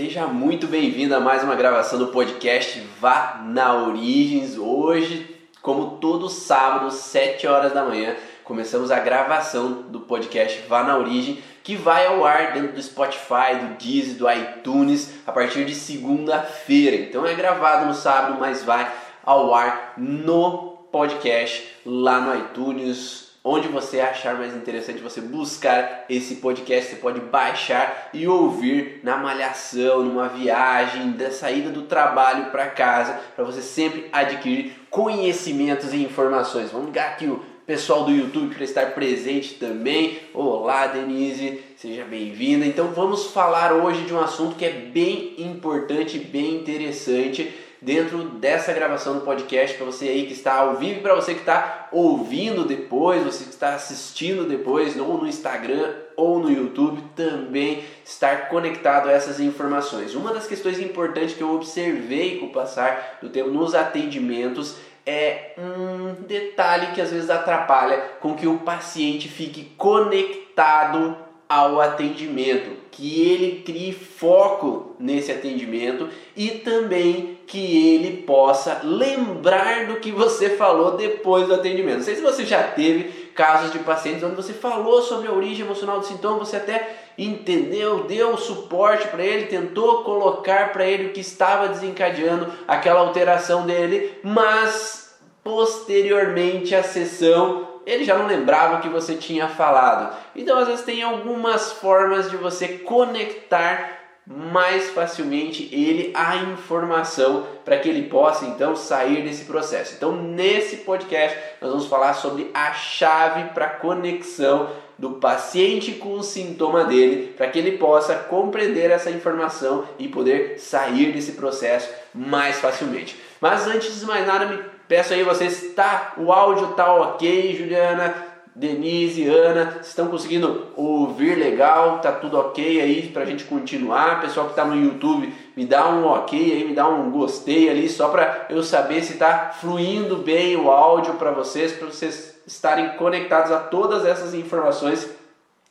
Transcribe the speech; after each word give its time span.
Seja 0.00 0.28
muito 0.28 0.68
bem-vindo 0.68 1.12
a 1.12 1.18
mais 1.18 1.42
uma 1.42 1.56
gravação 1.56 1.98
do 1.98 2.06
podcast 2.06 2.80
Vá 3.00 3.40
na 3.44 3.74
Origens. 3.74 4.56
Hoje, 4.56 5.28
como 5.60 5.96
todo 5.96 6.28
sábado, 6.28 6.88
7 6.88 7.48
horas 7.48 7.72
da 7.72 7.84
manhã, 7.84 8.14
começamos 8.44 8.92
a 8.92 9.00
gravação 9.00 9.82
do 9.88 9.98
podcast 9.98 10.62
Vá 10.68 10.84
na 10.84 10.96
Origem, 10.96 11.42
que 11.64 11.74
vai 11.74 12.06
ao 12.06 12.24
ar 12.24 12.52
dentro 12.52 12.74
do 12.74 12.80
Spotify, 12.80 13.56
do 13.60 13.76
Deezer, 13.76 14.14
do 14.18 14.30
iTunes, 14.30 15.14
a 15.26 15.32
partir 15.32 15.64
de 15.64 15.74
segunda-feira. 15.74 16.94
Então 16.94 17.26
é 17.26 17.34
gravado 17.34 17.86
no 17.86 17.92
sábado, 17.92 18.36
mas 18.38 18.62
vai 18.62 18.88
ao 19.24 19.52
ar 19.52 19.94
no 19.96 20.78
podcast 20.92 21.74
lá 21.84 22.20
no 22.20 22.36
iTunes, 22.38 23.27
onde 23.42 23.68
você 23.68 24.00
achar 24.00 24.36
mais 24.36 24.54
interessante 24.54 25.02
você 25.02 25.20
buscar 25.20 26.04
esse 26.08 26.36
podcast, 26.36 26.90
você 26.90 26.96
pode 26.96 27.20
baixar 27.20 28.10
e 28.12 28.26
ouvir 28.26 29.00
na 29.02 29.16
malhação, 29.16 30.02
numa 30.02 30.28
viagem, 30.28 31.12
da 31.12 31.30
saída 31.30 31.70
do 31.70 31.82
trabalho 31.82 32.50
para 32.50 32.66
casa, 32.66 33.18
para 33.34 33.44
você 33.44 33.62
sempre 33.62 34.08
adquirir 34.12 34.72
conhecimentos 34.90 35.92
e 35.92 36.02
informações. 36.02 36.70
Vamos 36.70 36.86
ligar 36.88 37.10
aqui 37.10 37.26
o 37.26 37.42
pessoal 37.66 38.04
do 38.04 38.10
YouTube 38.10 38.54
para 38.54 38.64
estar 38.64 38.94
presente 38.94 39.54
também. 39.54 40.18
Olá, 40.32 40.86
Denise, 40.86 41.60
seja 41.76 42.04
bem-vinda. 42.04 42.64
Então 42.64 42.88
vamos 42.88 43.26
falar 43.26 43.74
hoje 43.74 44.04
de 44.04 44.14
um 44.14 44.20
assunto 44.20 44.56
que 44.56 44.64
é 44.64 44.72
bem 44.72 45.34
importante, 45.38 46.18
bem 46.18 46.54
interessante 46.54 47.52
dentro 47.80 48.24
dessa 48.24 48.72
gravação 48.72 49.14
do 49.14 49.20
podcast 49.20 49.76
para 49.76 49.86
você 49.86 50.08
aí 50.08 50.26
que 50.26 50.32
está 50.32 50.54
ao 50.54 50.76
vivo 50.76 51.00
para 51.00 51.14
você 51.14 51.34
que 51.34 51.40
está 51.40 51.88
ouvindo 51.92 52.64
depois, 52.64 53.22
você 53.22 53.44
que 53.44 53.50
está 53.50 53.74
assistindo 53.74 54.48
depois, 54.48 54.98
ou 54.98 55.18
no 55.18 55.26
Instagram 55.26 55.92
ou 56.16 56.40
no 56.40 56.50
YouTube, 56.50 57.02
também 57.14 57.84
estar 58.04 58.48
conectado 58.48 59.08
a 59.08 59.12
essas 59.12 59.38
informações. 59.38 60.14
Uma 60.14 60.32
das 60.32 60.46
questões 60.46 60.80
importantes 60.80 61.34
que 61.34 61.42
eu 61.42 61.54
observei 61.54 62.38
com 62.38 62.46
o 62.46 62.52
passar 62.52 63.18
do 63.22 63.28
tempo 63.28 63.50
nos 63.50 63.74
atendimentos 63.74 64.76
é 65.06 65.54
um 65.56 66.22
detalhe 66.26 66.88
que 66.88 67.00
às 67.00 67.10
vezes 67.10 67.30
atrapalha 67.30 67.96
com 68.20 68.34
que 68.34 68.46
o 68.46 68.58
paciente 68.58 69.28
fique 69.28 69.72
conectado 69.76 71.16
ao 71.48 71.80
atendimento, 71.80 72.76
que 72.90 73.22
ele 73.22 73.62
crie 73.62 73.92
foco 73.92 74.94
nesse 74.98 75.32
atendimento 75.32 76.08
e 76.36 76.50
também 76.50 77.38
que 77.46 77.94
ele 77.94 78.22
possa 78.22 78.80
lembrar 78.84 79.86
do 79.86 79.96
que 79.96 80.10
você 80.10 80.50
falou 80.50 80.96
depois 80.96 81.46
do 81.46 81.54
atendimento. 81.54 81.98
Não 81.98 82.04
sei 82.04 82.16
se 82.16 82.22
você 82.22 82.44
já 82.44 82.62
teve 82.62 83.30
casos 83.34 83.72
de 83.72 83.78
pacientes 83.78 84.22
onde 84.22 84.34
você 84.34 84.52
falou 84.52 85.00
sobre 85.00 85.28
a 85.28 85.32
origem 85.32 85.64
emocional 85.64 86.00
do 86.00 86.06
sintoma, 86.06 86.40
você 86.40 86.56
até 86.56 86.96
entendeu, 87.16 88.04
deu 88.04 88.36
suporte 88.36 89.08
para 89.08 89.24
ele, 89.24 89.46
tentou 89.46 90.02
colocar 90.02 90.72
para 90.72 90.84
ele 90.84 91.06
o 91.06 91.12
que 91.12 91.20
estava 91.20 91.68
desencadeando 91.68 92.52
aquela 92.66 93.00
alteração 93.00 93.64
dele, 93.64 94.18
mas 94.22 95.16
posteriormente 95.42 96.74
à 96.74 96.82
sessão 96.82 97.67
ele 97.88 98.04
já 98.04 98.16
não 98.16 98.26
lembrava 98.26 98.76
o 98.76 98.80
que 98.80 98.88
você 98.88 99.14
tinha 99.14 99.48
falado. 99.48 100.14
Então, 100.36 100.58
às 100.58 100.68
vezes, 100.68 100.84
tem 100.84 101.02
algumas 101.02 101.72
formas 101.72 102.30
de 102.30 102.36
você 102.36 102.68
conectar 102.68 103.96
mais 104.26 104.90
facilmente 104.90 105.70
ele 105.72 106.12
à 106.14 106.36
informação 106.36 107.46
para 107.64 107.78
que 107.78 107.88
ele 107.88 108.10
possa 108.10 108.44
então 108.44 108.76
sair 108.76 109.22
desse 109.22 109.46
processo. 109.46 109.94
Então, 109.96 110.12
nesse 110.12 110.78
podcast, 110.78 111.38
nós 111.62 111.70
vamos 111.70 111.86
falar 111.86 112.12
sobre 112.12 112.50
a 112.52 112.74
chave 112.74 113.54
para 113.54 113.70
conexão 113.70 114.68
do 114.98 115.12
paciente 115.12 115.92
com 115.92 116.14
o 116.14 116.22
sintoma 116.22 116.84
dele, 116.84 117.32
para 117.36 117.48
que 117.48 117.58
ele 117.58 117.78
possa 117.78 118.16
compreender 118.16 118.90
essa 118.90 119.10
informação 119.10 119.88
e 119.98 120.08
poder 120.08 120.58
sair 120.58 121.12
desse 121.12 121.32
processo 121.32 121.88
mais 122.12 122.58
facilmente. 122.58 123.18
Mas 123.40 123.66
antes 123.66 124.00
de 124.00 124.04
mais 124.04 124.26
nada, 124.26 124.46
me 124.46 124.77
Peço 124.88 125.12
aí 125.12 125.22
vocês, 125.22 125.74
tá? 125.76 126.14
O 126.16 126.32
áudio 126.32 126.68
tá 126.68 126.90
ok, 126.94 127.54
Juliana, 127.54 128.14
Denise, 128.54 129.28
Ana, 129.28 129.78
estão 129.82 130.08
conseguindo 130.08 130.68
ouvir 130.74 131.36
legal? 131.36 131.98
Tá 131.98 132.10
tudo 132.10 132.38
ok 132.38 132.80
aí 132.80 133.08
pra 133.08 133.26
gente 133.26 133.44
continuar? 133.44 134.22
Pessoal 134.22 134.48
que 134.48 134.56
tá 134.56 134.64
no 134.64 134.74
YouTube, 134.74 135.32
me 135.54 135.66
dá 135.66 135.90
um 135.90 136.06
ok 136.06 136.40
aí, 136.40 136.64
me 136.64 136.74
dá 136.74 136.88
um 136.88 137.10
gostei 137.10 137.68
ali, 137.68 137.86
só 137.86 138.08
para 138.08 138.46
eu 138.48 138.62
saber 138.62 139.04
se 139.04 139.18
tá 139.18 139.52
fluindo 139.60 140.16
bem 140.16 140.56
o 140.56 140.70
áudio 140.70 141.14
para 141.14 141.32
vocês, 141.32 141.72
para 141.72 141.88
vocês 141.88 142.40
estarem 142.46 142.96
conectados 142.96 143.52
a 143.52 143.58
todas 143.58 144.06
essas 144.06 144.32
informações 144.32 145.04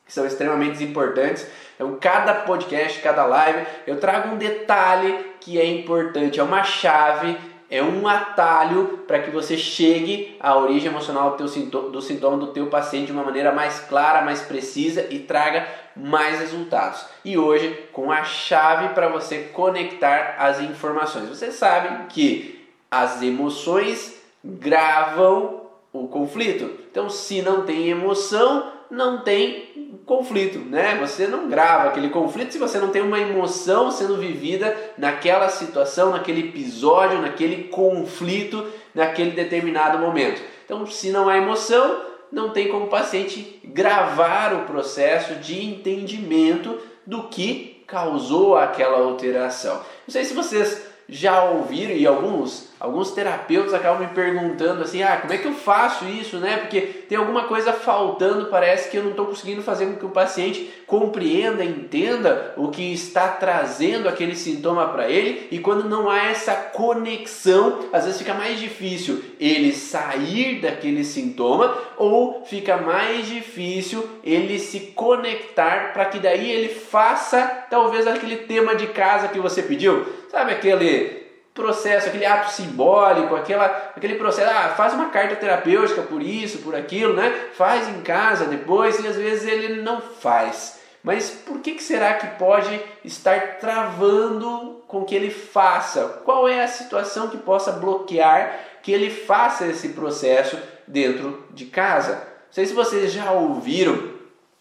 que 0.06 0.14
são 0.14 0.28
extremamente 0.28 0.82
importantes. 0.84 1.46
Então, 1.76 1.98
cada 2.00 2.34
podcast, 2.36 3.02
cada 3.02 3.26
live, 3.26 3.66
eu 3.88 4.00
trago 4.00 4.30
um 4.30 4.38
detalhe 4.38 5.26
que 5.42 5.60
é 5.60 5.66
importante, 5.66 6.40
é 6.40 6.44
uma 6.44 6.64
chave 6.64 7.36
é 7.70 7.84
um 7.84 8.08
atalho 8.08 9.00
para 9.06 9.20
que 9.20 9.30
você 9.30 9.58
chegue 9.58 10.38
à 10.40 10.58
origem 10.58 10.90
emocional 10.90 11.32
do, 11.32 11.38
teu 11.38 11.48
sintoma, 11.48 11.90
do 11.90 12.02
sintoma 12.02 12.38
do 12.38 12.48
teu 12.48 12.68
paciente 12.68 13.08
de 13.08 13.12
uma 13.12 13.24
maneira 13.24 13.52
mais 13.52 13.80
clara, 13.80 14.22
mais 14.22 14.42
precisa 14.42 15.06
e 15.10 15.20
traga 15.20 15.68
mais 15.96 16.40
resultados. 16.40 17.06
E 17.26 17.38
hoje, 17.38 17.88
com 17.92 18.12
a 18.12 18.24
chave 18.24 18.94
para 18.94 19.10
você 19.10 19.50
conectar 19.54 20.36
as 20.40 20.62
informações. 20.62 21.28
Você 21.28 21.52
sabe 21.52 22.08
que 22.08 22.66
as 22.90 23.22
emoções 23.22 24.22
gravam 24.44 25.68
o 25.92 26.08
conflito. 26.08 26.72
Então, 26.90 27.10
se 27.10 27.42
não 27.42 27.66
tem 27.66 27.90
emoção, 27.90 28.72
não 28.90 29.22
tem 29.22 29.87
conflito, 30.08 30.60
né? 30.60 30.98
Você 31.02 31.28
não 31.28 31.50
grava 31.50 31.90
aquele 31.90 32.10
conflito 32.10 32.54
se 32.54 32.58
você 32.58 32.80
não 32.80 32.90
tem 32.90 33.02
uma 33.02 33.20
emoção 33.20 33.92
sendo 33.92 34.16
vivida 34.18 34.76
naquela 34.98 35.50
situação, 35.50 36.12
naquele 36.12 36.48
episódio, 36.48 37.22
naquele 37.22 37.66
conflito, 37.66 38.66
naquele 38.96 39.32
determinado 39.32 40.00
momento. 40.00 40.42
Então, 40.64 40.88
se 40.88 41.12
não 41.12 41.28
há 41.28 41.38
emoção, 41.38 42.02
não 42.32 42.52
tem 42.52 42.70
como 42.70 42.86
o 42.86 42.90
paciente 42.90 43.60
gravar 43.66 44.54
o 44.54 44.66
processo 44.66 45.36
de 45.36 45.64
entendimento 45.64 46.80
do 47.06 47.24
que 47.24 47.84
causou 47.86 48.58
aquela 48.58 49.00
alteração. 49.00 49.76
Não 49.76 50.12
sei 50.12 50.24
se 50.24 50.34
vocês 50.34 50.88
já 51.10 51.44
ouviram 51.44 51.94
e 51.94 52.08
alguns 52.08 52.70
alguns 52.80 53.12
terapeutas 53.12 53.74
acabam 53.74 54.08
me 54.08 54.14
perguntando 54.14 54.84
assim, 54.84 55.02
ah, 55.02 55.18
como 55.18 55.34
é 55.34 55.38
que 55.38 55.48
eu 55.48 55.54
faço 55.54 56.06
isso, 56.06 56.38
né? 56.38 56.58
Porque 56.58 56.82
tem 56.82 57.18
alguma 57.18 57.46
coisa 57.46 57.74
faltando, 57.74 58.48
parece 58.48 58.90
que 58.90 58.98
eu 58.98 59.04
não 59.04 59.12
estou 59.12 59.26
conseguindo 59.26 59.62
fazer 59.62 59.88
com 59.88 59.96
que 59.96 60.06
o 60.06 60.10
paciente 60.10 60.72
compreenda, 60.86 61.64
entenda 61.64 62.54
o 62.56 62.70
que 62.70 62.94
está 62.94 63.28
trazendo 63.30 64.08
aquele 64.08 64.36
sintoma 64.36 64.88
para 64.90 65.10
ele 65.10 65.48
e 65.52 65.60
quando 65.60 65.90
não 65.90 66.10
há 66.10 66.26
essa 66.26 66.54
conexão, 66.54 67.80
às 67.92 68.06
vezes 68.06 68.20
fica 68.20 68.34
mais 68.34 68.60
difícil 68.60 69.24
ele 69.40 69.74
sair 69.74 70.62
daquele 70.62 71.04
sintoma 71.04 71.76
ou 71.98 72.46
fica 72.46 72.78
mais 72.78 73.28
difícil 73.28 74.08
ele 74.24 74.60
se 74.60 74.80
conectar 74.96 75.94
para 75.94 76.06
que 76.06 76.20
daí 76.20 76.50
ele 76.50 76.70
faça 76.70 77.66
talvez 77.70 78.06
aquele 78.08 78.38
tema 78.38 78.76
de 78.76 78.88
casa 78.88 79.28
que 79.28 79.40
você 79.40 79.64
pediu, 79.64 80.06
sabe 80.30 80.52
aquele 80.52 81.27
processo, 81.58 82.08
aquele 82.08 82.26
ato 82.26 82.52
simbólico, 82.52 83.36
aquela, 83.36 83.66
aquele 83.96 84.16
processo, 84.16 84.50
ah, 84.50 84.70
faz 84.78 84.94
uma 84.94 85.10
carta 85.10 85.36
terapêutica 85.36 86.04
por 86.04 86.22
isso, 86.22 86.60
por 86.60 86.76
aquilo, 86.76 87.14
né? 87.14 87.48
Faz 87.54 87.90
em 87.90 88.02
casa 88.02 88.46
depois 88.46 89.00
e 89.00 89.08
às 89.08 89.16
vezes 89.16 89.48
ele 89.48 89.82
não 89.82 90.00
faz. 90.00 90.80
Mas 91.04 91.32
por 91.32 91.60
que, 91.60 91.74
que 91.74 91.84
será 91.84 92.14
que 92.14 92.28
pode 92.38 92.80
estar 93.04 93.58
travando 93.58 94.84
com 94.88 95.04
que 95.04 95.16
ele 95.16 95.32
faça? 95.32 96.22
Qual 96.24 96.48
é 96.48 96.64
a 96.64 96.68
situação 96.68 97.28
que 97.28 97.38
possa 97.38 97.72
bloquear 97.72 98.60
que 98.84 98.92
ele 98.92 99.10
faça 99.10 99.66
esse 99.66 99.90
processo 99.90 100.58
dentro 100.88 101.44
de 101.50 101.66
casa? 101.66 102.14
Não 102.14 102.52
sei 102.52 102.68
se 102.68 102.74
vocês 102.74 103.12
já 103.12 103.32
ouviram, 103.32 104.12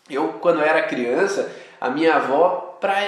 eu 0.09 0.35
quando 0.41 0.63
era 0.63 0.83
criança, 0.83 1.53
a 1.79 1.91
minha 1.91 2.17
avó, 2.17 2.79
para 2.81 3.07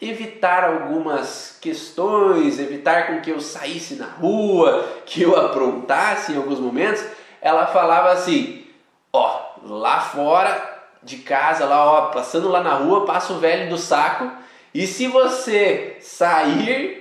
evitar 0.00 0.64
algumas 0.64 1.58
questões, 1.60 2.58
evitar 2.58 3.06
com 3.08 3.20
que 3.20 3.30
eu 3.30 3.40
saísse 3.40 3.96
na 3.96 4.06
rua, 4.06 4.88
que 5.04 5.22
eu 5.22 5.36
aprontasse 5.36 6.32
em 6.32 6.36
alguns 6.36 6.58
momentos, 6.58 7.04
ela 7.40 7.66
falava 7.66 8.10
assim: 8.10 8.64
ó, 9.12 9.40
lá 9.62 10.00
fora 10.00 10.78
de 11.02 11.18
casa, 11.18 11.64
lá 11.64 11.84
ó, 11.84 12.00
passando 12.06 12.48
lá 12.48 12.62
na 12.62 12.74
rua, 12.74 13.04
passa 13.04 13.32
o 13.32 13.38
velho 13.38 13.68
do 13.68 13.78
saco, 13.78 14.30
e 14.72 14.86
se 14.86 15.06
você 15.06 15.96
sair, 16.00 17.00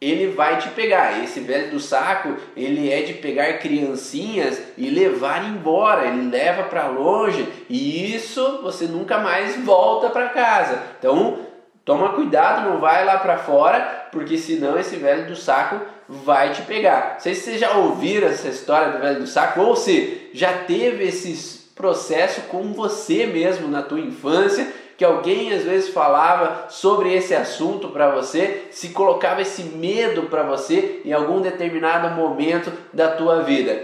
ele 0.00 0.28
vai 0.28 0.58
te 0.58 0.68
pegar. 0.70 1.22
Esse 1.22 1.40
velho 1.40 1.70
do 1.70 1.80
saco, 1.80 2.34
ele 2.56 2.90
é 2.90 3.02
de 3.02 3.14
pegar 3.14 3.58
criancinhas 3.58 4.60
e 4.76 4.88
levar 4.88 5.44
embora, 5.44 6.06
ele 6.06 6.30
leva 6.30 6.64
para 6.64 6.88
longe, 6.88 7.46
e 7.68 8.14
isso 8.14 8.60
você 8.62 8.86
nunca 8.86 9.18
mais 9.18 9.56
volta 9.62 10.08
para 10.10 10.30
casa. 10.30 10.82
Então, 10.98 11.49
Toma 11.84 12.10
cuidado, 12.10 12.68
não 12.68 12.80
vai 12.80 13.04
lá 13.04 13.18
para 13.18 13.38
fora, 13.38 14.08
porque 14.12 14.36
senão 14.36 14.78
esse 14.78 14.96
velho 14.96 15.26
do 15.26 15.36
saco 15.36 15.80
vai 16.08 16.52
te 16.52 16.62
pegar. 16.62 17.12
Não 17.14 17.20
sei 17.20 17.34
se 17.34 17.42
você 17.42 17.58
já 17.58 17.72
ouviram 17.72 18.28
essa 18.28 18.48
história 18.48 18.92
do 18.92 18.98
velho 18.98 19.20
do 19.20 19.26
saco 19.26 19.60
ou 19.60 19.74
se 19.74 20.30
já 20.32 20.52
teve 20.64 21.04
esse 21.04 21.60
processo 21.74 22.42
com 22.42 22.72
você 22.72 23.26
mesmo 23.26 23.68
na 23.68 23.82
tua 23.82 24.00
infância, 24.00 24.70
que 24.98 25.04
alguém 25.04 25.52
às 25.52 25.62
vezes 25.62 25.88
falava 25.88 26.66
sobre 26.68 27.14
esse 27.14 27.34
assunto 27.34 27.88
para 27.88 28.10
você, 28.10 28.66
se 28.70 28.90
colocava 28.90 29.40
esse 29.40 29.62
medo 29.62 30.24
para 30.24 30.42
você 30.42 31.00
em 31.06 31.12
algum 31.12 31.40
determinado 31.40 32.14
momento 32.14 32.70
da 32.92 33.12
tua 33.12 33.42
vida. 33.42 33.82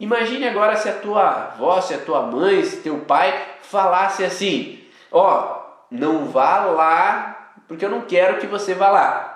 Imagine 0.00 0.48
agora 0.48 0.74
se 0.74 0.88
a 0.88 0.92
tua 0.92 1.52
avó, 1.52 1.80
se 1.80 1.94
a 1.94 1.98
tua 1.98 2.22
mãe, 2.22 2.64
se 2.64 2.78
teu 2.78 2.98
pai 2.98 3.32
falasse 3.62 4.24
assim: 4.24 4.80
ó, 5.10 5.40
oh, 5.40 5.86
não 5.90 6.26
vá 6.26 6.64
lá 6.64 7.35
porque 7.68 7.84
eu 7.84 7.90
não 7.90 8.02
quero 8.02 8.38
que 8.38 8.46
você 8.46 8.74
vá 8.74 8.88
lá. 8.88 9.32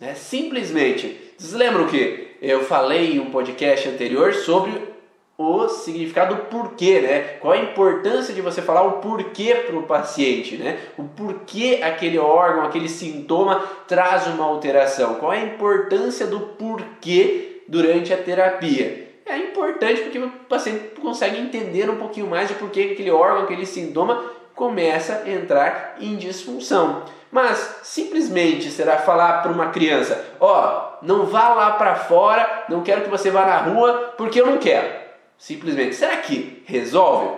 É, 0.00 0.14
simplesmente. 0.14 1.34
Vocês 1.36 1.52
lembram 1.52 1.86
que 1.86 2.36
eu 2.40 2.64
falei 2.64 3.14
em 3.14 3.20
um 3.20 3.30
podcast 3.30 3.88
anterior 3.88 4.34
sobre 4.34 4.92
o 5.36 5.68
significado 5.68 6.34
do 6.34 6.42
porquê, 6.42 7.00
né? 7.00 7.20
Qual 7.40 7.52
a 7.52 7.58
importância 7.58 8.34
de 8.34 8.40
você 8.40 8.62
falar 8.62 8.82
o 8.82 8.92
porquê 9.00 9.54
para 9.66 9.76
o 9.76 9.84
paciente, 9.84 10.56
né? 10.56 10.78
O 10.96 11.04
porquê 11.04 11.80
aquele 11.82 12.18
órgão, 12.18 12.64
aquele 12.64 12.88
sintoma 12.88 13.62
traz 13.88 14.26
uma 14.26 14.44
alteração. 14.44 15.16
Qual 15.16 15.32
a 15.32 15.40
importância 15.40 16.26
do 16.26 16.40
porquê 16.40 17.62
durante 17.68 18.12
a 18.12 18.16
terapia? 18.16 19.10
É 19.24 19.36
importante 19.36 20.02
porque 20.02 20.18
o 20.18 20.30
paciente 20.48 21.00
consegue 21.00 21.38
entender 21.40 21.88
um 21.88 21.96
pouquinho 21.96 22.26
mais 22.26 22.48
de 22.48 22.54
porquê 22.54 22.90
aquele 22.92 23.10
órgão, 23.10 23.44
aquele 23.44 23.66
sintoma 23.66 24.22
começa 24.54 25.22
a 25.24 25.30
entrar 25.30 25.96
em 26.00 26.16
disfunção. 26.16 27.04
Mas 27.32 27.76
simplesmente 27.82 28.70
será 28.70 28.98
falar 28.98 29.40
para 29.40 29.50
uma 29.50 29.70
criança: 29.70 30.22
ó, 30.38 30.98
oh, 31.00 31.04
não 31.06 31.24
vá 31.24 31.54
lá 31.54 31.72
para 31.72 31.94
fora, 31.94 32.64
não 32.68 32.82
quero 32.82 33.00
que 33.02 33.10
você 33.10 33.30
vá 33.30 33.46
na 33.46 33.56
rua 33.56 34.12
porque 34.18 34.38
eu 34.38 34.46
não 34.46 34.58
quero. 34.58 35.00
Simplesmente. 35.38 35.96
Será 35.96 36.18
que 36.18 36.62
resolve? 36.66 37.34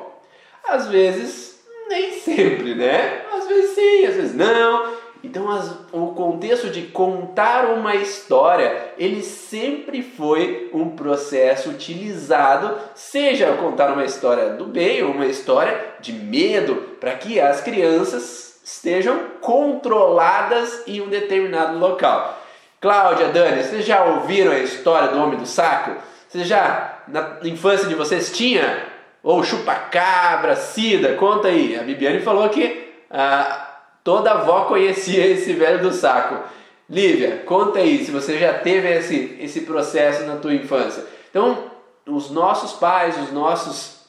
Às 0.68 0.88
vezes, 0.88 1.64
nem 1.88 2.10
sempre, 2.10 2.74
né? 2.74 3.22
Às 3.32 3.46
vezes 3.46 3.70
sim, 3.70 4.06
às 4.06 4.14
vezes 4.16 4.34
não. 4.34 4.94
Então, 5.22 5.50
as, 5.50 5.70
o 5.90 6.08
contexto 6.08 6.68
de 6.68 6.82
contar 6.82 7.70
uma 7.70 7.94
história, 7.94 8.92
ele 8.98 9.22
sempre 9.22 10.02
foi 10.02 10.70
um 10.74 10.90
processo 10.90 11.70
utilizado, 11.70 12.78
seja 12.94 13.56
contar 13.56 13.92
uma 13.92 14.04
história 14.04 14.50
do 14.50 14.66
bem 14.66 15.02
ou 15.02 15.12
uma 15.12 15.26
história 15.26 15.94
de 16.00 16.12
medo, 16.12 16.74
para 17.00 17.14
que 17.14 17.40
as 17.40 17.62
crianças 17.62 18.53
estejam 18.64 19.32
controladas 19.42 20.82
em 20.86 21.02
um 21.02 21.08
determinado 21.08 21.78
local. 21.78 22.42
Cláudia, 22.80 23.28
Dani, 23.28 23.62
vocês 23.62 23.84
já 23.84 24.02
ouviram 24.04 24.52
a 24.52 24.58
história 24.58 25.08
do 25.08 25.18
homem 25.18 25.38
do 25.38 25.46
saco? 25.46 26.00
Vocês 26.26 26.48
já 26.48 26.98
na 27.06 27.38
infância 27.44 27.86
de 27.86 27.94
vocês 27.94 28.32
tinha? 28.32 28.86
Ou 29.22 29.44
chupa-cabra, 29.44 30.56
sida? 30.56 31.14
Conta 31.14 31.48
aí. 31.48 31.78
A 31.78 31.82
Bibiane 31.82 32.20
falou 32.20 32.48
que 32.48 32.92
ah, 33.10 33.80
toda 34.02 34.32
avó 34.32 34.64
conhecia 34.64 35.24
esse 35.28 35.52
velho 35.52 35.82
do 35.82 35.92
saco. 35.92 36.42
Lívia, 36.88 37.42
conta 37.46 37.78
aí 37.78 38.04
se 38.04 38.10
você 38.10 38.38
já 38.38 38.54
teve 38.54 38.90
esse, 38.90 39.36
esse 39.40 39.62
processo 39.62 40.24
na 40.24 40.36
tua 40.36 40.54
infância. 40.54 41.04
Então, 41.30 41.70
os 42.06 42.30
nossos 42.30 42.72
pais, 42.72 43.16
os 43.18 43.32
nossos 43.32 44.06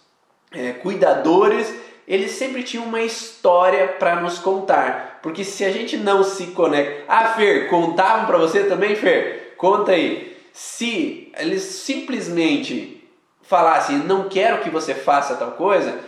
é, 0.52 0.74
cuidadores, 0.74 1.74
eles 2.08 2.32
sempre 2.32 2.64
tinham 2.64 2.86
uma 2.86 3.02
história 3.02 3.88
para 3.88 4.18
nos 4.18 4.38
contar. 4.40 5.20
Porque 5.22 5.44
se 5.44 5.66
a 5.66 5.72
gente 5.72 5.98
não 5.98 6.24
se 6.24 6.48
conecta. 6.48 7.04
Ah, 7.08 7.30
Fer, 7.30 7.68
contavam 7.70 8.26
para 8.28 8.38
você 8.38 8.64
também, 8.66 8.96
Fer? 8.96 9.56
Conta 9.58 9.94
aí. 9.94 10.38
Se 10.54 11.32
eles 11.38 11.64
simplesmente 11.64 13.04
falasse 13.42 13.94
não 13.94 14.28
quero 14.28 14.62
que 14.62 14.70
você 14.70 14.94
faça 14.94 15.36
tal 15.36 15.52
coisa, 15.52 16.00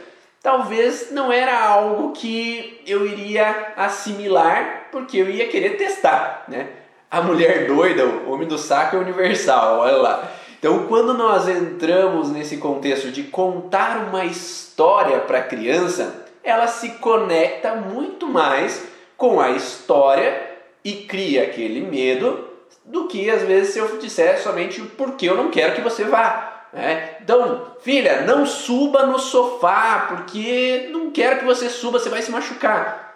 talvez 0.41 1.11
não 1.11 1.31
era 1.31 1.59
algo 1.59 2.11
que 2.11 2.81
eu 2.85 3.05
iria 3.05 3.73
assimilar, 3.75 4.87
porque 4.91 5.17
eu 5.17 5.29
ia 5.29 5.47
querer 5.47 5.77
testar, 5.77 6.45
né? 6.47 6.69
A 7.09 7.21
mulher 7.21 7.67
doida, 7.67 8.05
o 8.05 8.31
homem 8.31 8.47
do 8.47 8.57
saco 8.57 8.97
é 8.97 8.99
universal, 8.99 9.79
olha 9.79 9.97
lá. 9.97 10.31
Então, 10.59 10.87
quando 10.87 11.13
nós 11.13 11.47
entramos 11.47 12.31
nesse 12.31 12.57
contexto 12.57 13.11
de 13.11 13.23
contar 13.23 14.07
uma 14.07 14.25
história 14.25 15.19
para 15.19 15.39
a 15.39 15.43
criança, 15.43 16.25
ela 16.43 16.67
se 16.67 16.89
conecta 16.93 17.75
muito 17.75 18.27
mais 18.27 18.83
com 19.15 19.39
a 19.39 19.51
história 19.51 20.57
e 20.83 20.93
cria 20.93 21.43
aquele 21.43 21.81
medo 21.81 22.47
do 22.83 23.07
que 23.07 23.29
às 23.29 23.43
vezes 23.43 23.73
se 23.73 23.79
eu 23.79 23.97
disser 23.97 24.41
somente 24.41 24.81
porque 24.81 25.29
eu 25.29 25.35
não 25.35 25.51
quero 25.51 25.75
que 25.75 25.81
você 25.81 26.05
vá. 26.05 26.65
É? 26.73 27.17
Então, 27.21 27.65
filha, 27.81 28.21
não 28.21 28.45
suba 28.45 29.05
no 29.05 29.19
sofá, 29.19 30.07
porque 30.09 30.89
não 30.91 31.11
quero 31.11 31.39
que 31.39 31.45
você 31.45 31.69
suba, 31.69 31.99
você 31.99 32.09
vai 32.09 32.21
se 32.21 32.31
machucar. 32.31 33.15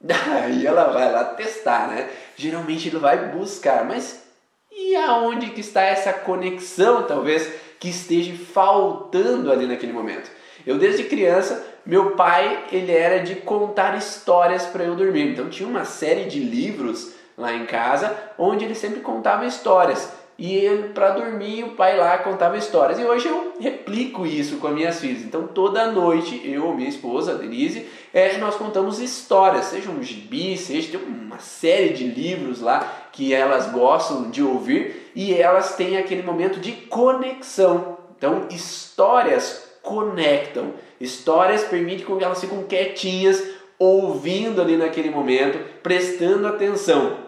Aí 0.42 0.66
ela 0.66 0.84
vai 0.84 1.10
lá 1.10 1.24
testar, 1.24 1.88
né? 1.88 2.08
Geralmente 2.36 2.88
ele 2.88 2.98
vai 2.98 3.28
buscar, 3.28 3.84
mas 3.84 4.22
e 4.70 4.96
aonde 4.96 5.50
que 5.50 5.60
está 5.60 5.82
essa 5.82 6.12
conexão, 6.12 7.02
talvez, 7.02 7.50
que 7.78 7.88
esteja 7.88 8.34
faltando 8.52 9.50
ali 9.50 9.66
naquele 9.66 9.92
momento? 9.92 10.30
Eu 10.66 10.78
desde 10.78 11.04
criança, 11.04 11.66
meu 11.84 12.12
pai, 12.12 12.66
ele 12.70 12.92
era 12.92 13.18
de 13.22 13.36
contar 13.36 13.96
histórias 13.96 14.66
para 14.66 14.84
eu 14.84 14.94
dormir. 14.94 15.32
Então 15.32 15.48
tinha 15.48 15.68
uma 15.68 15.84
série 15.84 16.24
de 16.24 16.38
livros 16.38 17.14
lá 17.36 17.52
em 17.52 17.64
casa 17.64 18.16
onde 18.38 18.64
ele 18.64 18.74
sempre 18.74 19.00
contava 19.00 19.46
histórias 19.46 20.19
e 20.40 20.54
ele 20.54 20.88
para 20.88 21.10
dormir 21.10 21.64
o 21.64 21.72
pai 21.72 21.98
lá 21.98 22.16
contava 22.16 22.56
histórias. 22.56 22.98
E 22.98 23.04
hoje 23.04 23.28
eu 23.28 23.52
replico 23.60 24.24
isso 24.24 24.56
com 24.56 24.68
as 24.68 24.72
minhas 24.72 24.98
filhas. 24.98 25.22
Então 25.22 25.46
toda 25.46 25.92
noite 25.92 26.40
eu, 26.42 26.72
minha 26.72 26.88
esposa, 26.88 27.32
a 27.32 27.34
Denise, 27.34 27.86
é, 28.12 28.38
nós 28.38 28.56
contamos 28.56 28.98
histórias, 29.00 29.66
seja 29.66 29.90
um 29.90 30.02
gibi, 30.02 30.56
seja 30.56 30.96
tem 30.96 31.06
uma 31.06 31.38
série 31.38 31.90
de 31.90 32.04
livros 32.04 32.62
lá 32.62 32.80
que 33.12 33.34
elas 33.34 33.70
gostam 33.70 34.30
de 34.30 34.42
ouvir 34.42 35.12
e 35.14 35.34
elas 35.34 35.76
têm 35.76 35.98
aquele 35.98 36.22
momento 36.22 36.58
de 36.58 36.72
conexão. 36.72 37.98
Então 38.16 38.46
histórias 38.50 39.70
conectam. 39.82 40.72
Histórias 40.98 41.64
permitem 41.64 42.06
que 42.06 42.24
elas 42.24 42.40
fiquem 42.40 42.62
quietinhas, 42.62 43.46
ouvindo 43.78 44.62
ali 44.62 44.78
naquele 44.78 45.10
momento, 45.10 45.58
prestando 45.82 46.46
atenção. 46.46 47.18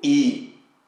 E 0.00 0.45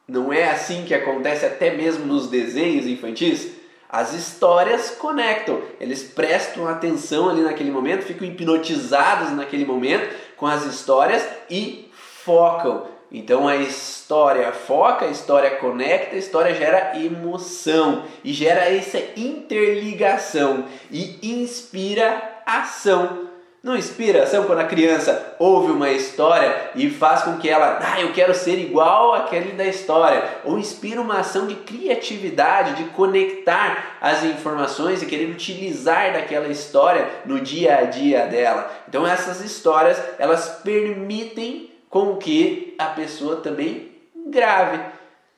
não 0.09 0.33
é 0.33 0.49
assim 0.49 0.83
que 0.85 0.93
acontece 0.93 1.45
até 1.45 1.71
mesmo 1.71 2.05
nos 2.05 2.27
desenhos 2.27 2.87
infantis? 2.87 3.59
As 3.87 4.13
histórias 4.13 4.91
conectam, 4.91 5.61
eles 5.79 6.03
prestam 6.03 6.67
atenção 6.67 7.29
ali 7.29 7.41
naquele 7.41 7.71
momento, 7.71 8.05
ficam 8.05 8.27
hipnotizados 8.27 9.31
naquele 9.31 9.65
momento 9.65 10.13
com 10.35 10.45
as 10.45 10.65
histórias 10.65 11.27
e 11.49 11.89
focam. 11.93 12.87
Então 13.11 13.47
a 13.47 13.55
história 13.55 14.51
foca, 14.51 15.05
a 15.05 15.09
história 15.09 15.51
conecta, 15.57 16.15
a 16.15 16.19
história 16.19 16.53
gera 16.53 16.99
emoção 16.99 18.03
e 18.23 18.31
gera 18.31 18.65
essa 18.65 18.99
interligação 19.15 20.65
e 20.91 21.17
inspira 21.41 22.41
ação. 22.45 23.28
Não 23.61 23.75
inspira 23.75 24.23
ação 24.23 24.45
quando 24.45 24.59
a 24.59 24.67
criança 24.67 25.35
ouve 25.37 25.71
uma 25.71 25.89
história 25.89 26.71
e 26.75 26.89
faz 26.89 27.23
com 27.23 27.37
que 27.37 27.49
ela, 27.49 27.77
ah, 27.81 27.99
eu 27.99 28.13
quero 28.13 28.33
ser 28.33 28.57
igual 28.57 29.13
àquele 29.13 29.51
da 29.51 29.65
história. 29.65 30.23
Ou 30.45 30.57
inspira 30.57 31.01
uma 31.01 31.19
ação 31.19 31.45
de 31.45 31.55
criatividade, 31.55 32.81
de 32.81 32.89
conectar 32.91 33.97
as 33.99 34.23
informações 34.23 35.01
e 35.01 35.05
querer 35.05 35.29
utilizar 35.29 36.13
daquela 36.13 36.47
história 36.47 37.09
no 37.25 37.41
dia 37.41 37.79
a 37.79 37.81
dia 37.83 38.25
dela. 38.27 38.71
Então 38.87 39.05
essas 39.05 39.41
histórias, 39.41 40.01
elas 40.17 40.61
permitem 40.63 41.69
com 41.89 42.15
que 42.15 42.75
a 42.79 42.85
pessoa 42.85 43.37
também 43.37 43.91
grave. 44.27 44.79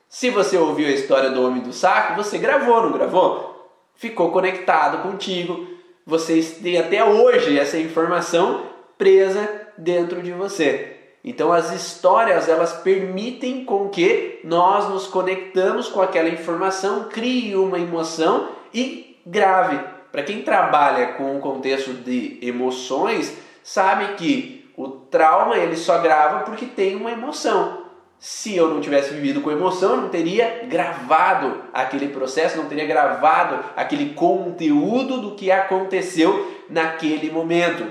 Se 0.08 0.30
você 0.30 0.56
ouviu 0.56 0.86
a 0.86 0.92
história 0.92 1.30
do 1.30 1.44
homem 1.44 1.62
do 1.62 1.72
saco, 1.72 2.14
você 2.14 2.38
gravou, 2.38 2.82
não 2.82 2.92
gravou? 2.92 3.68
Ficou 3.96 4.30
conectado 4.30 5.02
contigo 5.02 5.71
vocês 6.06 6.58
têm 6.58 6.78
até 6.78 7.04
hoje 7.04 7.58
essa 7.58 7.78
informação 7.78 8.66
presa 8.98 9.48
dentro 9.76 10.22
de 10.22 10.32
você. 10.32 10.96
Então 11.24 11.52
as 11.52 11.72
histórias 11.72 12.48
elas 12.48 12.72
permitem 12.72 13.64
com 13.64 13.88
que 13.88 14.40
nós 14.44 14.88
nos 14.88 15.06
conectamos 15.06 15.88
com 15.88 16.02
aquela 16.02 16.28
informação, 16.28 17.08
crie 17.08 17.54
uma 17.54 17.78
emoção 17.78 18.48
e 18.74 19.16
grave. 19.24 19.78
Para 20.10 20.24
quem 20.24 20.42
trabalha 20.42 21.14
com 21.14 21.36
o 21.36 21.40
contexto 21.40 21.92
de 21.94 22.38
emoções, 22.42 23.36
sabe 23.62 24.14
que 24.14 24.70
o 24.76 24.88
trauma 24.88 25.56
ele 25.56 25.76
só 25.76 25.98
grava 25.98 26.40
porque 26.40 26.66
tem 26.66 26.96
uma 26.96 27.12
emoção 27.12 27.81
se 28.22 28.54
eu 28.54 28.68
não 28.68 28.80
tivesse 28.80 29.12
vivido 29.12 29.40
com 29.40 29.50
emoção, 29.50 29.90
eu 29.90 29.96
não 29.96 30.08
teria 30.08 30.64
gravado 30.68 31.64
aquele 31.74 32.06
processo, 32.06 32.56
não 32.56 32.66
teria 32.66 32.86
gravado 32.86 33.58
aquele 33.74 34.14
conteúdo 34.14 35.20
do 35.20 35.34
que 35.34 35.50
aconteceu 35.50 36.56
naquele 36.70 37.32
momento. 37.32 37.84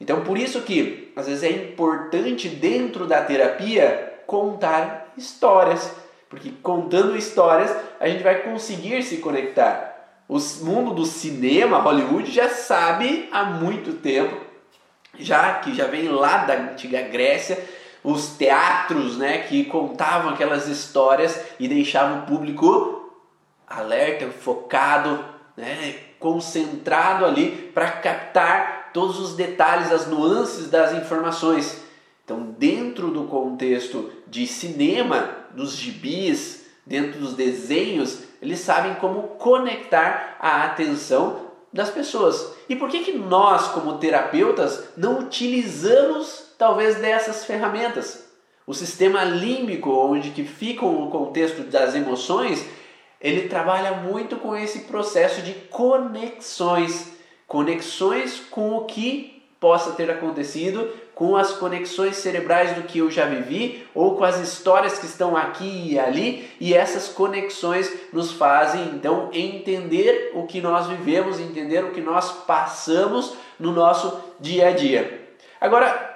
Então, 0.00 0.22
por 0.22 0.38
isso 0.38 0.62
que 0.62 1.12
às 1.14 1.26
vezes 1.26 1.42
é 1.42 1.50
importante 1.50 2.48
dentro 2.48 3.06
da 3.06 3.20
terapia 3.20 4.20
contar 4.26 5.12
histórias, 5.18 5.94
porque 6.30 6.50
contando 6.62 7.14
histórias 7.14 7.76
a 8.00 8.08
gente 8.08 8.22
vai 8.22 8.36
conseguir 8.36 9.02
se 9.02 9.18
conectar. 9.18 10.22
O 10.26 10.38
mundo 10.64 10.94
do 10.94 11.04
cinema, 11.04 11.76
Hollywood, 11.76 12.30
já 12.30 12.48
sabe 12.48 13.28
há 13.30 13.44
muito 13.44 13.92
tempo 13.92 14.34
já 15.18 15.54
que 15.54 15.74
já 15.74 15.86
vem 15.86 16.08
lá 16.08 16.38
da 16.38 16.54
antiga 16.54 17.02
Grécia, 17.02 17.62
os 18.04 18.36
teatros, 18.36 19.16
né, 19.16 19.38
que 19.38 19.64
contavam 19.64 20.30
aquelas 20.30 20.68
histórias 20.68 21.40
e 21.58 21.66
deixavam 21.66 22.20
o 22.20 22.26
público 22.26 23.10
alerta, 23.66 24.28
focado, 24.30 25.24
né, 25.56 25.96
concentrado 26.20 27.24
ali 27.24 27.70
para 27.72 27.90
captar 27.90 28.90
todos 28.92 29.18
os 29.18 29.34
detalhes, 29.34 29.90
as 29.90 30.06
nuances 30.06 30.68
das 30.68 30.92
informações. 30.92 31.82
Então, 32.22 32.54
dentro 32.58 33.10
do 33.10 33.24
contexto 33.24 34.10
de 34.26 34.46
cinema, 34.46 35.30
dos 35.52 35.74
gibis, 35.74 36.66
dentro 36.86 37.18
dos 37.18 37.32
desenhos, 37.32 38.22
eles 38.42 38.60
sabem 38.60 38.94
como 38.96 39.28
conectar 39.38 40.36
a 40.38 40.64
atenção 40.64 41.40
das 41.72 41.90
pessoas. 41.90 42.54
E 42.68 42.76
por 42.76 42.88
que, 42.88 43.00
que 43.00 43.12
nós, 43.12 43.68
como 43.68 43.98
terapeutas, 43.98 44.84
não 44.96 45.20
utilizamos 45.20 46.43
talvez 46.58 46.96
dessas 46.96 47.44
ferramentas? 47.44 48.24
O 48.66 48.72
sistema 48.72 49.24
límbico, 49.24 49.90
onde 49.90 50.30
que 50.30 50.44
fica 50.44 50.86
o 50.86 51.10
contexto 51.10 51.62
das 51.64 51.94
emoções, 51.94 52.66
ele 53.20 53.48
trabalha 53.48 53.92
muito 53.92 54.36
com 54.36 54.56
esse 54.56 54.80
processo 54.80 55.42
de 55.42 55.52
conexões, 55.52 57.12
conexões 57.46 58.40
com 58.50 58.76
o 58.76 58.84
que 58.84 59.42
possa 59.60 59.92
ter 59.92 60.10
acontecido, 60.10 60.90
com 61.14 61.36
as 61.36 61.52
conexões 61.52 62.16
cerebrais 62.16 62.74
do 62.74 62.82
que 62.82 62.98
eu 62.98 63.10
já 63.10 63.24
vivi 63.24 63.86
ou 63.94 64.16
com 64.16 64.24
as 64.24 64.38
histórias 64.40 64.98
que 64.98 65.06
estão 65.06 65.36
aqui 65.36 65.92
e 65.92 65.98
ali, 65.98 66.50
e 66.60 66.74
essas 66.74 67.08
conexões 67.08 67.90
nos 68.12 68.32
fazem 68.32 68.90
então 68.94 69.30
entender 69.32 70.32
o 70.34 70.46
que 70.46 70.60
nós 70.60 70.86
vivemos, 70.86 71.40
entender 71.40 71.84
o 71.84 71.92
que 71.92 72.00
nós 72.00 72.30
passamos 72.44 73.34
no 73.58 73.72
nosso 73.72 74.20
dia 74.40 74.68
a 74.68 74.72
dia. 74.72 75.34
Agora, 75.60 76.13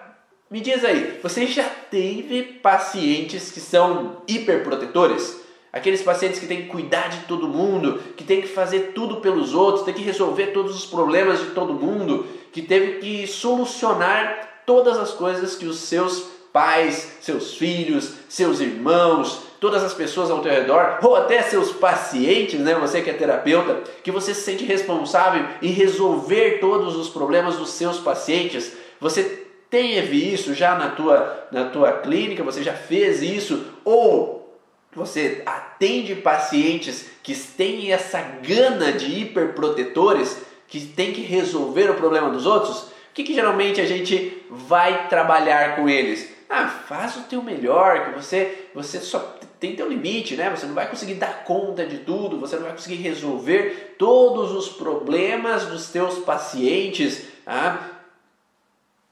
me 0.51 0.61
diz 0.61 0.85
aí, 0.85 1.19
você 1.23 1.47
já 1.47 1.65
teve 1.65 2.43
pacientes 2.43 3.51
que 3.51 3.61
são 3.61 4.23
hiperprotetores? 4.27 5.41
Aqueles 5.71 6.03
pacientes 6.03 6.41
que 6.41 6.47
têm 6.47 6.63
que 6.63 6.69
cuidar 6.69 7.09
de 7.09 7.27
todo 7.27 7.47
mundo, 7.47 8.01
que 8.17 8.25
têm 8.25 8.41
que 8.41 8.49
fazer 8.49 8.93
tudo 8.95 9.17
pelos 9.17 9.55
outros, 9.55 9.85
têm 9.85 9.93
que 9.93 10.03
resolver 10.03 10.47
todos 10.49 10.75
os 10.75 10.87
problemas 10.87 11.41
de 11.41 11.51
todo 11.51 11.75
mundo, 11.75 12.27
que 12.51 12.63
teve 12.63 13.01
que 13.01 13.27
solucionar 13.27 14.63
todas 14.65 14.97
as 14.97 15.11
coisas 15.11 15.55
que 15.55 15.67
os 15.67 15.81
seus 15.81 16.39
pais, 16.51 17.19
seus 17.21 17.55
filhos, 17.55 18.15
seus 18.29 18.61
irmãos, 18.61 19.43
todas 19.61 19.83
as 19.85 19.93
pessoas 19.93 20.31
ao 20.31 20.41
teu 20.41 20.51
redor, 20.51 20.99
ou 21.03 21.15
até 21.15 21.43
seus 21.43 21.73
pacientes, 21.73 22.59
né? 22.61 22.75
Você 22.77 23.03
que 23.03 23.11
é 23.11 23.13
terapeuta, 23.13 23.83
que 24.03 24.11
você 24.11 24.33
se 24.33 24.41
sente 24.41 24.65
responsável 24.65 25.45
em 25.61 25.71
resolver 25.71 26.59
todos 26.59 26.97
os 26.97 27.11
problemas 27.11 27.57
dos 27.57 27.71
seus 27.71 27.99
pacientes. 27.99 28.73
Você 28.99 29.48
teve 29.71 30.17
isso 30.17 30.55
já 30.55 30.75
na 30.75 30.91
tua, 30.91 31.49
na 31.53 31.67
tua 31.67 31.93
clínica, 31.93 32.43
você 32.43 32.63
já 32.63 32.73
fez 32.73 33.23
isso, 33.23 33.67
ou 33.85 34.59
você 34.93 35.43
atende 35.45 36.15
pacientes 36.17 37.07
que 37.23 37.35
têm 37.35 37.93
essa 37.93 38.21
gana 38.21 38.93
de 38.93 39.21
hiperprotetores, 39.21 40.43
que 40.67 40.81
tem 40.81 41.13
que 41.13 41.21
resolver 41.21 41.91
o 41.91 41.95
problema 41.95 42.31
dos 42.31 42.47
outros, 42.47 42.83
o 42.83 42.91
que, 43.15 43.25
que 43.25 43.35
geralmente 43.35 43.81
a 43.81 43.87
gente 43.87 44.43
vai 44.51 45.09
trabalhar 45.09 45.77
com 45.77 45.89
eles? 45.89 46.31
Ah, 46.49 46.69
faz 46.69 47.17
o 47.17 47.23
teu 47.23 47.43
melhor, 47.43 48.07
que 48.07 48.19
você, 48.19 48.69
você 48.75 49.01
só 49.01 49.39
tem 49.61 49.75
teu 49.75 49.89
limite, 49.89 50.37
né? 50.37 50.49
Você 50.51 50.67
não 50.67 50.75
vai 50.75 50.89
conseguir 50.89 51.15
dar 51.15 51.45
conta 51.45 51.85
de 51.85 51.99
tudo, 51.99 52.39
você 52.39 52.57
não 52.57 52.65
vai 52.65 52.73
conseguir 52.73 52.97
resolver 52.97 53.97
todos 53.99 54.53
os 54.53 54.69
problemas 54.69 55.67
dos 55.67 55.89
teus 55.89 56.19
pacientes. 56.21 57.25
Ah, 57.47 57.98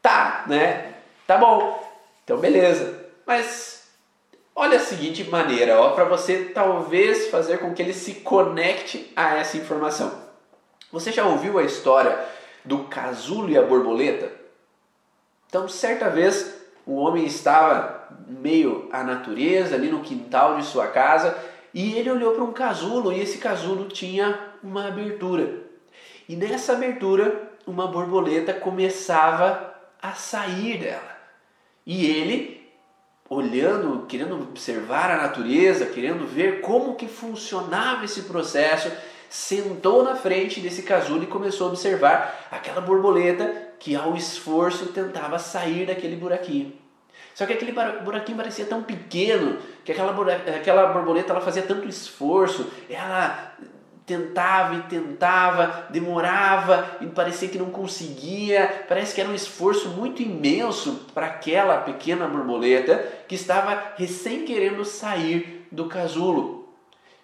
tá, 0.07 0.45
né? 0.47 0.95
Tá 1.27 1.37
bom. 1.37 1.83
Então 2.25 2.39
beleza. 2.39 3.07
Mas 3.27 3.77
Olha 4.59 4.79
a 4.79 4.81
seguinte 4.81 5.23
maneira, 5.25 5.79
ó, 5.79 5.91
para 5.91 6.05
você 6.07 6.45
talvez 6.55 7.29
fazer 7.29 7.59
com 7.59 7.75
que 7.75 7.83
ele 7.83 7.93
se 7.93 8.15
conecte 8.15 9.13
a 9.15 9.37
essa 9.37 9.59
informação. 9.59 10.11
Você 10.91 11.13
já 11.13 11.27
ouviu 11.27 11.59
a 11.59 11.63
história 11.63 12.19
do 12.65 12.85
casulo 12.85 13.51
e 13.51 13.59
a 13.59 13.61
borboleta? 13.61 14.33
Então, 15.47 15.69
certa 15.69 16.09
vez, 16.09 16.57
um 16.87 16.95
homem 16.95 17.27
estava 17.27 18.09
meio 18.27 18.89
à 18.91 19.05
natureza, 19.05 19.75
ali 19.75 19.91
no 19.91 20.01
quintal 20.01 20.57
de 20.57 20.65
sua 20.65 20.87
casa, 20.87 21.37
e 21.75 21.99
ele 21.99 22.11
olhou 22.11 22.33
para 22.33 22.45
um 22.45 22.53
casulo 22.55 23.13
e 23.13 23.21
esse 23.21 23.37
casulo 23.37 23.89
tinha 23.89 24.41
uma 24.63 24.89
abertura. 24.89 25.65
E 26.27 26.35
nessa 26.35 26.73
abertura, 26.73 27.53
uma 27.67 27.87
borboleta 27.87 28.55
começava 28.55 29.76
a 30.09 30.15
sair 30.15 30.79
dela. 30.79 31.17
E 31.85 32.07
ele 32.07 32.67
olhando, 33.29 34.07
querendo 34.07 34.35
observar 34.35 35.11
a 35.11 35.17
natureza, 35.17 35.87
querendo 35.87 36.27
ver 36.27 36.61
como 36.61 36.95
que 36.95 37.09
funcionava 37.09 38.05
esse 38.05 38.23
processo, 38.23 38.91
sentou 39.29 40.05
na 40.05 40.15
frente 40.15 40.61
desse 40.61 40.83
casulo 40.83 41.25
e 41.25 41.27
começou 41.27 41.67
a 41.67 41.71
observar 41.71 42.47
aquela 42.51 42.81
borboleta 42.81 43.75
que 43.79 43.97
ao 43.97 44.17
esforço 44.17 44.87
tentava 44.87 45.39
sair 45.39 45.87
daquele 45.87 46.17
buraquinho. 46.17 46.73
Só 47.35 47.45
que 47.45 47.53
aquele 47.53 47.73
buraquinho 47.73 48.39
parecia 48.39 48.65
tão 48.65 48.83
pequeno 48.83 49.59
que 49.85 49.93
aquela, 49.93 50.13
aquela 50.57 50.87
borboleta 50.93 51.33
ela 51.33 51.41
fazia 51.41 51.63
tanto 51.63 51.87
esforço, 51.89 52.71
ela 52.89 53.53
tentava 54.07 54.77
e 54.77 54.83
tentava, 54.83 55.89
demorava 55.91 56.97
e 57.01 57.07
parecia 57.07 57.49
que 57.49 57.59
não 57.59 57.71
conseguia. 57.71 58.87
Parece 58.89 59.15
que 59.15 59.21
era 59.21 59.29
um 59.29 59.35
esforço 59.35 59.89
muito 59.91 60.23
imenso 60.23 61.07
para 61.13 61.27
aquela 61.27 61.79
pequena 61.79 62.27
borboleta 62.27 63.05
que 63.27 63.35
estava 63.35 63.95
recém 63.97 64.45
querendo 64.45 64.85
sair 64.85 65.67
do 65.71 65.87
casulo. 65.87 66.73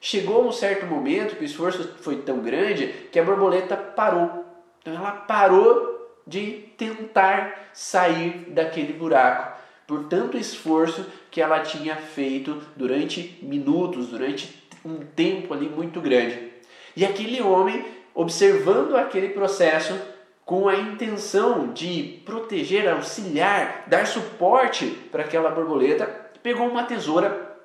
Chegou 0.01 0.47
um 0.47 0.53
certo 0.53 0.85
momento 0.85 1.37
que 1.37 1.43
o 1.43 1.47
esforço 1.47 1.95
foi 2.01 2.17
tão 2.17 2.41
grande 2.41 2.89
que 3.13 3.19
a 3.19 3.25
borboleta 3.25 3.77
parou. 3.77 4.45
Então 4.81 4.95
ela 4.95 5.13
parou 5.13 6.21
de 6.27 6.73
tentar 6.77 7.71
sair 7.73 8.47
daquele 8.51 8.93
buraco 8.93 9.63
por 9.87 10.05
tanto 10.05 10.39
esforço 10.39 11.05
que 11.31 11.41
ela 11.41 11.61
tinha 11.61 11.97
feito 11.97 12.63
durante 12.77 13.39
minutos, 13.43 14.09
durante 14.09 14.63
um 14.85 14.99
tempo 14.99 15.53
ali 15.53 15.69
muito 15.69 16.01
grande. 16.01 16.52
E 16.97 17.05
aquele 17.05 17.41
homem, 17.43 17.85
observando 18.15 18.97
aquele 18.97 19.31
processo, 19.31 19.99
com 20.45 20.69
a 20.69 20.77
intenção 20.77 21.73
de 21.73 22.21
proteger, 22.27 22.89
auxiliar, 22.89 23.85
dar 23.87 24.07
suporte 24.07 24.87
para 25.11 25.25
aquela 25.25 25.51
borboleta, 25.51 26.07
pegou 26.43 26.67
uma 26.69 26.85
tesoura 26.85 27.57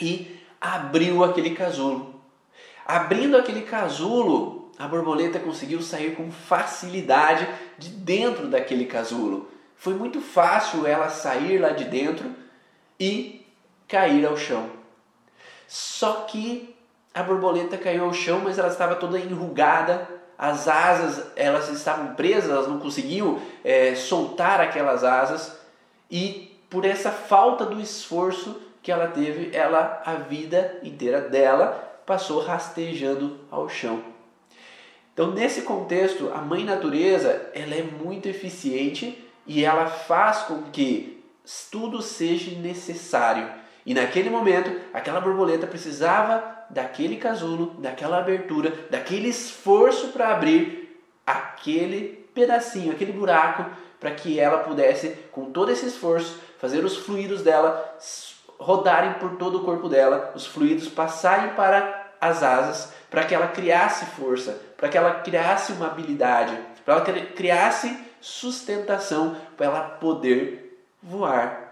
e 0.00 0.38
abriu 0.60 1.24
aquele 1.24 1.50
casulo. 1.50 2.20
Abrindo 2.84 3.36
aquele 3.36 3.62
casulo, 3.62 4.70
a 4.78 4.86
borboleta 4.86 5.40
conseguiu 5.40 5.82
sair 5.82 6.14
com 6.14 6.30
facilidade 6.30 7.48
de 7.78 7.88
dentro 7.88 8.46
daquele 8.46 8.84
casulo. 8.84 9.50
Foi 9.74 9.94
muito 9.94 10.20
fácil 10.20 10.86
ela 10.86 11.08
sair 11.08 11.58
lá 11.58 11.70
de 11.70 11.84
dentro 11.84 12.30
e 13.00 13.44
cair 13.88 14.24
ao 14.24 14.36
chão. 14.36 14.70
Só 15.66 16.26
que 16.28 16.75
a 17.16 17.22
borboleta 17.22 17.78
caiu 17.78 18.04
ao 18.04 18.12
chão, 18.12 18.42
mas 18.44 18.58
ela 18.58 18.68
estava 18.68 18.94
toda 18.94 19.18
enrugada, 19.18 20.06
as 20.36 20.68
asas 20.68 21.24
elas 21.34 21.70
estavam 21.70 22.14
presas, 22.14 22.50
elas 22.50 22.68
não 22.68 22.78
conseguiam 22.78 23.40
é, 23.64 23.94
soltar 23.94 24.60
aquelas 24.60 25.02
asas 25.02 25.58
e 26.10 26.54
por 26.68 26.84
essa 26.84 27.10
falta 27.10 27.64
do 27.64 27.80
esforço 27.80 28.60
que 28.82 28.92
ela 28.92 29.08
teve, 29.08 29.56
ela 29.56 30.02
a 30.04 30.16
vida 30.16 30.78
inteira 30.82 31.22
dela 31.22 32.02
passou 32.04 32.42
rastejando 32.42 33.40
ao 33.50 33.66
chão. 33.66 34.04
Então 35.14 35.30
nesse 35.30 35.62
contexto, 35.62 36.30
a 36.34 36.42
mãe 36.42 36.64
natureza 36.66 37.50
ela 37.54 37.74
é 37.74 37.82
muito 37.82 38.28
eficiente 38.28 39.26
e 39.46 39.64
ela 39.64 39.86
faz 39.86 40.40
com 40.42 40.64
que 40.64 41.24
tudo 41.70 42.02
seja 42.02 42.50
necessário. 42.60 43.64
E 43.86 43.94
naquele 43.94 44.28
momento, 44.28 44.68
aquela 44.92 45.20
borboleta 45.20 45.66
precisava 45.66 46.42
daquele 46.68 47.16
casulo, 47.16 47.76
daquela 47.78 48.18
abertura, 48.18 48.72
daquele 48.90 49.28
esforço 49.28 50.08
para 50.08 50.30
abrir 50.30 51.00
aquele 51.24 52.26
pedacinho, 52.34 52.90
aquele 52.90 53.12
buraco, 53.12 53.64
para 54.00 54.10
que 54.10 54.40
ela 54.40 54.58
pudesse, 54.58 55.10
com 55.30 55.52
todo 55.52 55.70
esse 55.70 55.86
esforço, 55.86 56.38
fazer 56.58 56.84
os 56.84 56.96
fluidos 56.96 57.42
dela 57.42 57.96
rodarem 58.58 59.14
por 59.14 59.36
todo 59.36 59.58
o 59.58 59.64
corpo 59.64 59.88
dela, 59.88 60.32
os 60.34 60.46
fluidos 60.46 60.88
passarem 60.88 61.54
para 61.54 62.10
as 62.20 62.42
asas, 62.42 62.92
para 63.08 63.24
que 63.24 63.34
ela 63.34 63.46
criasse 63.46 64.04
força, 64.06 64.60
para 64.76 64.88
que 64.88 64.98
ela 64.98 65.20
criasse 65.20 65.72
uma 65.72 65.86
habilidade, 65.86 66.58
para 66.84 66.94
ela 66.94 67.04
criasse 67.04 67.96
sustentação 68.20 69.36
para 69.56 69.66
ela 69.66 69.80
poder 69.80 70.82
voar. 71.02 71.65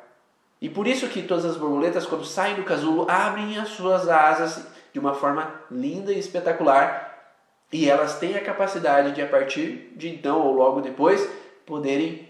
E 0.65 0.69
por 0.71 0.87
isso 0.87 1.09
que 1.09 1.21
todas 1.21 1.45
as 1.45 1.59
borboletas, 1.59 2.07
quando 2.07 2.25
saem 2.25 2.55
do 2.55 2.63
casulo, 2.63 3.05
abrem 3.07 3.59
as 3.59 3.69
suas 3.69 4.09
asas 4.09 4.67
de 4.95 4.99
uma 4.99 5.13
forma 5.13 5.61
linda 5.71 6.11
e 6.11 6.19
espetacular. 6.19 7.35
E 7.71 7.87
elas 7.87 8.19
têm 8.19 8.35
a 8.35 8.43
capacidade 8.43 9.13
de, 9.13 9.21
a 9.21 9.27
partir 9.27 9.93
de 9.95 10.09
então 10.09 10.41
ou 10.41 10.55
logo 10.55 10.81
depois, 10.81 11.29
poderem 11.67 12.27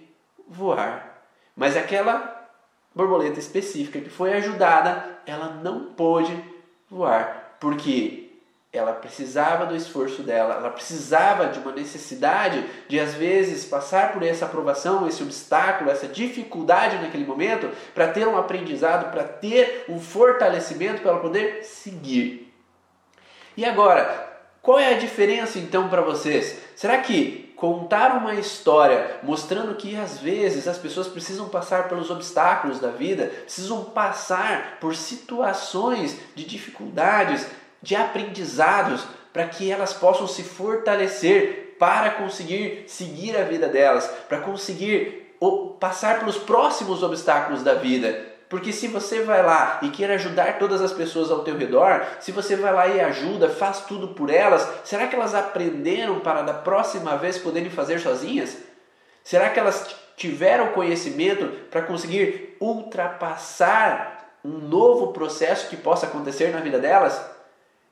voar. 0.48 1.22
Mas 1.54 1.76
aquela 1.76 2.50
borboleta 2.92 3.38
específica 3.38 4.00
que 4.00 4.10
foi 4.10 4.32
ajudada, 4.32 5.16
ela 5.24 5.50
não 5.62 5.92
pôde 5.92 6.36
voar, 6.90 7.56
porque 7.60 8.23
ela 8.76 8.92
precisava 8.92 9.66
do 9.66 9.76
esforço 9.76 10.22
dela, 10.22 10.54
ela 10.54 10.70
precisava 10.70 11.46
de 11.46 11.58
uma 11.58 11.72
necessidade 11.72 12.64
de 12.88 12.98
às 12.98 13.14
vezes 13.14 13.64
passar 13.64 14.12
por 14.12 14.22
essa 14.22 14.44
aprovação, 14.44 15.06
esse 15.06 15.22
obstáculo, 15.22 15.90
essa 15.90 16.08
dificuldade 16.08 16.98
naquele 16.98 17.24
momento, 17.24 17.70
para 17.94 18.08
ter 18.08 18.26
um 18.26 18.36
aprendizado, 18.36 19.10
para 19.10 19.24
ter 19.24 19.84
um 19.88 20.00
fortalecimento 20.00 21.02
para 21.02 21.12
ela 21.12 21.20
poder 21.20 21.62
seguir. 21.62 22.52
E 23.56 23.64
agora, 23.64 24.32
qual 24.60 24.78
é 24.78 24.94
a 24.94 24.98
diferença 24.98 25.58
então 25.58 25.88
para 25.88 26.02
vocês? 26.02 26.58
Será 26.74 26.98
que 26.98 27.44
contar 27.54 28.16
uma 28.16 28.34
história 28.34 29.18
mostrando 29.22 29.74
que 29.74 29.96
às 29.96 30.18
vezes 30.18 30.66
as 30.66 30.76
pessoas 30.76 31.06
precisam 31.06 31.48
passar 31.48 31.88
pelos 31.88 32.10
obstáculos 32.10 32.80
da 32.80 32.88
vida, 32.88 33.26
precisam 33.44 33.84
passar 33.84 34.78
por 34.80 34.96
situações 34.96 36.18
de 36.34 36.44
dificuldades, 36.44 37.46
de 37.84 37.94
aprendizados, 37.94 39.04
para 39.32 39.46
que 39.46 39.70
elas 39.70 39.92
possam 39.92 40.26
se 40.26 40.42
fortalecer 40.42 41.76
para 41.78 42.10
conseguir 42.12 42.84
seguir 42.86 43.36
a 43.36 43.44
vida 43.44 43.68
delas, 43.68 44.06
para 44.28 44.38
conseguir 44.38 45.36
passar 45.78 46.20
pelos 46.20 46.38
próximos 46.38 47.02
obstáculos 47.02 47.62
da 47.62 47.74
vida. 47.74 48.32
Porque 48.48 48.72
se 48.72 48.88
você 48.88 49.22
vai 49.22 49.42
lá 49.42 49.80
e 49.82 49.90
quer 49.90 50.10
ajudar 50.12 50.58
todas 50.58 50.80
as 50.80 50.92
pessoas 50.92 51.30
ao 51.30 51.40
teu 51.40 51.58
redor, 51.58 52.06
se 52.20 52.32
você 52.32 52.56
vai 52.56 52.72
lá 52.72 52.86
e 52.86 53.00
ajuda, 53.00 53.48
faz 53.50 53.80
tudo 53.80 54.08
por 54.08 54.30
elas, 54.30 54.66
será 54.84 55.06
que 55.08 55.16
elas 55.16 55.34
aprenderam 55.34 56.20
para 56.20 56.42
da 56.42 56.54
próxima 56.54 57.16
vez 57.16 57.36
poderem 57.36 57.70
fazer 57.70 57.98
sozinhas? 57.98 58.56
Será 59.22 59.50
que 59.50 59.58
elas 59.58 59.94
tiveram 60.16 60.68
conhecimento 60.68 61.46
para 61.70 61.82
conseguir 61.82 62.56
ultrapassar 62.60 64.38
um 64.44 64.58
novo 64.58 65.12
processo 65.12 65.68
que 65.68 65.76
possa 65.76 66.06
acontecer 66.06 66.52
na 66.52 66.60
vida 66.60 66.78
delas? 66.78 67.33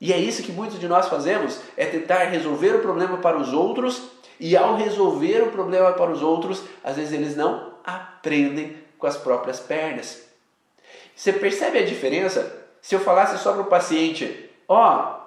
E 0.02 0.12
é 0.12 0.18
isso 0.18 0.42
que 0.42 0.50
muitos 0.50 0.80
de 0.80 0.88
nós 0.88 1.06
fazemos, 1.06 1.60
é 1.76 1.86
tentar 1.86 2.24
resolver 2.24 2.74
o 2.74 2.80
problema 2.80 3.18
para 3.18 3.38
os 3.38 3.52
outros, 3.52 4.02
e 4.40 4.56
ao 4.56 4.74
resolver 4.74 5.42
o 5.42 5.52
problema 5.52 5.92
para 5.92 6.10
os 6.10 6.20
outros, 6.20 6.64
às 6.82 6.96
vezes 6.96 7.12
eles 7.12 7.36
não 7.36 7.74
aprendem 7.84 8.76
com 8.98 9.06
as 9.06 9.16
próprias 9.16 9.60
pernas. 9.60 10.24
Você 11.14 11.32
percebe 11.32 11.78
a 11.78 11.86
diferença? 11.86 12.64
Se 12.80 12.96
eu 12.96 12.98
falasse 12.98 13.40
só 13.40 13.52
para 13.52 13.62
o 13.62 13.66
paciente, 13.66 14.50
ó, 14.66 15.20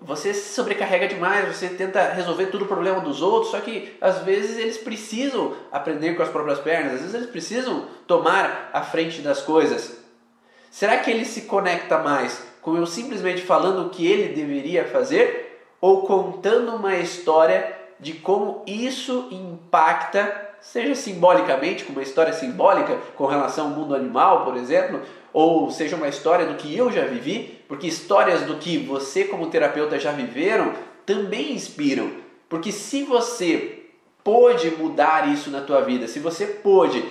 oh, 0.00 0.04
você 0.04 0.32
se 0.32 0.54
sobrecarrega 0.54 1.08
demais, 1.08 1.48
você 1.48 1.68
tenta 1.70 2.12
resolver 2.12 2.46
todo 2.46 2.62
o 2.62 2.68
problema 2.68 3.00
dos 3.00 3.20
outros, 3.20 3.50
só 3.50 3.58
que 3.58 3.96
às 4.00 4.18
vezes 4.18 4.58
eles 4.58 4.78
precisam 4.78 5.56
aprender 5.72 6.14
com 6.14 6.22
as 6.22 6.28
próprias 6.28 6.60
pernas, 6.60 6.92
às 6.92 7.00
vezes 7.00 7.14
eles 7.14 7.30
precisam 7.30 7.88
tomar 8.06 8.70
a 8.72 8.82
frente 8.82 9.22
das 9.22 9.42
coisas. 9.42 9.98
Será 10.70 10.98
que 10.98 11.10
ele 11.10 11.24
se 11.24 11.42
conecta 11.42 11.98
mais 11.98 12.53
com 12.64 12.76
eu 12.76 12.86
simplesmente 12.86 13.42
falando 13.42 13.86
o 13.86 13.90
que 13.90 14.06
ele 14.06 14.34
deveria 14.34 14.86
fazer 14.86 15.60
ou 15.80 16.02
contando 16.02 16.74
uma 16.74 16.96
história 16.96 17.76
de 18.00 18.14
como 18.14 18.62
isso 18.66 19.28
impacta 19.30 20.44
seja 20.64 20.94
simbolicamente, 20.94 21.84
com 21.84 21.92
uma 21.92 22.02
história 22.02 22.32
simbólica 22.32 22.98
com 23.14 23.26
relação 23.26 23.66
ao 23.66 23.72
mundo 23.72 23.94
animal, 23.94 24.46
por 24.46 24.56
exemplo, 24.56 25.02
ou 25.30 25.70
seja 25.70 25.94
uma 25.94 26.08
história 26.08 26.46
do 26.46 26.54
que 26.54 26.74
eu 26.74 26.90
já 26.90 27.04
vivi, 27.04 27.60
porque 27.68 27.86
histórias 27.86 28.42
do 28.42 28.56
que 28.56 28.78
você 28.78 29.24
como 29.24 29.50
terapeuta 29.50 29.98
já 29.98 30.10
viveram 30.10 30.72
também 31.04 31.52
inspiram. 31.52 32.10
Porque 32.48 32.72
se 32.72 33.02
você 33.02 33.82
pôde 34.24 34.70
mudar 34.70 35.30
isso 35.30 35.50
na 35.50 35.60
tua 35.60 35.82
vida, 35.82 36.08
se 36.08 36.18
você 36.18 36.46
pôde 36.46 37.04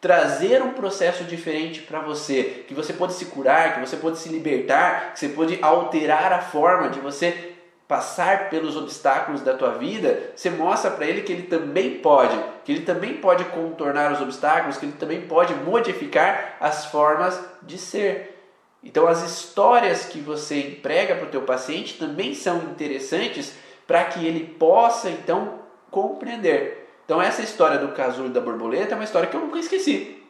trazer 0.00 0.62
um 0.62 0.72
processo 0.72 1.24
diferente 1.24 1.82
para 1.82 2.00
você, 2.00 2.64
que 2.66 2.72
você 2.72 2.92
pode 2.92 3.12
se 3.12 3.26
curar, 3.26 3.74
que 3.74 3.80
você 3.80 3.96
pode 3.96 4.18
se 4.18 4.28
libertar, 4.28 5.12
que 5.12 5.20
você 5.20 5.28
pode 5.28 5.58
alterar 5.60 6.32
a 6.32 6.40
forma 6.40 6.88
de 6.88 7.00
você 7.00 7.50
passar 7.86 8.48
pelos 8.48 8.76
obstáculos 8.76 9.42
da 9.42 9.54
tua 9.54 9.72
vida, 9.72 10.30
você 10.34 10.48
mostra 10.48 10.92
para 10.92 11.06
ele 11.06 11.22
que 11.22 11.32
ele 11.32 11.42
também 11.42 11.98
pode, 11.98 12.38
que 12.64 12.70
ele 12.70 12.82
também 12.82 13.14
pode 13.14 13.44
contornar 13.46 14.12
os 14.12 14.20
obstáculos, 14.20 14.78
que 14.78 14.86
ele 14.86 14.94
também 14.96 15.22
pode 15.22 15.52
modificar 15.54 16.56
as 16.60 16.86
formas 16.86 17.38
de 17.62 17.76
ser. 17.76 18.40
Então 18.82 19.08
as 19.08 19.22
histórias 19.22 20.04
que 20.04 20.20
você 20.20 20.68
emprega 20.68 21.16
para 21.16 21.26
o 21.26 21.30
teu 21.30 21.42
paciente 21.42 21.98
também 21.98 22.32
são 22.32 22.58
interessantes 22.58 23.54
para 23.88 24.04
que 24.04 24.24
ele 24.24 24.46
possa 24.46 25.10
então 25.10 25.58
compreender. 25.90 26.79
Então 27.10 27.20
essa 27.20 27.42
história 27.42 27.76
do 27.76 27.88
casulo 27.88 28.28
da 28.28 28.40
borboleta 28.40 28.92
é 28.92 28.94
uma 28.94 29.02
história 29.02 29.28
que 29.28 29.34
eu 29.34 29.40
nunca 29.40 29.58
esqueci. 29.58 30.22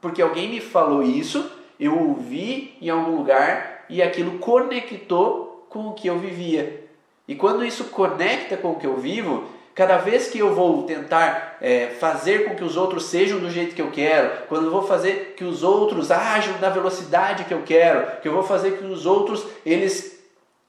Porque 0.00 0.22
alguém 0.22 0.48
me 0.48 0.60
falou 0.60 1.02
isso, 1.02 1.50
eu 1.80 1.98
ouvi 1.98 2.76
em 2.80 2.88
algum 2.88 3.16
lugar 3.16 3.86
e 3.90 4.00
aquilo 4.00 4.38
conectou 4.38 5.66
com 5.68 5.88
o 5.88 5.94
que 5.94 6.06
eu 6.06 6.20
vivia. 6.20 6.88
E 7.26 7.34
quando 7.34 7.64
isso 7.64 7.86
conecta 7.86 8.56
com 8.56 8.70
o 8.70 8.76
que 8.76 8.86
eu 8.86 8.98
vivo, 8.98 9.48
cada 9.74 9.98
vez 9.98 10.28
que 10.28 10.38
eu 10.38 10.54
vou 10.54 10.84
tentar 10.84 11.56
é, 11.60 11.88
fazer 11.88 12.44
com 12.44 12.54
que 12.54 12.62
os 12.62 12.76
outros 12.76 13.06
sejam 13.06 13.40
do 13.40 13.50
jeito 13.50 13.74
que 13.74 13.82
eu 13.82 13.90
quero, 13.90 14.46
quando 14.48 14.66
eu 14.66 14.70
vou 14.70 14.82
fazer 14.82 15.34
que 15.36 15.42
os 15.42 15.64
outros 15.64 16.12
ajam 16.12 16.56
na 16.60 16.68
velocidade 16.68 17.46
que 17.46 17.54
eu 17.54 17.62
quero, 17.62 18.20
que 18.20 18.28
eu 18.28 18.32
vou 18.32 18.44
fazer 18.44 18.76
que 18.76 18.84
os 18.84 19.06
outros 19.06 19.44
eles 19.66 20.11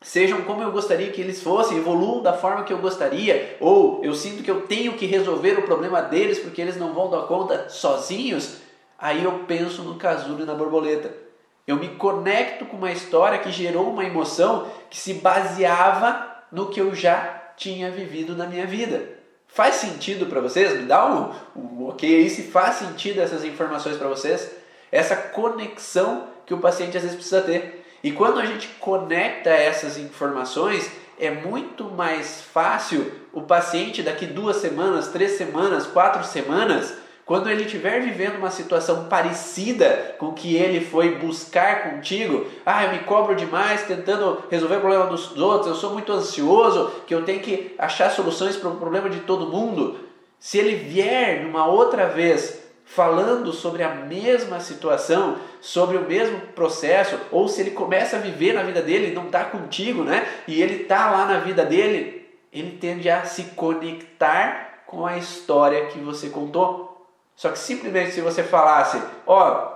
sejam 0.04 0.42
como 0.42 0.62
eu 0.62 0.72
gostaria 0.72 1.12
que 1.12 1.22
eles 1.22 1.42
fossem, 1.42 1.78
evoluam 1.78 2.22
da 2.22 2.34
forma 2.34 2.64
que 2.64 2.74
eu 2.74 2.78
gostaria, 2.78 3.58
ou 3.60 4.04
eu 4.04 4.14
sinto 4.14 4.44
que 4.44 4.52
eu 4.52 4.68
tenho 4.68 4.94
que 4.94 5.06
resolver 5.06 5.58
o 5.58 5.64
problema 5.64 6.02
deles 6.02 6.40
porque 6.40 6.62
eles 6.62 6.78
não 6.78 6.94
vão 6.94 7.10
dar 7.10 7.24
conta 7.24 7.70
sozinhos, 7.70 8.58
aí 9.00 9.24
eu 9.24 9.46
penso 9.48 9.82
no 9.82 9.96
casulo 9.96 10.44
e 10.44 10.46
na 10.46 10.54
borboleta. 10.54 11.24
Eu 11.66 11.78
me 11.78 11.90
conecto 11.90 12.66
com 12.66 12.76
uma 12.76 12.92
história 12.92 13.40
que 13.40 13.50
gerou 13.50 13.90
uma 13.90 14.04
emoção 14.04 14.68
que 14.90 14.98
se 14.98 15.16
baseava 15.16 16.30
no 16.52 16.68
que 16.68 16.82
eu 16.82 16.94
já 16.94 17.42
tinha 17.56 17.90
vivido 17.90 18.36
na 18.36 18.46
minha 18.46 18.68
vida. 18.68 19.02
Faz 19.48 19.76
sentido 19.76 20.26
para 20.26 20.42
vocês? 20.42 20.74
Me 20.74 20.86
dá 20.86 21.06
um, 21.06 21.32
um 21.56 21.88
ok 21.88 22.16
aí 22.16 22.30
se 22.30 22.44
faz 22.44 22.76
sentido 22.76 23.22
essas 23.22 23.46
informações 23.46 23.98
para 23.98 24.10
vocês. 24.10 24.52
Essa 24.92 25.16
conexão 25.16 26.28
que 26.46 26.54
o 26.54 26.60
paciente 26.60 26.98
às 26.98 27.04
vezes 27.04 27.16
precisa 27.16 27.42
ter. 27.42 27.83
E 28.04 28.12
quando 28.12 28.40
a 28.40 28.46
gente 28.46 28.68
conecta 28.80 29.50
essas 29.50 29.98
informações, 29.98 30.92
é 31.18 31.32
muito 31.32 31.86
mais 31.86 32.42
fácil 32.42 33.12
o 33.32 33.42
paciente 33.42 34.04
daqui 34.04 34.26
duas 34.26 34.58
semanas, 34.58 35.08
três 35.08 35.32
semanas, 35.34 35.88
quatro 35.88 36.24
semanas 36.24 37.02
quando 37.26 37.50
ele 37.50 37.64
estiver 37.64 38.02
vivendo 38.02 38.36
uma 38.36 38.52
situação 38.52 39.06
parecida 39.06 40.16
com 40.20 40.34
que 40.34 40.56
ele 40.56 40.84
foi 40.84 41.16
buscar 41.16 41.90
contigo, 41.92 42.46
ah, 42.66 42.84
eu 42.84 42.92
me 42.92 43.00
cobro 43.00 43.34
demais 43.34 43.84
tentando 43.84 44.44
resolver 44.52 44.76
o 44.76 44.82
problema 44.82 45.08
dos 45.08 45.38
outros, 45.38 45.68
eu 45.68 45.76
sou 45.76 45.94
muito 45.94 46.12
ansioso, 46.12 46.92
que 47.08 47.16
eu 47.16 47.24
tenho 47.24 47.40
que 47.40 47.74
achar 47.78 48.12
soluções 48.12 48.58
para 48.58 48.70
o 48.70 48.76
problema 48.76 49.10
de 49.10 49.22
todo 49.22 49.48
mundo. 49.48 50.00
Se 50.38 50.58
ele 50.58 50.76
vier 50.76 51.44
numa 51.44 51.66
outra 51.66 52.08
vez 52.08 52.62
falando 52.86 53.52
sobre 53.52 53.84
a 53.84 53.90
mesma 53.90 54.60
situação, 54.60 55.38
sobre 55.62 55.98
o 55.98 56.02
mesmo 56.02 56.40
processo, 56.56 57.20
ou 57.32 57.48
se 57.48 57.62
ele 57.62 57.72
começa 57.72 58.18
a 58.18 58.20
viver 58.20 58.54
na 58.54 58.64
vida 58.64 58.82
dele 58.82 59.14
não 59.14 59.26
está 59.26 59.46
contigo, 59.46 60.04
né? 60.04 60.28
E 60.48 60.62
ele 60.62 60.84
está 60.84 61.10
lá 61.10 61.26
na 61.26 61.40
vida 61.40 61.66
dele, 61.66 62.30
ele 62.52 62.78
tende 62.78 63.10
a 63.10 63.24
se 63.26 63.44
conectar 63.56 64.84
com 64.86 65.06
a 65.06 65.18
história 65.18 65.88
que 65.88 66.00
você 66.00 66.30
contou. 66.30 67.08
Só 67.36 67.50
que 67.50 67.58
simplesmente 67.58 68.12
se 68.12 68.22
você 68.22 68.44
falasse, 68.44 69.02
ó, 69.26 69.70
oh, 69.70 69.74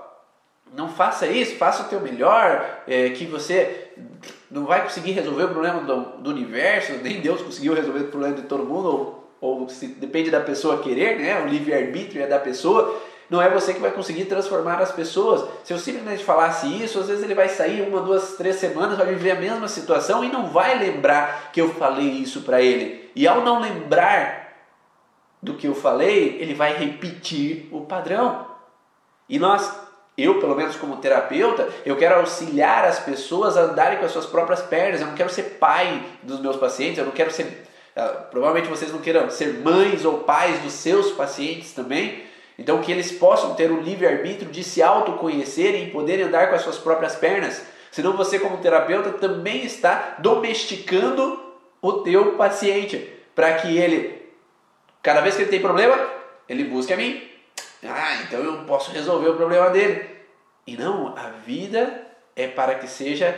não 0.75 0.89
faça 0.89 1.25
isso, 1.27 1.55
faça 1.55 1.83
o 1.83 1.87
teu 1.87 1.99
melhor, 1.99 2.83
é, 2.87 3.09
que 3.09 3.25
você 3.25 3.91
não 4.51 4.65
vai 4.65 4.83
conseguir 4.83 5.11
resolver 5.11 5.45
o 5.45 5.49
problema 5.49 5.81
do, 5.81 6.21
do, 6.21 6.29
universo, 6.29 6.93
nem 7.01 7.19
Deus 7.19 7.41
conseguiu 7.41 7.73
resolver 7.73 8.01
o 8.01 8.07
problema 8.09 8.35
de 8.35 8.43
todo 8.43 8.63
mundo, 8.63 8.87
ou, 8.87 9.26
ou 9.39 9.69
se, 9.69 9.87
depende 9.87 10.31
da 10.31 10.39
pessoa 10.39 10.81
querer, 10.81 11.19
né? 11.19 11.41
O 11.43 11.47
livre-arbítrio 11.47 12.23
é 12.23 12.27
da 12.27 12.39
pessoa. 12.39 12.99
Não 13.29 13.41
é 13.41 13.49
você 13.49 13.73
que 13.73 13.79
vai 13.79 13.91
conseguir 13.91 14.25
transformar 14.25 14.81
as 14.81 14.91
pessoas. 14.91 15.47
Se 15.63 15.73
eu 15.73 15.77
simplesmente 15.77 16.23
falasse 16.23 16.67
isso, 16.81 16.99
às 16.99 17.07
vezes 17.07 17.23
ele 17.23 17.35
vai 17.35 17.49
sair 17.49 17.81
uma, 17.81 18.01
duas, 18.01 18.35
três 18.37 18.55
semanas, 18.55 18.97
vai 18.97 19.07
viver 19.07 19.31
a 19.31 19.35
mesma 19.35 19.67
situação 19.67 20.23
e 20.23 20.31
não 20.31 20.47
vai 20.47 20.77
lembrar 20.79 21.51
que 21.51 21.59
eu 21.59 21.73
falei 21.73 22.07
isso 22.07 22.41
para 22.41 22.61
ele. 22.61 23.11
E 23.15 23.27
ao 23.27 23.41
não 23.41 23.59
lembrar 23.59 24.47
do 25.41 25.55
que 25.55 25.67
eu 25.67 25.75
falei, 25.75 26.37
ele 26.39 26.53
vai 26.53 26.73
repetir 26.73 27.67
o 27.71 27.81
padrão. 27.81 28.47
E 29.27 29.37
nós, 29.37 29.77
eu 30.17 30.39
pelo 30.39 30.55
menos 30.55 30.77
como 30.77 30.97
terapeuta, 30.97 31.67
eu 31.85 31.97
quero 31.97 32.15
auxiliar 32.15 32.85
as 32.85 32.99
pessoas 32.99 33.57
a 33.57 33.61
andarem 33.61 33.99
com 33.99 34.05
as 34.05 34.11
suas 34.11 34.25
próprias 34.25 34.61
pernas. 34.61 35.01
Eu 35.01 35.07
não 35.07 35.15
quero 35.15 35.29
ser 35.29 35.57
pai 35.59 36.01
dos 36.23 36.39
meus 36.39 36.55
pacientes, 36.55 36.97
eu 36.97 37.05
não 37.05 37.11
quero 37.11 37.31
ser. 37.31 37.67
Uh, 37.97 38.29
provavelmente 38.29 38.69
vocês 38.69 38.91
não 38.91 38.99
queiram 38.99 39.27
ser 39.29 39.55
mães 39.55 40.05
ou 40.05 40.19
pais 40.19 40.59
dos 40.59 40.73
seus 40.73 41.11
pacientes 41.11 41.73
também. 41.73 42.23
Então, 42.59 42.81
que 42.81 42.91
eles 42.91 43.11
possam 43.11 43.55
ter 43.55 43.71
o 43.71 43.81
livre-arbítrio 43.81 44.51
de 44.51 44.63
se 44.63 44.83
autoconhecerem 44.83 45.87
e 45.87 45.91
poderem 45.91 46.25
andar 46.25 46.49
com 46.49 46.55
as 46.55 46.61
suas 46.61 46.77
próprias 46.77 47.15
pernas. 47.15 47.63
Senão, 47.91 48.15
você, 48.15 48.39
como 48.39 48.57
terapeuta, 48.57 49.11
também 49.13 49.63
está 49.63 50.17
domesticando 50.19 51.39
o 51.81 51.93
teu 52.03 52.33
paciente 52.33 53.09
para 53.35 53.53
que 53.55 53.77
ele 53.77 54.17
Cada 55.07 55.21
vez 55.21 55.35
que 55.35 55.43
ele 55.43 55.49
tem 55.49 55.61
problema, 55.61 55.97
ele 56.49 56.65
busca 56.65 56.93
a 56.93 56.97
mim. 56.97 57.25
Ah, 57.81 58.23
então 58.23 58.41
eu 58.41 58.65
posso 58.65 58.91
resolver 58.91 59.29
o 59.29 59.37
problema 59.37 59.69
dele. 59.69 60.05
E 60.67 60.75
não, 60.75 61.15
a 61.17 61.29
vida 61.29 62.05
é 62.35 62.45
para 62.45 62.75
que 62.75 62.89
seja 62.89 63.33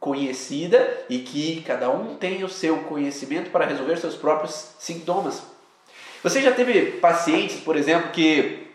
conhecida 0.00 1.04
e 1.10 1.18
que 1.18 1.62
cada 1.66 1.90
um 1.90 2.16
tenha 2.16 2.44
o 2.46 2.48
seu 2.48 2.78
conhecimento 2.78 3.50
para 3.50 3.66
resolver 3.66 3.98
seus 3.98 4.16
próprios 4.16 4.70
sintomas. 4.78 5.42
Você 6.22 6.40
já 6.40 6.52
teve 6.52 6.92
pacientes, 6.92 7.60
por 7.60 7.76
exemplo, 7.76 8.10
que, 8.10 8.66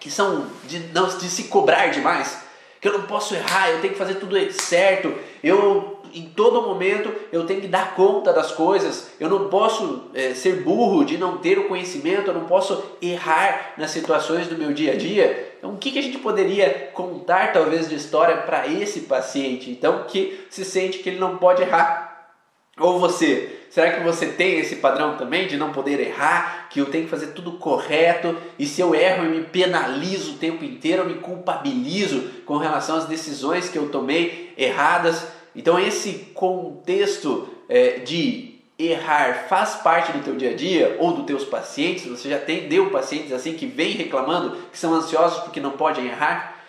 que 0.00 0.10
são 0.10 0.46
de, 0.64 0.80
não, 0.92 1.06
de 1.06 1.28
se 1.30 1.44
cobrar 1.44 1.86
demais? 1.86 2.42
Que 2.80 2.88
eu 2.88 2.98
não 2.98 3.06
posso 3.06 3.34
errar, 3.34 3.70
eu 3.70 3.80
tenho 3.80 3.92
que 3.92 3.98
fazer 3.98 4.16
tudo 4.16 4.36
certo, 4.52 5.14
eu 5.42 5.94
em 6.12 6.26
todo 6.26 6.62
momento 6.62 7.12
eu 7.32 7.44
tenho 7.44 7.60
que 7.60 7.66
dar 7.66 7.94
conta 7.94 8.32
das 8.32 8.52
coisas, 8.52 9.10
eu 9.18 9.28
não 9.28 9.48
posso 9.48 10.10
é, 10.14 10.32
ser 10.34 10.62
burro 10.62 11.04
de 11.04 11.18
não 11.18 11.38
ter 11.38 11.58
o 11.58 11.66
conhecimento, 11.66 12.28
eu 12.28 12.34
não 12.34 12.44
posso 12.44 12.84
errar 13.02 13.74
nas 13.76 13.90
situações 13.90 14.46
do 14.46 14.56
meu 14.56 14.72
dia 14.72 14.92
a 14.92 14.96
dia. 14.96 15.53
Então, 15.64 15.76
o 15.76 15.78
que, 15.78 15.92
que 15.92 15.98
a 15.98 16.02
gente 16.02 16.18
poderia 16.18 16.90
contar, 16.92 17.54
talvez, 17.54 17.88
de 17.88 17.94
história 17.94 18.36
para 18.42 18.68
esse 18.68 19.00
paciente? 19.00 19.70
Então, 19.70 20.04
que 20.06 20.44
se 20.50 20.62
sente 20.62 20.98
que 20.98 21.08
ele 21.08 21.18
não 21.18 21.38
pode 21.38 21.62
errar. 21.62 22.34
Ou 22.78 22.98
você, 22.98 23.60
será 23.70 23.92
que 23.92 24.04
você 24.04 24.26
tem 24.26 24.58
esse 24.58 24.76
padrão 24.76 25.16
também 25.16 25.46
de 25.46 25.56
não 25.56 25.72
poder 25.72 25.98
errar, 26.00 26.68
que 26.68 26.82
eu 26.82 26.90
tenho 26.90 27.04
que 27.04 27.10
fazer 27.10 27.28
tudo 27.28 27.52
correto 27.52 28.36
e 28.58 28.66
se 28.66 28.82
eu 28.82 28.94
erro 28.94 29.24
eu 29.24 29.30
me 29.30 29.44
penalizo 29.44 30.32
o 30.32 30.36
tempo 30.36 30.62
inteiro, 30.64 31.02
eu 31.02 31.08
me 31.08 31.14
culpabilizo 31.14 32.28
com 32.44 32.58
relação 32.58 32.96
às 32.96 33.06
decisões 33.06 33.68
que 33.68 33.78
eu 33.78 33.88
tomei 33.88 34.52
erradas? 34.58 35.26
Então 35.56 35.78
esse 35.78 36.30
contexto 36.34 37.48
é, 37.70 38.00
de 38.00 38.53
errar 38.78 39.46
faz 39.48 39.76
parte 39.76 40.12
do 40.12 40.22
teu 40.22 40.34
dia 40.34 40.50
a 40.50 40.54
dia 40.54 40.96
ou 40.98 41.12
dos 41.12 41.26
teus 41.26 41.44
pacientes, 41.44 42.06
você 42.06 42.28
já 42.28 42.38
tem 42.38 42.68
deu 42.68 42.90
pacientes 42.90 43.32
assim 43.32 43.54
que 43.54 43.66
vêm 43.66 43.92
reclamando 43.92 44.56
que 44.72 44.78
são 44.78 44.92
ansiosos 44.92 45.40
porque 45.40 45.60
não 45.60 45.72
podem 45.72 46.06
errar. 46.06 46.64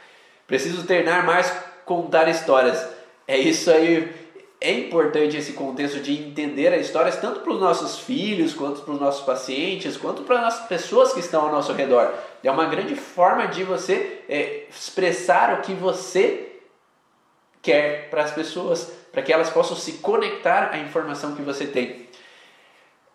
Preciso 0.47 0.85
treinar 0.85 1.25
mais 1.25 1.51
contar 1.85 2.27
histórias. 2.27 2.87
É 3.27 3.37
isso 3.37 3.71
aí. 3.71 4.25
É 4.61 4.71
importante 4.71 5.35
esse 5.35 5.53
contexto 5.53 5.99
de 5.99 6.13
entender 6.13 6.73
as 6.73 6.85
histórias 6.85 7.17
tanto 7.17 7.41
para 7.41 7.51
os 7.51 7.59
nossos 7.59 7.99
filhos, 7.99 8.53
quanto 8.53 8.81
para 8.81 8.93
os 8.93 8.99
nossos 8.99 9.23
pacientes, 9.25 9.97
quanto 9.97 10.23
para 10.23 10.47
as 10.47 10.67
pessoas 10.67 11.13
que 11.13 11.19
estão 11.19 11.41
ao 11.41 11.51
nosso 11.51 11.73
redor. 11.73 12.13
É 12.43 12.49
uma 12.49 12.65
grande 12.65 12.95
forma 12.95 13.47
de 13.47 13.63
você 13.63 14.21
é, 14.29 14.65
expressar 14.69 15.59
o 15.59 15.61
que 15.61 15.73
você 15.73 16.55
quer 17.61 18.09
para 18.09 18.23
as 18.23 18.31
pessoas, 18.31 18.91
para 19.15 19.23
que 19.23 19.31
elas 19.31 19.49
possam 19.49 19.77
se 19.77 19.93
conectar 19.93 20.71
à 20.73 20.77
informação 20.77 21.37
que 21.37 21.41
você 21.41 21.65
tem. 21.65 22.09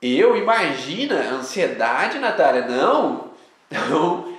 Eu 0.00 0.34
imagina 0.34 1.34
ansiedade, 1.34 2.18
Natália? 2.18 2.66
Não, 2.66 3.32
não. 3.70 4.34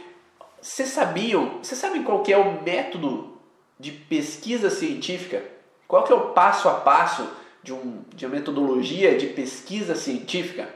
Vocês 0.60 0.90
sabiam? 0.90 1.60
Vocês 1.62 1.80
sabem 1.80 2.02
qual 2.02 2.24
que 2.24 2.34
é 2.34 2.38
o 2.38 2.64
método 2.64 3.38
de 3.80 3.92
pesquisa 3.92 4.72
científica? 4.72 5.44
Qual 5.88 6.04
que 6.04 6.12
é 6.12 6.16
o 6.16 6.30
passo 6.30 6.68
a 6.68 6.74
passo 6.74 7.30
de, 7.62 7.72
um, 7.72 8.04
de 8.10 8.26
uma 8.26 8.34
metodologia 8.34 9.16
de 9.16 9.28
pesquisa 9.28 9.94
científica? 9.94 10.68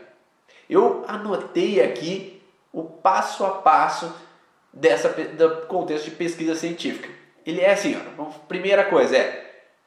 Eu 0.69 1.04
anotei 1.08 1.82
aqui 1.82 2.43
o 2.71 2.84
passo 2.84 3.43
a 3.43 3.50
passo 3.50 4.13
dessa 4.71 5.10
do 5.10 5.65
contexto 5.65 6.06
de 6.06 6.12
pesquisa 6.12 6.54
científica. 6.54 7.10
Ele 7.43 7.62
é 7.62 7.71
assim, 7.71 8.00
ó, 8.19 8.26
primeira 8.48 8.84
coisa 8.84 9.17
é 9.17 9.44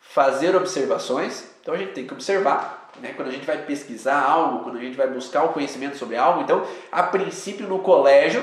fazer 0.08 0.56
observações. 0.56 1.44
Então 1.60 1.74
a 1.74 1.76
gente 1.76 1.92
tem 1.92 2.06
que 2.06 2.14
observar, 2.14 2.90
né? 3.00 3.12
Quando 3.14 3.28
a 3.28 3.30
gente 3.30 3.46
vai 3.46 3.58
pesquisar 3.58 4.20
algo, 4.20 4.64
quando 4.64 4.76
a 4.76 4.80
gente 4.80 4.96
vai 4.96 5.06
buscar 5.06 5.44
o 5.44 5.52
conhecimento 5.52 5.96
sobre 5.96 6.16
algo, 6.16 6.42
então, 6.42 6.66
a 6.90 7.02
princípio 7.02 7.66
no 7.66 7.80
colégio, 7.80 8.42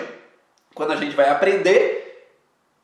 quando 0.74 0.92
a 0.92 0.96
gente 0.96 1.16
vai 1.16 1.30
aprender, 1.30 2.30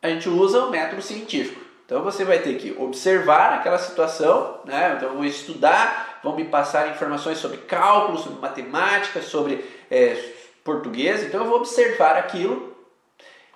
a 0.01 0.09
gente 0.09 0.27
usa 0.27 0.65
o 0.65 0.71
método 0.71 1.01
científico. 1.01 1.61
Então 1.85 2.01
você 2.01 2.23
vai 2.23 2.39
ter 2.39 2.55
que 2.55 2.75
observar 2.79 3.53
aquela 3.53 3.77
situação, 3.77 4.61
né? 4.65 4.93
Então 4.97 5.09
eu 5.09 5.15
vou 5.15 5.25
estudar, 5.25 6.19
vão 6.23 6.35
me 6.35 6.45
passar 6.45 6.89
informações 6.89 7.37
sobre 7.37 7.57
cálculo, 7.57 8.17
sobre 8.17 8.39
matemática, 8.39 9.21
sobre 9.21 9.63
é, 9.91 10.17
português. 10.63 11.23
Então 11.23 11.41
eu 11.41 11.47
vou 11.47 11.57
observar 11.57 12.15
aquilo 12.15 12.71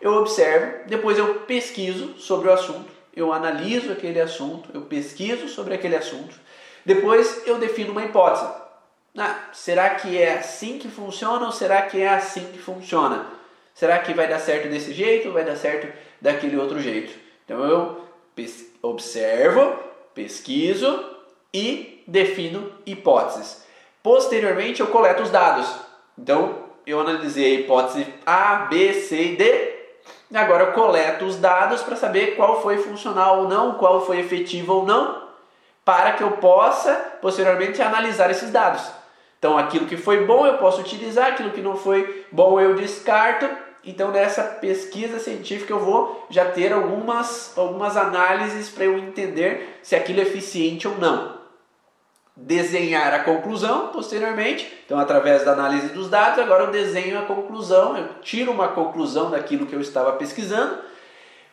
eu 0.02 0.14
observo, 0.16 0.88
depois 0.88 1.18
eu 1.18 1.36
pesquiso 1.42 2.16
sobre 2.18 2.50
o 2.50 2.54
assunto, 2.54 2.92
eu 3.16 3.32
analiso 3.32 3.92
aquele 3.92 4.20
assunto, 4.20 4.70
eu 4.74 4.82
pesquiso 4.82 5.48
sobre 5.48 5.74
aquele 5.74 5.96
assunto, 5.96 6.36
depois 6.86 7.44
eu 7.48 7.58
defino 7.58 7.92
uma 7.92 8.04
hipótese. 8.04 8.48
Ah, 9.18 9.50
será 9.54 9.92
que 9.92 10.18
é 10.18 10.34
assim 10.34 10.78
que 10.78 10.90
funciona 10.90 11.46
ou 11.46 11.52
será 11.52 11.84
que 11.84 12.02
é 12.02 12.10
assim 12.10 12.52
que 12.52 12.60
funciona? 12.60 13.26
Será 13.74 14.00
que 14.00 14.14
vai 14.14 14.28
dar 14.28 14.40
certo 14.40 14.68
desse 14.68 14.94
jeito 14.94 15.30
ou 15.30 15.34
vai 15.34 15.46
dar 15.46 15.56
certo 15.56 15.88
daquele 16.22 16.58
outro 16.58 16.80
jeito? 16.80 17.14
Então 17.46 17.64
eu 17.64 18.02
pes 18.36 18.66
observo, 18.82 19.80
pesquiso 20.14 21.16
e 21.54 22.04
defino 22.06 22.72
hipóteses. 22.86 23.64
Posteriormente 24.04 24.82
eu 24.82 24.88
coleto 24.88 25.24
os 25.24 25.32
dados. 25.32 25.68
Então 26.18 26.66
eu 26.86 27.00
analisei 27.00 27.56
a 27.56 27.60
hipótese 27.62 28.06
A, 28.26 28.68
B, 28.70 28.94
C 28.94 29.32
e 29.32 29.36
D 29.38 29.75
Agora 30.34 30.66
eu 30.66 30.72
coleto 30.74 31.26
os 31.26 31.38
dados 31.38 31.82
para 31.84 31.96
saber 31.96 32.36
qual 32.36 32.62
foi 32.62 32.78
funcional 32.78 33.42
ou 33.42 33.50
não, 33.50 33.76
qual 33.76 34.06
foi 34.06 34.20
efetivo 34.20 34.74
ou 34.74 34.86
não, 34.86 35.24
para 35.84 36.14
que 36.14 36.24
eu 36.24 36.32
possa 36.32 36.94
posteriormente 37.22 37.82
analisar 37.82 38.32
esses 38.32 38.52
dados. 38.52 38.82
Então 39.38 39.58
aquilo 39.58 39.86
que 39.86 39.98
foi 39.98 40.26
bom 40.26 40.48
eu 40.48 40.58
posso 40.58 40.82
utilizar, 40.82 41.28
aquilo 41.28 41.52
que 41.52 41.62
não 41.62 41.76
foi 41.76 42.26
bom 42.32 42.60
eu 42.60 42.74
descarto. 42.74 43.48
Então 43.84 44.10
nessa 44.10 44.42
pesquisa 44.44 45.20
científica 45.20 45.72
eu 45.72 45.80
vou 45.80 46.26
já 46.30 46.46
ter 46.46 46.74
algumas, 46.74 47.56
algumas 47.56 47.96
análises 47.96 48.68
para 48.68 48.86
eu 48.86 48.98
entender 48.98 49.80
se 49.84 49.96
aquilo 49.96 50.20
é 50.20 50.24
eficiente 50.24 50.88
ou 50.88 50.98
não 50.98 51.35
desenhar 52.36 53.14
a 53.14 53.20
conclusão 53.20 53.88
posteriormente. 53.88 54.72
Então, 54.86 55.00
através 55.00 55.44
da 55.46 55.54
análise 55.54 55.90
dos 55.90 56.10
dados, 56.10 56.40
agora 56.40 56.66
eu 56.66 56.72
desenho 56.72 57.18
a 57.18 57.24
conclusão, 57.24 57.98
eu 57.98 58.10
tiro 58.22 58.52
uma 58.52 58.68
conclusão 58.70 59.32
daquilo 59.32 59.66
que 59.66 59.74
eu 59.74 59.82
estava 59.82 60.14
pesquisando, 60.14 60.80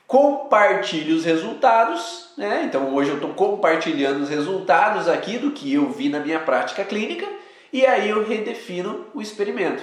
compartilho 0.07 1.16
os 1.16 1.25
resultados. 1.25 2.31
Né? 2.37 2.64
Então, 2.64 2.92
hoje 2.95 3.11
eu 3.11 3.16
estou 3.16 3.33
compartilhando 3.35 4.23
os 4.23 4.29
resultados 4.29 5.09
aqui 5.09 5.38
do 5.38 5.53
que 5.53 5.73
eu 5.73 5.90
vi 5.90 6.09
na 6.09 6.21
minha 6.21 6.40
prática 6.40 6.85
clínica 6.85 7.27
e 7.73 7.87
aí 7.87 8.11
eu 8.11 8.27
redefino 8.27 9.07
o 9.14 9.23
experimento. 9.23 9.83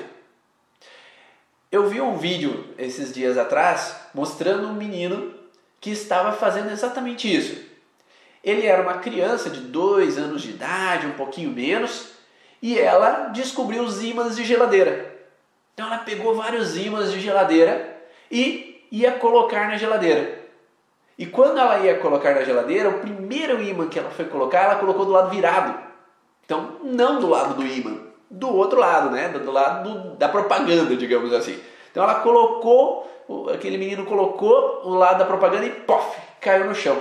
Eu 1.71 1.87
vi 1.87 2.01
um 2.01 2.17
vídeo 2.17 2.65
esses 2.77 3.13
dias 3.13 3.37
atrás 3.37 3.95
mostrando 4.13 4.67
um 4.67 4.73
menino 4.73 5.33
que 5.79 5.91
estava 5.91 6.31
fazendo 6.33 6.71
exatamente 6.71 7.33
isso. 7.33 7.68
Ele 8.43 8.65
era 8.65 8.81
uma 8.81 8.99
criança 8.99 9.49
de 9.49 9.61
dois 9.61 10.17
anos 10.17 10.41
de 10.41 10.51
idade, 10.51 11.07
um 11.07 11.13
pouquinho 11.13 11.51
menos, 11.51 12.11
e 12.61 12.77
ela 12.77 13.27
descobriu 13.29 13.83
os 13.83 14.03
ímãs 14.03 14.35
de 14.35 14.43
geladeira. 14.43 15.13
Então 15.73 15.87
ela 15.87 15.99
pegou 15.99 16.35
vários 16.35 16.77
ímãs 16.77 17.11
de 17.11 17.19
geladeira 17.19 17.97
e 18.31 18.85
ia 18.91 19.13
colocar 19.13 19.67
na 19.67 19.77
geladeira. 19.77 20.39
E 21.17 21.25
quando 21.25 21.57
ela 21.57 21.79
ia 21.79 21.97
colocar 21.97 22.33
na 22.33 22.43
geladeira, 22.43 22.89
o 22.89 22.99
primeiro 22.99 23.61
ímã 23.61 23.87
que 23.87 23.99
ela 23.99 24.09
foi 24.09 24.25
colocar, 24.25 24.59
ela 24.59 24.75
colocou 24.75 25.05
do 25.05 25.11
lado 25.11 25.29
virado. 25.29 25.77
Então, 26.45 26.77
não 26.83 27.19
do 27.19 27.27
lado 27.27 27.55
do 27.55 27.65
ímã, 27.65 27.97
do 28.29 28.55
outro 28.55 28.79
lado, 28.79 29.09
né? 29.09 29.27
Do 29.27 29.51
lado 29.51 29.89
do, 29.89 30.15
da 30.15 30.29
propaganda, 30.29 30.95
digamos 30.95 31.33
assim. 31.33 31.59
Então 31.91 32.03
ela 32.03 32.15
colocou, 32.15 33.09
aquele 33.53 33.77
menino 33.77 34.05
colocou 34.05 34.81
o 34.85 34.93
lado 34.93 35.19
da 35.19 35.25
propaganda 35.25 35.65
e 35.65 35.71
pof, 35.71 36.17
caiu 36.39 36.65
no 36.65 36.75
chão. 36.75 36.97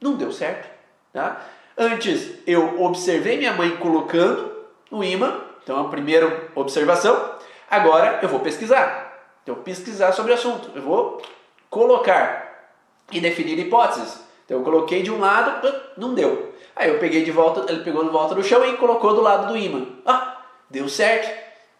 Não 0.00 0.14
deu 0.14 0.32
certo. 0.32 0.68
Tá? 1.12 1.40
Antes 1.76 2.38
eu 2.46 2.82
observei 2.82 3.36
minha 3.36 3.52
mãe 3.52 3.76
colocando 3.76 4.50
o 4.90 5.02
imã, 5.04 5.40
então 5.62 5.80
a 5.80 5.88
primeira 5.88 6.50
observação. 6.54 7.34
Agora 7.70 8.18
eu 8.22 8.28
vou 8.28 8.40
pesquisar. 8.40 9.10
Então 9.42 9.56
pesquisar 9.56 10.12
sobre 10.12 10.32
o 10.32 10.34
assunto. 10.34 10.70
Eu 10.74 10.82
vou 10.82 11.22
colocar 11.68 12.72
e 13.12 13.20
definir 13.20 13.58
hipóteses. 13.58 14.20
Então 14.44 14.58
eu 14.58 14.64
coloquei 14.64 15.02
de 15.02 15.10
um 15.10 15.20
lado, 15.20 15.72
não 15.96 16.14
deu. 16.14 16.52
Aí 16.74 16.88
eu 16.88 16.98
peguei 16.98 17.22
de 17.22 17.30
volta, 17.30 17.70
ele 17.70 17.84
pegou 17.84 18.04
de 18.04 18.10
volta 18.10 18.34
no 18.34 18.42
chão 18.42 18.64
e 18.64 18.76
colocou 18.76 19.14
do 19.14 19.20
lado 19.20 19.48
do 19.48 19.56
imã. 19.56 19.86
Ah, 20.04 20.42
deu 20.68 20.88
certo, 20.88 21.30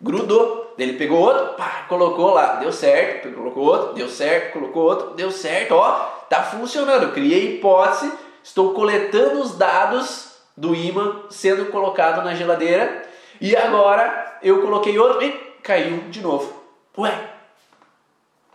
grudou. 0.00 0.60
Ele 0.83 0.95
pegou 0.95 1.19
outro, 1.19 1.55
pá, 1.55 1.85
colocou 1.88 2.33
lá, 2.33 2.55
deu 2.55 2.73
certo, 2.73 3.31
colocou 3.33 3.64
outro, 3.64 3.95
deu 3.95 4.09
certo, 4.09 4.53
colocou 4.55 4.83
outro, 4.85 5.11
deu 5.14 5.31
certo, 5.31 5.73
ó, 5.75 6.21
Está 6.31 6.45
funcionando. 6.45 7.03
Eu 7.03 7.12
criei 7.12 7.57
hipótese, 7.57 8.12
estou 8.40 8.73
coletando 8.73 9.40
os 9.40 9.59
dados 9.59 10.37
do 10.57 10.77
imã 10.77 11.25
sendo 11.29 11.66
colocado 11.73 12.25
na 12.25 12.37
geladeira 12.37 13.03
e 13.40 13.57
agora 13.57 14.38
eu 14.40 14.62
coloquei 14.62 14.97
outro 14.97 15.25
e 15.25 15.33
caiu 15.61 16.05
de 16.09 16.21
novo. 16.21 16.55
Ué, 16.97 17.12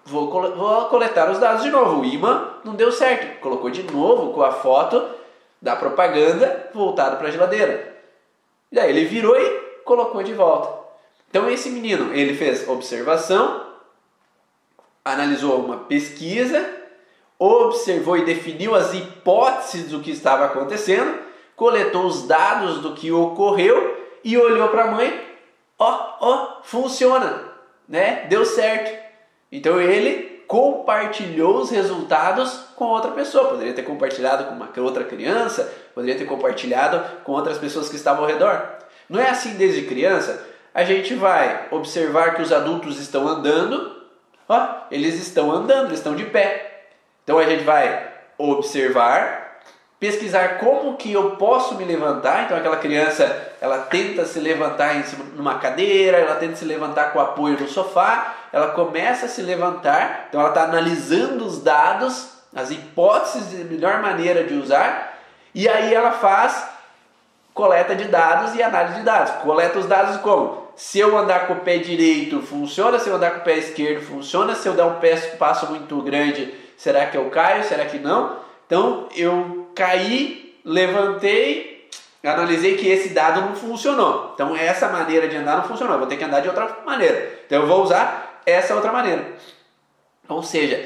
vou, 0.06 0.32
vou 0.56 0.86
coletar 0.86 1.30
os 1.30 1.38
dados 1.38 1.64
de 1.64 1.70
novo. 1.70 2.00
O 2.00 2.06
imã 2.06 2.54
não 2.64 2.76
deu 2.76 2.94
certo. 2.94 3.42
Colocou 3.42 3.70
de 3.70 3.84
novo 3.84 4.32
com 4.32 4.42
a 4.42 4.54
foto 4.54 5.10
da 5.62 5.76
propaganda 5.76 6.70
voltado 6.74 7.18
para 7.18 7.28
a 7.28 7.32
geladeira. 7.32 7.94
E 8.72 8.80
aí 8.80 8.90
ele 8.90 9.04
virou 9.04 9.36
e 9.36 9.50
colocou 9.84 10.24
de 10.24 10.34
volta. 10.34 10.85
Então 11.36 11.50
esse 11.50 11.70
menino, 11.70 12.14
ele 12.14 12.34
fez 12.34 12.66
observação, 12.66 13.62
analisou 15.04 15.60
uma 15.60 15.80
pesquisa, 15.80 16.66
observou 17.38 18.16
e 18.16 18.24
definiu 18.24 18.74
as 18.74 18.94
hipóteses 18.94 19.90
do 19.90 20.00
que 20.00 20.12
estava 20.12 20.46
acontecendo, 20.46 21.20
coletou 21.54 22.06
os 22.06 22.26
dados 22.26 22.80
do 22.80 22.94
que 22.94 23.12
ocorreu 23.12 24.02
e 24.24 24.38
olhou 24.38 24.70
para 24.70 24.86
a 24.86 24.92
mãe, 24.92 25.28
ó, 25.78 26.16
ó, 26.22 26.62
funciona, 26.64 27.44
né? 27.86 28.28
Deu 28.30 28.46
certo. 28.46 28.98
Então 29.52 29.82
ele 29.82 30.42
compartilhou 30.48 31.58
os 31.58 31.70
resultados 31.70 32.62
com 32.78 32.86
outra 32.86 33.12
pessoa. 33.12 33.50
Poderia 33.50 33.74
ter 33.74 33.84
compartilhado 33.84 34.46
com 34.46 34.56
uma 34.56 34.70
outra 34.78 35.04
criança, 35.04 35.70
poderia 35.94 36.18
ter 36.18 36.28
compartilhado 36.28 37.04
com 37.26 37.34
outras 37.34 37.58
pessoas 37.58 37.90
que 37.90 37.98
estavam 37.98 38.24
ao 38.24 38.30
redor. 38.30 38.78
Não 39.10 39.20
é 39.20 39.30
assim 39.30 39.56
desde 39.56 39.82
criança? 39.82 40.55
A 40.76 40.84
gente 40.84 41.16
vai 41.16 41.68
observar 41.72 42.36
que 42.36 42.42
os 42.42 42.52
adultos 42.52 43.00
estão 43.00 43.26
andando, 43.26 43.96
ó, 44.50 44.68
eles 44.92 45.16
estão 45.16 45.50
andando, 45.50 45.86
eles 45.86 46.00
estão 46.00 46.18
de 46.18 46.26
pé. 46.26 46.88
Então 47.24 47.40
a 47.40 47.46
gente 47.46 47.64
vai 47.64 48.12
observar, 48.38 49.62
pesquisar 49.98 50.58
como 50.58 50.98
que 50.98 51.14
eu 51.14 51.38
posso 51.38 51.76
me 51.76 51.86
levantar. 51.86 52.44
Então 52.44 52.58
aquela 52.58 52.76
criança, 52.76 53.54
ela 53.62 53.84
tenta 53.84 54.26
se 54.26 54.38
levantar 54.38 54.98
em 54.98 55.04
numa 55.38 55.60
cadeira, 55.60 56.18
ela 56.18 56.36
tenta 56.36 56.58
se 56.58 56.66
levantar 56.66 57.14
com 57.14 57.22
apoio 57.22 57.58
no 57.58 57.70
sofá, 57.70 58.36
ela 58.52 58.72
começa 58.72 59.28
a 59.28 59.30
se 59.30 59.42
levantar, 59.42 60.26
então 60.28 60.42
ela 60.42 60.50
está 60.50 60.64
analisando 60.64 61.46
os 61.46 61.64
dados, 61.64 62.34
as 62.54 62.70
hipóteses 62.70 63.50
de 63.50 63.64
melhor 63.64 64.02
maneira 64.02 64.44
de 64.44 64.54
usar, 64.56 65.20
e 65.54 65.70
aí 65.70 65.94
ela 65.94 66.12
faz 66.12 66.68
coleta 67.54 67.96
de 67.96 68.10
dados 68.10 68.54
e 68.56 68.62
análise 68.62 68.96
de 68.96 69.04
dados. 69.04 69.32
Coleta 69.36 69.80
os 69.80 69.86
dados 69.86 70.18
como? 70.18 70.65
Se 70.76 71.00
eu 71.00 71.18
andar 71.18 71.48
com 71.48 71.54
o 71.54 71.60
pé 71.62 71.78
direito, 71.78 72.42
funciona. 72.42 73.00
Se 73.00 73.10
eu 73.10 73.16
andar 73.16 73.32
com 73.32 73.40
o 73.40 73.44
pé 73.44 73.58
esquerdo, 73.58 74.02
funciona. 74.02 74.54
Se 74.56 74.68
eu 74.68 74.74
dar 74.74 74.88
um 74.88 75.00
passo 75.38 75.68
muito 75.68 76.02
grande, 76.02 76.54
será 76.78 77.06
que 77.06 77.18
eu 77.18 77.30
caio? 77.30 77.64
Será 77.64 77.86
que 77.86 77.98
não? 77.98 78.38
Então 78.66 79.08
eu 79.16 79.70
caí, 79.74 80.60
levantei, 80.66 81.88
analisei 82.24 82.76
que 82.76 82.90
esse 82.90 83.10
dado 83.10 83.42
não 83.42 83.56
funcionou. 83.56 84.32
Então 84.34 84.56
essa 84.56 84.90
maneira 84.90 85.28
de 85.28 85.38
andar 85.38 85.58
não 85.58 85.64
funcionou. 85.64 85.94
Eu 85.94 86.00
vou 86.00 86.08
ter 86.08 86.18
que 86.18 86.24
andar 86.24 86.42
de 86.42 86.50
outra 86.50 86.80
maneira. 86.86 87.40
Então 87.46 87.62
eu 87.62 87.68
vou 87.68 87.82
usar 87.84 88.42
essa 88.46 88.76
outra 88.76 88.92
maneira. 88.92 89.26
Ou 90.28 90.44
seja, 90.44 90.84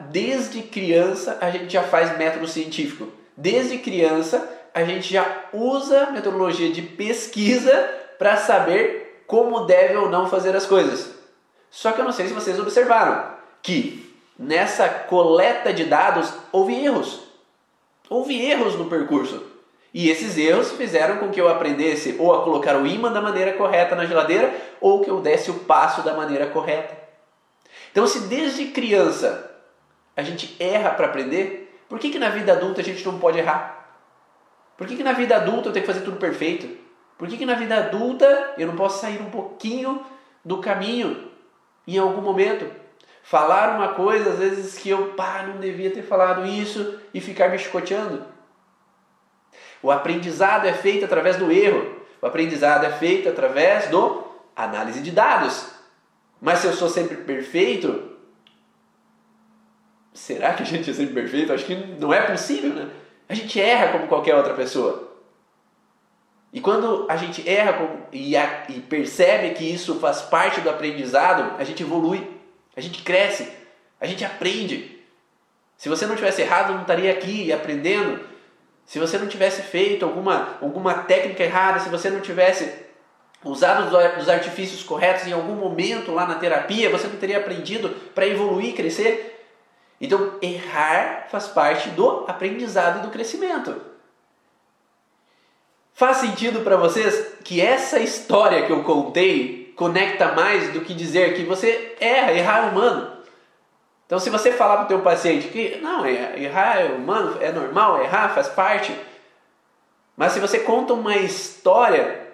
desde 0.00 0.62
criança 0.62 1.36
a 1.40 1.50
gente 1.50 1.72
já 1.72 1.82
faz 1.82 2.16
método 2.16 2.46
científico. 2.46 3.08
Desde 3.36 3.78
criança 3.78 4.48
a 4.72 4.84
gente 4.84 5.12
já 5.12 5.44
usa 5.52 6.10
metodologia 6.12 6.70
de 6.70 6.82
pesquisa 6.82 7.72
para 8.18 8.36
saber 8.36 9.07
como 9.28 9.66
deve 9.66 9.94
ou 9.94 10.08
não 10.08 10.26
fazer 10.26 10.56
as 10.56 10.66
coisas. 10.66 11.14
Só 11.70 11.92
que 11.92 12.00
eu 12.00 12.04
não 12.04 12.12
sei 12.12 12.26
se 12.26 12.34
vocês 12.34 12.58
observaram 12.58 13.30
que 13.62 14.16
nessa 14.38 14.88
coleta 14.88 15.72
de 15.72 15.84
dados 15.84 16.32
houve 16.50 16.74
erros. 16.74 17.20
Houve 18.08 18.40
erros 18.42 18.74
no 18.74 18.86
percurso. 18.86 19.44
E 19.92 20.08
esses 20.08 20.38
erros 20.38 20.72
fizeram 20.72 21.18
com 21.18 21.28
que 21.28 21.40
eu 21.40 21.48
aprendesse 21.48 22.16
ou 22.18 22.34
a 22.34 22.42
colocar 22.42 22.76
o 22.76 22.86
ímã 22.86 23.12
da 23.12 23.20
maneira 23.20 23.52
correta 23.52 23.94
na 23.94 24.06
geladeira 24.06 24.54
ou 24.80 25.02
que 25.02 25.10
eu 25.10 25.20
desse 25.20 25.50
o 25.50 25.60
passo 25.60 26.02
da 26.02 26.14
maneira 26.14 26.46
correta. 26.46 26.96
Então, 27.92 28.06
se 28.06 28.20
desde 28.20 28.66
criança 28.66 29.50
a 30.16 30.22
gente 30.22 30.56
erra 30.58 30.90
para 30.90 31.06
aprender, 31.06 31.78
por 31.86 31.98
que, 31.98 32.10
que 32.10 32.18
na 32.18 32.30
vida 32.30 32.52
adulta 32.52 32.80
a 32.80 32.84
gente 32.84 33.04
não 33.04 33.18
pode 33.18 33.38
errar? 33.38 33.98
Por 34.76 34.86
que, 34.86 34.96
que 34.96 35.04
na 35.04 35.12
vida 35.12 35.36
adulta 35.36 35.68
eu 35.68 35.72
tenho 35.72 35.84
que 35.84 35.92
fazer 35.92 36.04
tudo 36.04 36.16
perfeito? 36.16 36.87
Por 37.18 37.26
que, 37.26 37.36
que 37.36 37.44
na 37.44 37.54
vida 37.54 37.76
adulta 37.76 38.54
eu 38.56 38.68
não 38.68 38.76
posso 38.76 39.00
sair 39.00 39.20
um 39.20 39.28
pouquinho 39.28 40.06
do 40.44 40.58
caminho 40.58 41.30
em 41.86 41.98
algum 41.98 42.22
momento? 42.22 42.70
Falar 43.24 43.76
uma 43.76 43.88
coisa, 43.88 44.30
às 44.30 44.38
vezes, 44.38 44.78
que 44.78 44.88
eu 44.88 45.08
pá, 45.14 45.42
não 45.42 45.58
devia 45.58 45.90
ter 45.90 46.02
falado 46.02 46.46
isso 46.46 46.98
e 47.12 47.20
ficar 47.20 47.50
me 47.50 47.58
chicoteando. 47.58 48.24
O 49.82 49.90
aprendizado 49.90 50.66
é 50.66 50.72
feito 50.72 51.04
através 51.04 51.36
do 51.36 51.50
erro. 51.50 51.98
O 52.22 52.26
aprendizado 52.26 52.84
é 52.84 52.90
feito 52.90 53.28
através 53.28 53.88
do 53.88 54.24
análise 54.56 55.00
de 55.00 55.10
dados. 55.10 55.70
Mas 56.40 56.60
se 56.60 56.68
eu 56.68 56.72
sou 56.72 56.88
sempre 56.88 57.16
perfeito, 57.18 58.16
será 60.14 60.54
que 60.54 60.62
a 60.62 60.66
gente 60.66 60.88
é 60.88 60.94
sempre 60.94 61.14
perfeito? 61.14 61.52
Acho 61.52 61.64
que 61.64 61.74
não 61.74 62.14
é 62.14 62.22
possível, 62.22 62.72
né? 62.72 62.88
A 63.28 63.34
gente 63.34 63.60
erra 63.60 63.92
como 63.92 64.06
qualquer 64.06 64.36
outra 64.36 64.54
pessoa. 64.54 65.07
E 66.52 66.60
quando 66.60 67.06
a 67.08 67.16
gente 67.16 67.46
erra 67.48 68.06
e, 68.12 68.34
e 68.34 68.80
percebe 68.88 69.50
que 69.54 69.64
isso 69.64 70.00
faz 70.00 70.22
parte 70.22 70.60
do 70.60 70.70
aprendizado, 70.70 71.54
a 71.58 71.64
gente 71.64 71.82
evolui, 71.82 72.26
a 72.76 72.80
gente 72.80 73.02
cresce, 73.02 73.52
a 74.00 74.06
gente 74.06 74.24
aprende. 74.24 74.98
Se 75.76 75.88
você 75.88 76.06
não 76.06 76.16
tivesse 76.16 76.42
errado, 76.42 76.72
não 76.72 76.82
estaria 76.82 77.12
aqui 77.12 77.52
aprendendo. 77.52 78.20
Se 78.86 78.98
você 78.98 79.18
não 79.18 79.28
tivesse 79.28 79.60
feito 79.62 80.04
alguma, 80.04 80.56
alguma 80.62 80.94
técnica 80.94 81.44
errada, 81.44 81.80
se 81.80 81.90
você 81.90 82.08
não 82.08 82.20
tivesse 82.20 82.72
usado 83.44 83.94
os 84.18 84.28
artifícios 84.28 84.82
corretos 84.82 85.26
em 85.26 85.32
algum 85.32 85.54
momento 85.54 86.12
lá 86.12 86.26
na 86.26 86.36
terapia, 86.36 86.90
você 86.90 87.06
não 87.06 87.16
teria 87.16 87.38
aprendido 87.38 87.90
para 88.14 88.26
evoluir, 88.26 88.74
crescer. 88.74 89.46
Então, 90.00 90.38
errar 90.40 91.26
faz 91.30 91.48
parte 91.48 91.90
do 91.90 92.24
aprendizado 92.26 93.00
e 93.00 93.02
do 93.02 93.10
crescimento. 93.10 93.97
Faz 95.98 96.18
sentido 96.18 96.60
para 96.60 96.76
vocês 96.76 97.26
que 97.42 97.60
essa 97.60 97.98
história 97.98 98.64
que 98.64 98.70
eu 98.70 98.84
contei 98.84 99.74
conecta 99.74 100.30
mais 100.30 100.72
do 100.72 100.82
que 100.82 100.94
dizer 100.94 101.34
que 101.34 101.42
você 101.42 101.96
erra, 101.98 102.30
errar 102.30 102.58
é 102.58 102.70
humano. 102.70 103.16
Então, 104.06 104.20
se 104.20 104.30
você 104.30 104.52
falar 104.52 104.76
para 104.76 104.84
o 104.84 104.86
teu 104.86 105.00
paciente 105.02 105.48
que 105.48 105.78
não, 105.78 106.04
é, 106.04 106.40
errar 106.40 106.82
é 106.82 106.84
humano, 106.84 107.38
é 107.40 107.50
normal, 107.50 108.00
errar 108.00 108.32
faz 108.32 108.46
parte. 108.46 108.96
Mas 110.16 110.30
se 110.30 110.38
você 110.38 110.60
conta 110.60 110.92
uma 110.92 111.16
história, 111.16 112.28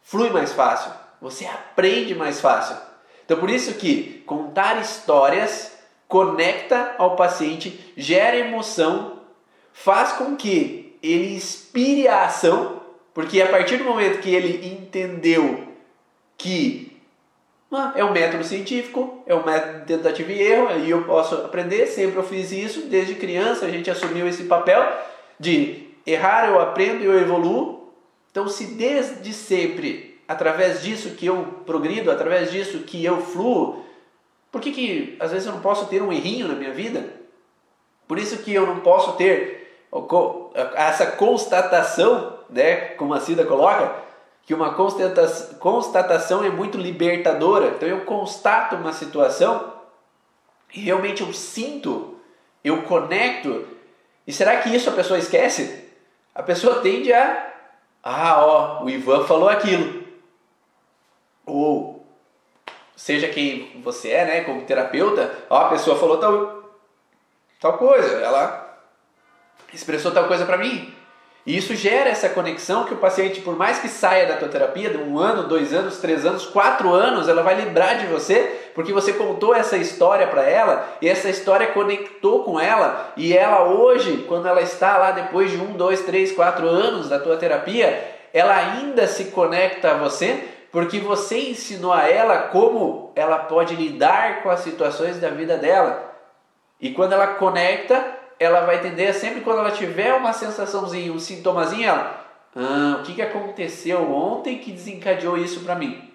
flui 0.00 0.30
mais 0.30 0.52
fácil, 0.52 0.90
você 1.20 1.46
aprende 1.46 2.12
mais 2.12 2.40
fácil. 2.40 2.76
Então, 3.24 3.38
por 3.38 3.48
isso 3.48 3.74
que 3.74 4.24
contar 4.26 4.80
histórias 4.80 5.78
conecta 6.08 6.96
ao 6.98 7.14
paciente, 7.14 7.94
gera 7.96 8.36
emoção, 8.36 9.20
faz 9.72 10.10
com 10.14 10.34
que 10.34 10.81
ele 11.02 11.34
inspire 11.34 12.06
a 12.08 12.26
ação, 12.26 12.80
porque 13.12 13.42
a 13.42 13.48
partir 13.48 13.78
do 13.78 13.84
momento 13.84 14.20
que 14.20 14.34
ele 14.34 14.66
entendeu 14.66 15.68
que 16.38 16.96
ah, 17.72 17.92
é 17.96 18.04
um 18.04 18.12
método 18.12 18.44
científico, 18.44 19.22
é 19.26 19.34
um 19.34 19.44
método 19.44 19.80
de 19.80 19.86
tentativa 19.86 20.30
e 20.30 20.42
erro, 20.42 20.68
aí 20.68 20.90
eu 20.90 21.04
posso 21.04 21.34
aprender, 21.36 21.86
sempre 21.86 22.18
eu 22.18 22.22
fiz 22.22 22.52
isso, 22.52 22.82
desde 22.82 23.14
criança 23.14 23.64
a 23.64 23.70
gente 23.70 23.90
assumiu 23.90 24.28
esse 24.28 24.44
papel 24.44 24.86
de 25.40 25.88
errar 26.06 26.48
eu 26.48 26.60
aprendo 26.60 27.02
e 27.02 27.06
eu 27.06 27.18
evoluo. 27.18 27.90
Então, 28.30 28.48
se 28.48 28.74
desde 28.74 29.32
sempre, 29.32 30.20
através 30.28 30.82
disso 30.82 31.10
que 31.10 31.26
eu 31.26 31.62
progrido, 31.66 32.10
através 32.10 32.50
disso 32.50 32.80
que 32.80 33.04
eu 33.04 33.20
fluo, 33.20 33.84
por 34.50 34.60
que, 34.60 34.70
que 34.70 35.16
às 35.18 35.32
vezes 35.32 35.46
eu 35.46 35.54
não 35.54 35.60
posso 35.60 35.86
ter 35.86 36.02
um 36.02 36.12
errinho 36.12 36.48
na 36.48 36.54
minha 36.54 36.72
vida? 36.72 37.08
Por 38.06 38.18
isso 38.18 38.38
que 38.42 38.52
eu 38.52 38.66
não 38.66 38.80
posso 38.80 39.16
ter 39.16 39.61
essa 40.74 41.06
constatação, 41.06 42.38
né, 42.48 42.76
como 42.96 43.12
a 43.12 43.20
Cida 43.20 43.44
coloca, 43.44 43.94
que 44.44 44.54
uma 44.54 44.74
constatação 44.74 46.44
é 46.44 46.50
muito 46.50 46.78
libertadora. 46.78 47.68
Então 47.68 47.88
eu 47.88 48.04
constato 48.04 48.76
uma 48.76 48.92
situação 48.92 49.72
e 50.74 50.80
realmente 50.80 51.22
eu 51.22 51.32
sinto, 51.32 52.18
eu 52.64 52.82
conecto. 52.82 53.66
E 54.26 54.32
será 54.32 54.56
que 54.58 54.74
isso 54.74 54.88
a 54.88 54.92
pessoa 54.92 55.18
esquece? 55.18 55.88
A 56.34 56.42
pessoa 56.42 56.80
tende 56.80 57.12
a 57.12 57.50
ah, 58.02 58.44
ó, 58.44 58.84
o 58.84 58.90
Ivan 58.90 59.24
falou 59.26 59.48
aquilo. 59.48 60.02
Ou 61.46 62.04
seja 62.96 63.28
quem 63.28 63.80
você 63.82 64.10
é, 64.10 64.24
né, 64.24 64.40
como 64.44 64.62
terapeuta, 64.62 65.32
ó, 65.48 65.66
a 65.66 65.68
pessoa 65.68 65.96
falou 65.96 66.18
tal 66.18 66.62
tal 67.60 67.78
coisa, 67.78 68.18
ela 68.18 68.71
expressou 69.72 70.12
tal 70.12 70.24
coisa 70.28 70.44
para 70.44 70.58
mim. 70.58 70.92
E 71.44 71.56
isso 71.56 71.74
gera 71.74 72.08
essa 72.08 72.28
conexão 72.28 72.84
que 72.84 72.94
o 72.94 72.98
paciente, 72.98 73.40
por 73.40 73.56
mais 73.56 73.80
que 73.80 73.88
saia 73.88 74.26
da 74.26 74.36
tua 74.36 74.48
terapia, 74.48 74.90
de 74.90 74.98
um 74.98 75.18
ano, 75.18 75.48
dois 75.48 75.74
anos, 75.74 75.98
três 75.98 76.24
anos, 76.24 76.46
quatro 76.46 76.92
anos, 76.92 77.28
ela 77.28 77.42
vai 77.42 77.56
lembrar 77.56 77.94
de 77.94 78.06
você, 78.06 78.70
porque 78.76 78.92
você 78.92 79.12
contou 79.12 79.52
essa 79.52 79.76
história 79.76 80.28
para 80.28 80.44
ela 80.48 80.88
e 81.00 81.08
essa 81.08 81.28
história 81.28 81.66
conectou 81.68 82.44
com 82.44 82.60
ela. 82.60 83.12
E 83.16 83.36
ela 83.36 83.64
hoje, 83.64 84.24
quando 84.28 84.46
ela 84.46 84.62
está 84.62 84.96
lá 84.96 85.10
depois 85.10 85.50
de 85.50 85.56
um, 85.56 85.72
dois, 85.72 86.02
três, 86.02 86.30
quatro 86.30 86.68
anos 86.68 87.08
da 87.08 87.18
tua 87.18 87.36
terapia, 87.36 88.18
ela 88.32 88.54
ainda 88.54 89.08
se 89.08 89.24
conecta 89.26 89.90
a 89.90 89.94
você 89.94 90.48
porque 90.70 91.00
você 91.00 91.50
ensinou 91.50 91.92
a 91.92 92.08
ela 92.08 92.38
como 92.48 93.12
ela 93.16 93.38
pode 93.38 93.74
lidar 93.74 94.42
com 94.42 94.48
as 94.48 94.60
situações 94.60 95.18
da 95.18 95.28
vida 95.28 95.58
dela. 95.58 96.14
E 96.80 96.90
quando 96.92 97.12
ela 97.12 97.26
conecta, 97.26 98.21
ela 98.42 98.66
vai 98.66 98.76
entender 98.76 99.12
sempre 99.12 99.40
quando 99.40 99.60
ela 99.60 99.70
tiver 99.70 100.12
uma 100.14 100.32
sensaçãozinha, 100.32 101.12
um 101.12 101.18
sintomazinho, 101.18 101.88
ela, 101.88 102.26
ah, 102.56 102.98
o 103.00 103.02
que, 103.02 103.14
que 103.14 103.22
aconteceu 103.22 104.10
ontem 104.12 104.58
que 104.58 104.72
desencadeou 104.72 105.38
isso 105.38 105.60
para 105.60 105.74
mim? 105.74 106.10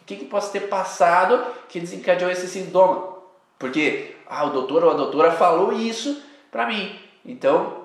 O 0.00 0.04
que, 0.04 0.16
que, 0.16 0.24
posso 0.24 0.50
ter 0.50 0.68
passado 0.68 1.44
que 1.68 1.78
desencadeou 1.78 2.30
esse 2.30 2.48
sintoma? 2.48 3.16
Porque 3.58 4.16
ah, 4.26 4.44
o 4.44 4.50
doutor 4.50 4.84
ou 4.84 4.90
a 4.90 4.94
doutora 4.94 5.32
falou 5.32 5.72
isso 5.72 6.22
para 6.50 6.66
mim. 6.66 6.98
Então, 7.24 7.82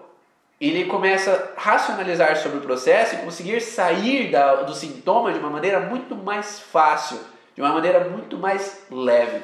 ele 0.60 0.86
começa 0.86 1.54
a 1.56 1.62
racionalizar 1.62 2.36
sobre 2.38 2.58
o 2.58 2.62
processo 2.62 3.16
e 3.16 3.20
conseguir 3.20 3.62
sair 3.62 4.32
da, 4.32 4.64
do 4.64 4.74
sintoma 4.74 5.32
de 5.32 5.40
uma 5.40 5.50
maneira 5.50 5.80
muito 5.80 6.16
mais 6.16 6.60
fácil, 6.60 7.20
de 7.54 7.62
uma 7.62 7.72
maneira 7.72 8.10
muito 8.10 8.38
mais 8.38 8.86
leve. 8.90 9.44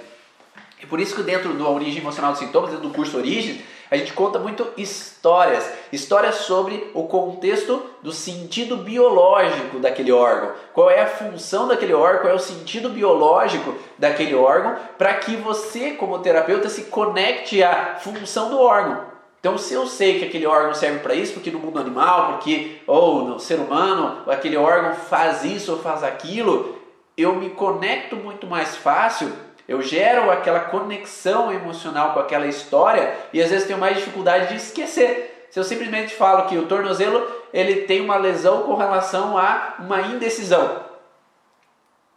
E 0.83 0.85
por 0.85 0.99
isso 0.99 1.15
que 1.15 1.23
dentro 1.23 1.53
do 1.53 1.69
Origem 1.69 2.01
Emocional 2.01 2.31
dos 2.31 2.41
Sintomas, 2.41 2.71
dentro 2.71 2.89
do 2.89 2.93
curso 2.93 3.17
Origem, 3.17 3.61
a 3.89 3.95
gente 3.95 4.11
conta 4.11 4.37
muito 4.37 4.67
histórias, 4.75 5.71
histórias 5.93 6.35
sobre 6.35 6.91
o 6.93 7.03
contexto 7.03 7.81
do 8.01 8.11
sentido 8.11 8.75
biológico 8.77 9.79
daquele 9.79 10.11
órgão, 10.11 10.51
qual 10.73 10.89
é 10.89 11.01
a 11.01 11.07
função 11.07 11.67
daquele 11.67 11.93
órgão, 11.93 12.21
qual 12.21 12.33
é 12.33 12.35
o 12.35 12.39
sentido 12.39 12.89
biológico 12.89 13.75
daquele 13.97 14.35
órgão, 14.35 14.75
para 14.97 15.13
que 15.13 15.37
você, 15.37 15.91
como 15.91 16.19
terapeuta, 16.19 16.67
se 16.67 16.83
conecte 16.85 17.63
à 17.63 17.95
função 17.95 18.49
do 18.49 18.59
órgão. 18.59 19.05
Então, 19.39 19.57
se 19.57 19.73
eu 19.73 19.87
sei 19.87 20.19
que 20.19 20.25
aquele 20.25 20.47
órgão 20.47 20.73
serve 20.73 20.99
para 20.99 21.15
isso, 21.15 21.33
porque 21.33 21.51
no 21.51 21.59
mundo 21.59 21.79
animal, 21.79 22.33
porque 22.33 22.81
ou 22.87 23.23
no 23.25 23.39
ser 23.39 23.59
humano, 23.59 24.23
aquele 24.27 24.57
órgão 24.57 24.95
faz 24.95 25.45
isso 25.45 25.71
ou 25.71 25.79
faz 25.79 26.03
aquilo, 26.03 26.77
eu 27.15 27.35
me 27.35 27.51
conecto 27.51 28.15
muito 28.15 28.47
mais 28.47 28.75
fácil 28.75 29.31
eu 29.67 29.81
gero 29.81 30.29
aquela 30.29 30.61
conexão 30.61 31.51
emocional 31.51 32.13
com 32.13 32.19
aquela 32.19 32.47
história 32.47 33.15
e 33.31 33.41
às 33.41 33.49
vezes 33.49 33.67
tenho 33.67 33.79
mais 33.79 33.97
dificuldade 33.97 34.49
de 34.49 34.55
esquecer. 34.55 35.47
Se 35.49 35.59
eu 35.59 35.63
simplesmente 35.63 36.15
falo 36.15 36.47
que 36.47 36.57
o 36.57 36.65
tornozelo 36.65 37.25
ele 37.53 37.83
tem 37.83 38.01
uma 38.01 38.17
lesão 38.17 38.63
com 38.63 38.75
relação 38.75 39.37
a 39.37 39.75
uma 39.79 40.01
indecisão. 40.01 40.83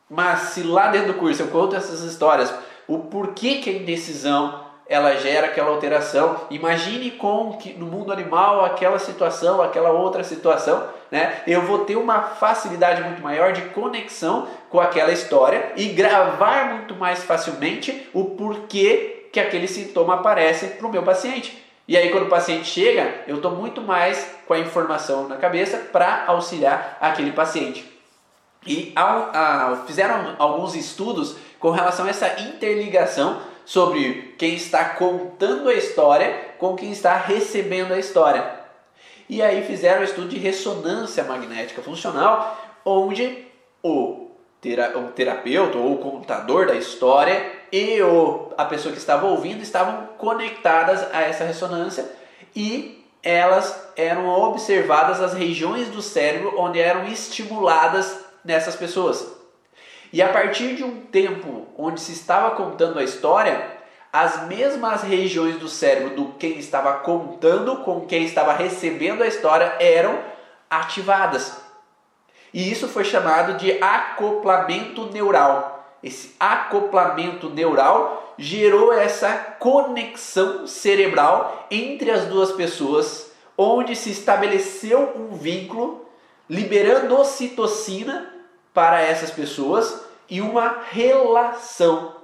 Mas 0.09 0.41
se 0.51 0.63
lá 0.63 0.89
dentro 0.89 1.13
do 1.13 1.19
curso 1.19 1.43
eu 1.43 1.49
conto 1.49 1.77
essas 1.77 2.01
histórias, 2.01 2.53
o 2.89 3.01
porquê 3.01 3.57
que 3.57 3.71
a 3.71 3.73
indecisão 3.75 4.66
ela 4.89 5.17
gera 5.17 5.47
aquela 5.47 5.71
alteração. 5.71 6.43
Imagine 6.51 7.13
com 7.13 7.55
que 7.55 7.73
no 7.73 7.87
mundo 7.87 8.13
animal 8.13 8.65
aquela 8.65 8.99
situação, 8.99 9.61
aquela 9.61 9.91
outra 9.91 10.23
situação, 10.23 10.85
né? 11.11 11.43
Eu 11.47 11.63
vou 11.63 11.81
ter 11.81 11.97
uma 11.97 12.23
facilidade 12.23 13.03
muito 13.03 13.23
maior 13.23 13.53
de 13.53 13.63
conexão 13.71 14.47
com 14.71 14.81
aquela 14.81 15.13
história 15.13 15.73
e 15.77 15.87
gravar 15.87 16.75
muito 16.75 16.95
mais 16.95 17.25
facilmente 17.25 18.09
o 18.13 18.25
porquê 18.25 19.29
que 19.33 19.41
aquele 19.41 19.69
sintoma 19.69 20.15
aparece 20.15 20.67
para 20.69 20.87
o 20.87 20.91
meu 20.91 21.03
paciente. 21.03 21.65
E 21.89 21.97
aí, 21.97 22.11
quando 22.11 22.25
o 22.25 22.31
paciente 22.31 22.67
chega, 22.67 23.23
eu 23.29 23.37
estou 23.37 23.53
muito 23.53 23.81
mais 23.81 24.35
com 24.47 24.55
a 24.55 24.59
informação 24.59 25.29
na 25.29 25.37
cabeça 25.37 25.79
para 25.93 26.25
auxiliar 26.27 26.99
aquele 27.01 27.31
paciente. 27.31 27.85
E 28.67 28.93
ao, 28.97 29.31
a, 29.33 29.85
fizeram 29.87 30.35
alguns 30.39 30.75
estudos 30.75 31.37
com 31.61 31.71
relação 31.71 32.07
a 32.07 32.11
essa 32.11 32.41
interligação 32.41 33.41
sobre 33.67 34.35
quem 34.39 34.55
está 34.55 34.85
contando 34.91 35.69
a 35.69 35.75
história 35.75 36.55
com 36.57 36.75
quem 36.77 36.93
está 36.93 37.17
recebendo 37.17 37.93
a 37.93 37.99
história. 37.99 38.49
E 39.29 39.43
aí 39.43 39.63
fizeram 39.67 40.01
um 40.01 40.05
estudo 40.05 40.29
de 40.29 40.39
ressonância 40.39 41.25
magnética 41.25 41.83
funcional, 41.83 42.57
onde 42.85 43.45
o, 43.83 44.31
tera 44.61 44.97
o 44.97 45.09
terapeuta 45.09 45.77
ou 45.77 45.95
o 45.95 45.99
contador 45.99 46.67
da 46.67 46.77
história 46.77 47.53
e 47.73 48.01
o, 48.01 48.53
a 48.57 48.65
pessoa 48.65 48.93
que 48.93 49.01
estava 49.01 49.27
ouvindo 49.27 49.63
estavam 49.63 50.11
conectadas 50.17 51.03
a 51.13 51.23
essa 51.23 51.45
ressonância 51.45 52.09
e 52.55 53.05
elas 53.21 53.91
eram 53.97 54.29
observadas 54.29 55.21
as 55.21 55.35
regiões 55.35 55.89
do 55.89 56.01
cérebro 56.01 56.55
onde 56.57 56.79
eram 56.79 57.05
estimuladas 57.09 58.25
nessas 58.45 58.77
pessoas. 58.77 59.36
E 60.13 60.23
a 60.23 60.29
partir 60.29 60.77
de 60.77 60.85
um 60.85 61.01
tempo 61.01 61.67
onde 61.77 62.01
se 62.01 62.13
estava 62.13 62.55
contando 62.55 62.99
a 62.99 63.05
história, 63.05 63.77
as 64.13 64.47
mesmas 64.47 65.03
regiões 65.03 65.57
do 65.57 65.69
cérebro 65.69 66.17
do 66.17 66.33
quem 66.35 66.59
estava 66.59 66.95
contando 66.95 67.79
com 67.79 68.07
quem 68.07 68.25
estava 68.25 68.53
recebendo 68.53 69.23
a 69.23 69.27
história 69.27 69.77
eram 69.79 70.19
ativadas. 70.71 71.57
E 72.53 72.71
isso 72.71 72.89
foi 72.89 73.05
chamado 73.05 73.59
de 73.59 73.73
acoplamento 73.83 75.13
neural. 75.13 75.99
Esse 76.03 76.35
acoplamento 76.39 77.51
neural 77.51 78.35
gerou 78.39 78.93
essa 78.93 79.33
conexão 79.59 80.67
cerebral 80.67 81.67
entre 81.71 82.11
as 82.11 82.27
duas 82.27 82.53
pessoas, 82.53 83.33
onde 83.59 83.97
se 83.97 84.11
estabeleceu 84.11 85.13
um 85.17 85.37
vínculo, 85.37 86.07
liberando 86.49 87.19
ocitocina 87.19 88.36
para 88.77 89.01
essas 89.01 89.31
pessoas 89.31 90.03
e 90.29 90.43
uma 90.43 90.83
relação. 90.91 92.15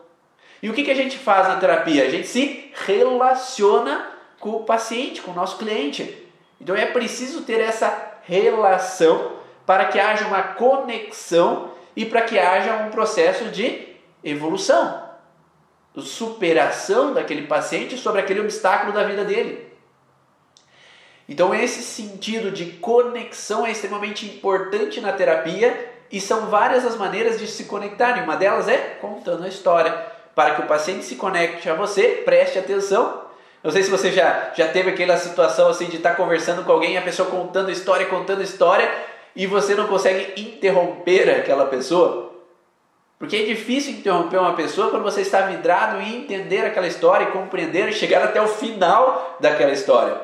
E 0.63 0.69
o 0.69 0.75
que, 0.75 0.85
que 0.85 0.91
a 0.91 0.95
gente 0.95 1.17
faz 1.17 1.49
na 1.49 1.57
terapia? 1.57 2.05
A 2.05 2.11
gente 2.11 2.29
se 2.29 2.71
relaciona 2.85 4.11
com 4.39 4.51
o 4.51 4.65
paciente, 4.65 5.23
com 5.23 5.31
o 5.31 5.35
nosso 5.35 5.57
cliente. 5.57 6.29
Então 6.61 6.77
é 6.77 6.85
preciso 6.85 7.41
ter 7.45 7.59
essa 7.59 8.19
relação 8.25 9.33
para 9.65 9.87
que 9.87 9.99
haja 9.99 10.27
uma 10.27 10.43
conexão 10.43 11.71
e 11.97 12.05
para 12.05 12.21
que 12.21 12.39
haja 12.39 12.85
um 12.85 12.91
processo 12.91 13.47
de 13.47 13.89
evolução, 14.23 15.05
superação 15.97 17.15
daquele 17.15 17.47
paciente 17.47 17.97
sobre 17.97 18.21
aquele 18.21 18.41
obstáculo 18.41 18.93
da 18.93 19.05
vida 19.05 19.25
dele. 19.25 19.73
Então 21.27 21.55
esse 21.55 21.83
sentido 21.83 22.51
de 22.51 22.67
conexão 22.73 23.65
é 23.65 23.71
extremamente 23.71 24.27
importante 24.27 25.01
na 25.01 25.15
terapia 25.15 25.92
e 26.13 26.21
são 26.21 26.49
várias 26.49 26.85
as 26.85 26.95
maneiras 26.95 27.39
de 27.39 27.49
se 27.49 27.65
conectar. 27.65 28.23
uma 28.23 28.37
delas 28.37 28.69
é 28.69 28.77
contando 29.01 29.45
a 29.45 29.49
história. 29.49 30.13
Para 30.35 30.55
que 30.55 30.63
o 30.63 30.67
paciente 30.67 31.05
se 31.05 31.17
conecte 31.17 31.69
a 31.69 31.75
você, 31.75 32.23
preste 32.25 32.59
atenção. 32.59 33.23
Não 33.65 33.71
sei 33.71 33.83
se 33.83 33.91
você 33.91 34.13
já, 34.13 34.51
já 34.55 34.69
teve 34.69 34.91
aquela 34.91 35.17
situação 35.17 35.69
assim 35.69 35.87
de 35.87 35.97
estar 35.97 36.11
tá 36.11 36.17
conversando 36.17 36.65
com 36.65 36.73
alguém, 36.73 36.99
a 36.99 37.03
pessoa 37.03 37.31
contando 37.31 37.71
história, 37.71 38.07
contando 38.07 38.43
história, 38.43 38.91
e 39.35 39.47
você 39.47 39.75
não 39.75 39.87
consegue 39.87 40.41
interromper 40.41 41.31
aquela 41.31 41.67
pessoa. 41.67 42.33
Porque 43.19 43.37
é 43.37 43.45
difícil 43.45 43.93
interromper 43.93 44.39
uma 44.39 44.55
pessoa 44.55 44.91
quando 44.91 45.05
você 45.05 45.21
está 45.21 45.43
vidrado 45.43 46.01
em 46.01 46.17
entender 46.17 46.67
aquela 46.67 46.89
história 46.89 47.25
e 47.25 47.31
compreender 47.31 47.89
e 47.89 47.93
chegar 47.93 48.23
até 48.23 48.43
o 48.43 48.49
final 48.49 49.37
daquela 49.39 49.71
história. 49.71 50.17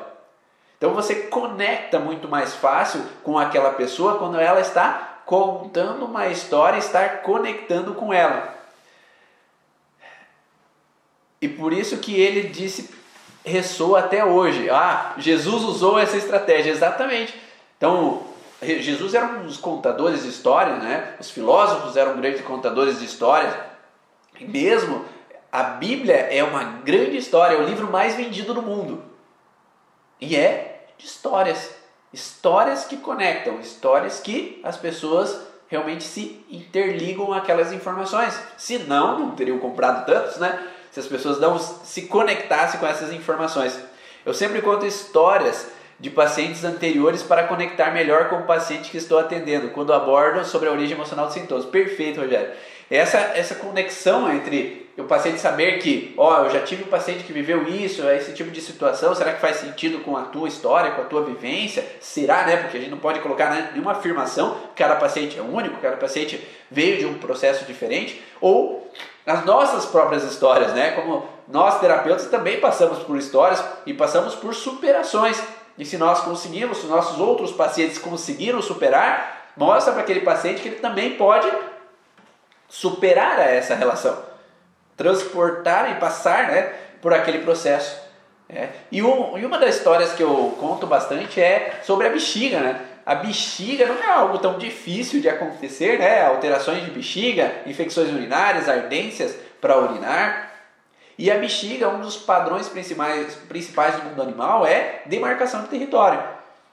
Então 0.77 0.93
você 0.93 1.15
conecta 1.15 1.97
muito 1.97 2.27
mais 2.27 2.53
fácil 2.55 3.01
com 3.23 3.39
aquela 3.39 3.71
pessoa 3.71 4.17
quando 4.17 4.39
ela 4.39 4.59
está 4.59 5.08
contando 5.29 6.05
uma 6.05 6.27
história, 6.29 6.79
estar 6.79 7.21
conectando 7.21 7.93
com 7.93 8.11
ela. 8.11 8.51
E 11.39 11.47
por 11.47 11.71
isso 11.71 11.99
que 11.99 12.19
ele 12.19 12.49
disse, 12.49 12.89
ressoa 13.45 13.99
até 13.99 14.25
hoje. 14.25 14.71
Ah, 14.71 15.13
Jesus 15.19 15.63
usou 15.65 15.99
essa 15.99 16.17
estratégia, 16.17 16.71
exatamente. 16.71 17.39
Então, 17.77 18.23
Jesus 18.59 19.13
era 19.13 19.27
um 19.27 19.43
dos 19.43 19.57
contadores 19.57 20.23
de 20.23 20.29
histórias, 20.29 20.81
né? 20.81 21.15
Os 21.19 21.29
filósofos 21.29 21.95
eram 21.95 22.19
grandes 22.19 22.41
contadores 22.41 22.97
de 22.97 23.05
histórias. 23.05 23.53
E 24.39 24.45
mesmo 24.45 25.05
a 25.51 25.61
Bíblia 25.61 26.15
é 26.15 26.43
uma 26.43 26.63
grande 26.63 27.17
história, 27.17 27.55
é 27.55 27.59
o 27.59 27.67
livro 27.67 27.87
mais 27.87 28.15
vendido 28.15 28.51
do 28.51 28.63
mundo. 28.63 29.03
E 30.19 30.35
é 30.35 30.87
de 30.97 31.05
histórias. 31.05 31.78
Histórias 32.11 32.85
que 32.85 32.97
conectam, 32.97 33.59
histórias 33.59 34.19
que 34.19 34.59
as 34.63 34.77
pessoas 34.77 35.47
realmente 35.67 36.03
se 36.03 36.43
interligam 36.49 37.31
aquelas 37.31 37.71
informações. 37.71 38.37
Senão, 38.57 39.19
não 39.19 39.31
teriam 39.31 39.59
comprado 39.59 40.05
tantos, 40.05 40.37
né? 40.37 40.67
Se 40.91 40.99
as 40.99 41.05
pessoas 41.05 41.39
não 41.39 41.59
se 41.59 42.03
conectassem 42.03 42.79
com 42.79 42.87
essas 42.87 43.13
informações. 43.13 43.79
Eu 44.25 44.33
sempre 44.33 44.61
conto 44.61 44.85
histórias 44.85 45.67
de 45.99 46.09
pacientes 46.09 46.63
anteriores 46.63 47.21
para 47.21 47.43
conectar 47.43 47.91
melhor 47.91 48.29
com 48.29 48.37
o 48.37 48.45
paciente 48.45 48.89
que 48.89 48.97
estou 48.97 49.19
atendendo, 49.19 49.69
quando 49.69 49.93
abordo 49.93 50.43
sobre 50.45 50.69
a 50.69 50.71
origem 50.71 50.95
emocional 50.95 51.25
dos 51.25 51.35
sintomas. 51.35 51.65
Perfeito, 51.65 52.21
Rogério. 52.21 52.51
Essa, 52.89 53.17
essa 53.35 53.55
conexão 53.55 54.33
entre 54.33 54.89
o 54.97 55.03
paciente 55.03 55.39
saber 55.39 55.79
que, 55.79 56.13
ó, 56.17 56.43
eu 56.43 56.49
já 56.49 56.61
tive 56.61 56.83
um 56.83 56.87
paciente 56.87 57.23
que 57.23 57.31
viveu 57.31 57.67
isso, 57.67 58.07
é 58.07 58.17
esse 58.17 58.33
tipo 58.33 58.49
de 58.49 58.59
situação, 58.59 59.13
será 59.13 59.33
que 59.33 59.39
faz 59.39 59.57
sentido 59.57 59.99
com 59.99 60.17
a 60.17 60.23
tua 60.23 60.47
história, 60.47 60.91
com 60.91 61.01
a 61.01 61.05
tua 61.05 61.23
vivência? 61.23 61.85
Será, 62.01 62.45
né? 62.45 62.57
Porque 62.57 62.77
a 62.77 62.79
gente 62.79 62.89
não 62.89 62.97
pode 62.97 63.19
colocar 63.19 63.51
né, 63.51 63.69
nenhuma 63.71 63.91
afirmação, 63.91 64.57
cada 64.75 64.95
paciente 64.95 65.37
é 65.37 65.41
único, 65.41 65.79
cada 65.79 65.97
paciente 65.97 66.45
veio 66.69 66.97
de 66.97 67.05
um 67.05 67.13
processo 67.15 67.63
diferente, 67.65 68.21
ou 68.41 68.91
as 69.25 69.45
nossas 69.45 69.85
próprias 69.85 70.23
histórias, 70.23 70.73
né? 70.73 70.91
Como 70.91 71.25
nós 71.47 71.79
terapeutas 71.79 72.25
também 72.27 72.59
passamos 72.59 72.99
por 72.99 73.17
histórias 73.17 73.63
e 73.85 73.93
passamos 73.93 74.35
por 74.35 74.53
superações. 74.55 75.41
E 75.77 75.85
se 75.85 75.97
nós 75.97 76.21
conseguimos, 76.21 76.79
se 76.79 76.87
nossos 76.87 77.19
outros 77.19 77.51
pacientes 77.51 77.97
conseguiram 77.97 78.61
superar, 78.61 79.51
mostra 79.55 79.93
para 79.93 80.01
aquele 80.01 80.21
paciente 80.21 80.61
que 80.61 80.67
ele 80.67 80.77
também 80.77 81.11
pode 81.15 81.49
superar 82.69 83.39
essa 83.39 83.75
relação 83.75 84.29
transportar 84.99 85.93
e 85.93 85.95
passar 85.95 86.49
né, 86.49 86.73
por 87.01 87.13
aquele 87.13 87.39
processo. 87.39 87.97
É. 88.49 88.67
E, 88.91 89.01
um, 89.01 89.37
e, 89.37 89.45
uma 89.45 89.57
das 89.57 89.77
histórias 89.77 90.11
que 90.11 90.21
eu 90.21 90.57
conto 90.59 90.85
bastante 90.85 91.39
é 91.39 91.79
sobre 91.83 92.05
a 92.05 92.09
bexiga. 92.09 92.59
Né? 92.59 92.81
A 93.05 93.15
bexiga 93.15 93.85
não 93.85 94.03
é 94.03 94.11
algo 94.11 94.39
tão 94.39 94.57
difícil 94.57 95.21
de 95.21 95.29
acontecer, 95.29 95.97
né? 95.97 96.25
Alterações 96.25 96.83
de 96.83 96.91
bexiga, 96.91 97.49
infecções 97.65 98.11
urinárias, 98.11 98.67
ardências 98.67 99.35
para 99.61 99.77
urinar. 99.79 100.51
E 101.17 101.31
a 101.31 101.35
bexiga, 101.35 101.87
um 101.87 102.01
dos 102.01 102.17
padrões 102.17 102.67
principais, 102.67 103.35
principais 103.47 103.95
do 103.95 104.03
mundo 104.03 104.21
animal 104.21 104.65
é 104.65 105.03
demarcação 105.05 105.61
de 105.61 105.69
território. 105.69 106.21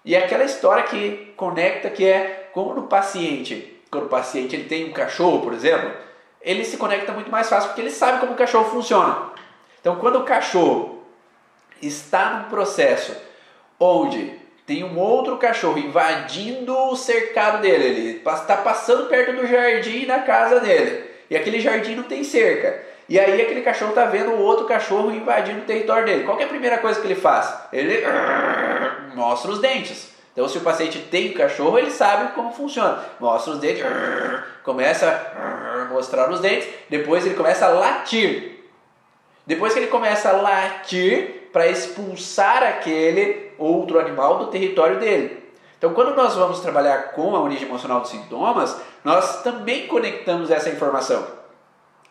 E 0.04 0.16
é 0.16 0.24
aquela 0.24 0.44
história 0.44 0.82
que 0.82 1.32
conecta 1.36 1.90
que 1.90 2.04
é 2.04 2.48
como 2.52 2.74
no 2.74 2.84
paciente, 2.84 3.75
quando 3.90 4.04
o 4.04 4.08
paciente 4.08 4.54
ele 4.54 4.64
tem 4.64 4.84
um 4.84 4.92
cachorro, 4.92 5.40
por 5.40 5.52
exemplo, 5.52 5.90
ele 6.40 6.64
se 6.64 6.76
conecta 6.76 7.12
muito 7.12 7.30
mais 7.30 7.48
fácil 7.48 7.68
porque 7.68 7.80
ele 7.80 7.90
sabe 7.90 8.20
como 8.20 8.32
o 8.32 8.36
cachorro 8.36 8.70
funciona. 8.70 9.30
Então, 9.80 9.96
quando 9.96 10.16
o 10.16 10.24
cachorro 10.24 11.02
está 11.80 12.30
num 12.30 12.48
processo 12.48 13.16
onde 13.78 14.32
tem 14.66 14.82
um 14.82 14.98
outro 14.98 15.36
cachorro 15.36 15.78
invadindo 15.78 16.76
o 16.76 16.96
cercado 16.96 17.62
dele, 17.62 17.84
ele 17.84 18.22
está 18.24 18.56
passando 18.56 19.06
perto 19.06 19.32
do 19.32 19.46
jardim 19.46 20.06
da 20.06 20.20
casa 20.20 20.58
dele, 20.58 21.04
e 21.30 21.36
aquele 21.36 21.60
jardim 21.60 21.94
não 21.94 22.02
tem 22.02 22.24
cerca. 22.24 22.84
E 23.08 23.20
aí 23.20 23.40
aquele 23.40 23.62
cachorro 23.62 23.90
está 23.90 24.06
vendo 24.06 24.32
o 24.32 24.40
outro 24.40 24.66
cachorro 24.66 25.12
invadindo 25.12 25.60
o 25.60 25.64
território 25.64 26.04
dele. 26.04 26.24
Qual 26.24 26.40
é 26.40 26.42
a 26.42 26.48
primeira 26.48 26.78
coisa 26.78 27.00
que 27.00 27.06
ele 27.06 27.14
faz? 27.14 27.54
Ele 27.72 28.02
mostra 29.14 29.52
os 29.52 29.60
dentes. 29.60 30.15
Então, 30.36 30.46
se 30.46 30.58
o 30.58 30.60
paciente 30.60 30.98
tem 30.98 31.32
cachorro, 31.32 31.78
ele 31.78 31.90
sabe 31.90 32.34
como 32.34 32.52
funciona. 32.52 33.02
Mostra 33.18 33.54
os 33.54 33.58
dentes, 33.58 33.82
começa 34.62 35.08
a 35.34 35.86
mostrar 35.86 36.30
os 36.30 36.40
dentes, 36.40 36.68
depois 36.90 37.24
ele 37.24 37.34
começa 37.34 37.64
a 37.64 37.70
latir. 37.70 38.60
Depois 39.46 39.72
que 39.72 39.78
ele 39.78 39.86
começa 39.86 40.28
a 40.28 40.32
latir 40.32 41.48
para 41.54 41.66
expulsar 41.68 42.62
aquele 42.62 43.50
outro 43.56 43.98
animal 43.98 44.36
do 44.36 44.48
território 44.48 45.00
dele. 45.00 45.42
Então, 45.78 45.94
quando 45.94 46.14
nós 46.14 46.34
vamos 46.34 46.60
trabalhar 46.60 47.12
com 47.12 47.34
a 47.34 47.40
origem 47.40 47.66
emocional 47.66 48.00
dos 48.00 48.10
sintomas, 48.10 48.78
nós 49.02 49.42
também 49.42 49.86
conectamos 49.86 50.50
essa 50.50 50.68
informação. 50.68 51.26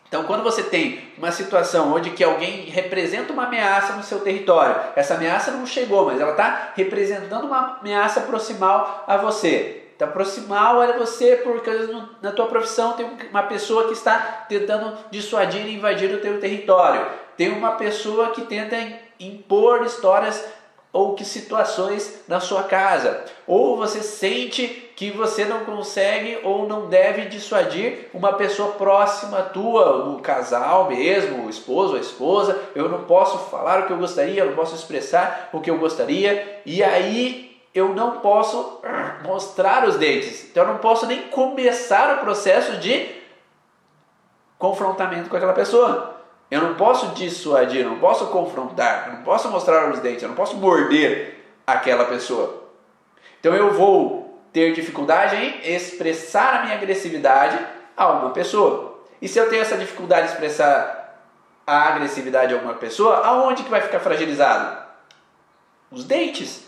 Então, 0.08 0.24
quando 0.24 0.42
você 0.42 0.62
tem 0.62 1.12
uma 1.18 1.32
situação 1.32 1.92
onde 1.92 2.10
que 2.10 2.22
alguém 2.22 2.62
representa 2.66 3.32
uma 3.32 3.46
ameaça 3.46 3.94
no 3.94 4.02
seu 4.02 4.20
território, 4.20 4.76
essa 4.94 5.14
ameaça 5.14 5.50
não 5.50 5.66
chegou, 5.66 6.06
mas 6.06 6.20
ela 6.20 6.30
está 6.30 6.72
representando 6.74 7.44
uma 7.44 7.78
ameaça 7.80 8.20
proximal 8.20 9.04
a 9.06 9.16
você. 9.16 9.82
Está 9.92 10.06
proximal 10.06 10.80
a 10.80 10.92
você 10.92 11.36
porque 11.36 11.70
na 12.22 12.30
tua 12.30 12.46
profissão 12.46 12.92
tem 12.92 13.06
uma 13.30 13.42
pessoa 13.44 13.86
que 13.86 13.94
está 13.94 14.44
tentando 14.48 14.96
dissuadir 15.10 15.66
e 15.66 15.74
invadir 15.74 16.14
o 16.14 16.20
teu 16.20 16.38
território 16.38 17.06
tem 17.36 17.52
uma 17.52 17.72
pessoa 17.72 18.30
que 18.30 18.42
tenta 18.42 18.76
impor 19.20 19.84
histórias 19.84 20.42
ou 20.96 21.14
que 21.14 21.26
situações 21.26 22.22
na 22.26 22.40
sua 22.40 22.62
casa, 22.62 23.22
ou 23.46 23.76
você 23.76 24.00
sente 24.00 24.66
que 24.96 25.10
você 25.10 25.44
não 25.44 25.62
consegue 25.66 26.38
ou 26.42 26.66
não 26.66 26.88
deve 26.88 27.26
dissuadir 27.26 28.08
uma 28.14 28.32
pessoa 28.32 28.72
próxima 28.72 29.42
tua, 29.42 30.08
o 30.08 30.22
casal 30.22 30.88
mesmo, 30.88 31.44
o 31.44 31.50
esposo, 31.50 31.96
a 31.96 32.00
esposa, 32.00 32.58
eu 32.74 32.88
não 32.88 33.04
posso 33.04 33.36
falar 33.50 33.80
o 33.80 33.86
que 33.86 33.92
eu 33.92 33.98
gostaria, 33.98 34.40
eu 34.42 34.46
não 34.46 34.54
posso 34.54 34.74
expressar 34.74 35.50
o 35.52 35.60
que 35.60 35.70
eu 35.70 35.76
gostaria, 35.76 36.62
e 36.64 36.82
aí 36.82 37.60
eu 37.74 37.90
não 37.90 38.20
posso 38.20 38.80
mostrar 39.22 39.86
os 39.86 39.96
dentes. 39.96 40.48
Então 40.50 40.64
eu 40.64 40.72
não 40.72 40.78
posso 40.78 41.04
nem 41.04 41.24
começar 41.24 42.16
o 42.16 42.20
processo 42.20 42.78
de 42.78 43.14
confrontamento 44.58 45.28
com 45.28 45.36
aquela 45.36 45.52
pessoa. 45.52 46.15
Eu 46.50 46.60
não 46.60 46.74
posso 46.74 47.08
dissuadir, 47.08 47.80
eu 47.80 47.90
não 47.90 47.98
posso 47.98 48.26
confrontar, 48.26 49.08
eu 49.08 49.14
não 49.14 49.22
posso 49.22 49.48
mostrar 49.50 49.90
os 49.90 49.98
dentes, 49.98 50.22
eu 50.22 50.28
não 50.28 50.36
posso 50.36 50.56
morder 50.56 51.44
aquela 51.66 52.04
pessoa. 52.04 52.64
Então 53.40 53.54
eu 53.54 53.72
vou 53.72 54.40
ter 54.52 54.72
dificuldade 54.72 55.36
em 55.36 55.74
expressar 55.74 56.54
a 56.54 56.62
minha 56.62 56.76
agressividade 56.76 57.58
a 57.96 58.08
uma 58.08 58.30
pessoa. 58.30 59.00
E 59.20 59.28
se 59.28 59.38
eu 59.38 59.48
tenho 59.48 59.62
essa 59.62 59.76
dificuldade 59.76 60.28
de 60.28 60.32
expressar 60.34 61.20
a 61.66 61.88
agressividade 61.88 62.54
a 62.54 62.58
uma 62.58 62.74
pessoa, 62.74 63.26
aonde 63.26 63.64
que 63.64 63.70
vai 63.70 63.80
ficar 63.80 63.98
fragilizado? 63.98 64.84
Os 65.90 66.04
dentes. 66.04 66.64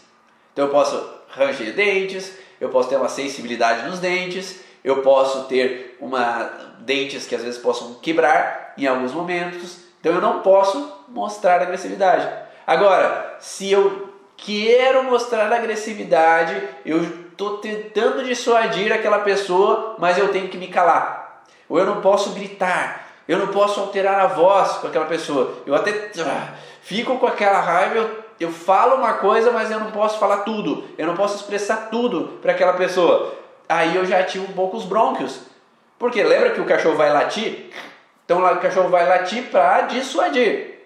Então 0.53 0.67
eu 0.67 0.73
posso 0.73 1.09
ranger 1.29 1.73
dentes, 1.73 2.37
eu 2.61 2.69
posso 2.69 2.89
ter 2.89 2.97
uma 2.97 3.09
sensibilidade 3.09 3.89
nos 3.89 4.01
dentes, 4.01 4.61
eu 4.83 5.03
posso 5.03 5.45
ter 5.45 5.97
uma 6.01 6.51
dentes 6.81 7.27
que 7.27 7.35
às 7.35 7.43
vezes 7.43 7.61
possam 7.61 7.95
quebrar 7.95 8.68
em 8.79 8.87
alguns 8.87 9.13
momentos. 9.13 9.79
Então 10.01 10.13
eu 10.13 10.21
não 10.21 10.41
posso 10.41 10.93
mostrar 11.09 11.61
agressividade. 11.61 12.29
Agora, 12.67 13.37
se 13.41 13.71
eu 13.71 14.09
quero 14.37 15.03
mostrar 15.05 15.53
agressividade, 15.53 16.63
eu 16.85 17.03
estou 17.03 17.59
tentando 17.59 18.25
dissuadir 18.25 18.93
aquela 18.93 19.21
pessoa, 19.21 19.97
mas 19.99 20.17
eu 20.17 20.29
tenho 20.29 20.49
que 20.49 20.57
me 20.57 20.69
calar. 20.69 21.45
Ou 21.69 21.79
eu 21.79 21.87
não 21.87 22.01
posso 22.01 22.31
gritar, 22.31 23.07
eu 23.27 23.39
não 23.39 23.49
posso 23.49 23.81
alterar 23.81 24.21
a 24.21 24.27
voz 24.27 24.73
com 24.79 24.87
aquela 24.87 25.07
pessoa. 25.07 25.55
Eu 25.67 25.75
até 25.75 26.11
ah, 26.21 26.55
fico 26.81 27.19
com 27.19 27.27
aquela 27.27 27.61
raiva, 27.61 27.97
eu, 27.97 28.25
eu 28.41 28.53
falo 28.53 28.97
uma 28.97 29.15
coisa, 29.15 29.51
mas 29.51 29.71
eu 29.71 29.81
não 29.81 29.91
posso 29.91 30.19
falar 30.19 30.39
tudo. 30.39 30.85
Eu 30.97 31.07
não 31.07 31.17
posso 31.17 31.37
expressar 31.37 31.89
tudo 31.91 32.39
para 32.41 32.53
aquela 32.53 32.73
pessoa. 32.73 33.35
Aí 33.69 33.95
eu 33.95 34.07
já 34.07 34.21
ativo 34.21 34.45
um 34.45 34.55
pouco 34.55 34.77
os 34.77 34.85
brônquios. 34.85 35.41
Porque 35.99 36.23
lembra 36.23 36.51
que 36.51 36.61
o 36.61 36.65
cachorro 36.65 36.97
vai 36.97 37.13
latir? 37.13 37.71
Então 38.29 38.45
o 38.45 38.59
cachorro 38.59 38.91
vai 38.91 39.09
latir 39.09 39.45
para 39.45 39.81
dissuadir, 39.87 40.81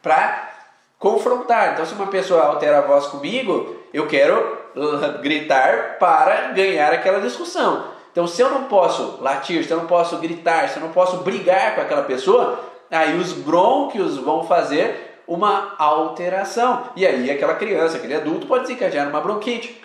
para 0.00 0.52
confrontar. 1.00 1.72
Então 1.72 1.84
se 1.84 1.94
uma 1.94 2.06
pessoa 2.06 2.44
altera 2.44 2.78
a 2.78 2.82
voz 2.82 3.06
comigo, 3.06 3.74
eu 3.92 4.06
quero 4.06 4.56
gritar 5.20 5.96
para 5.98 6.52
ganhar 6.52 6.92
aquela 6.92 7.18
discussão. 7.18 7.86
Então 8.12 8.24
se 8.24 8.40
eu 8.40 8.50
não 8.50 8.64
posso 8.68 9.18
latir, 9.20 9.64
se 9.64 9.72
eu 9.72 9.78
não 9.78 9.88
posso 9.88 10.18
gritar, 10.18 10.68
se 10.68 10.76
eu 10.76 10.82
não 10.82 10.92
posso 10.92 11.16
brigar 11.24 11.74
com 11.74 11.80
aquela 11.80 12.04
pessoa, 12.04 12.60
aí 12.88 13.18
os 13.18 13.32
brônquios 13.32 14.16
vão 14.18 14.44
fazer 14.44 15.22
uma 15.26 15.74
alteração. 15.76 16.84
E 16.94 17.04
aí 17.04 17.32
aquela 17.32 17.54
criança, 17.56 17.96
aquele 17.96 18.14
adulto 18.14 18.46
pode 18.46 18.68
desencadear 18.68 19.08
uma 19.08 19.20
bronquite. 19.20 19.82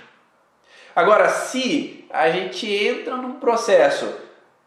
Agora, 0.96 1.30
se 1.30 2.06
a 2.12 2.30
gente 2.30 2.72
entra 2.72 3.18
num 3.18 3.40
processo 3.40 4.08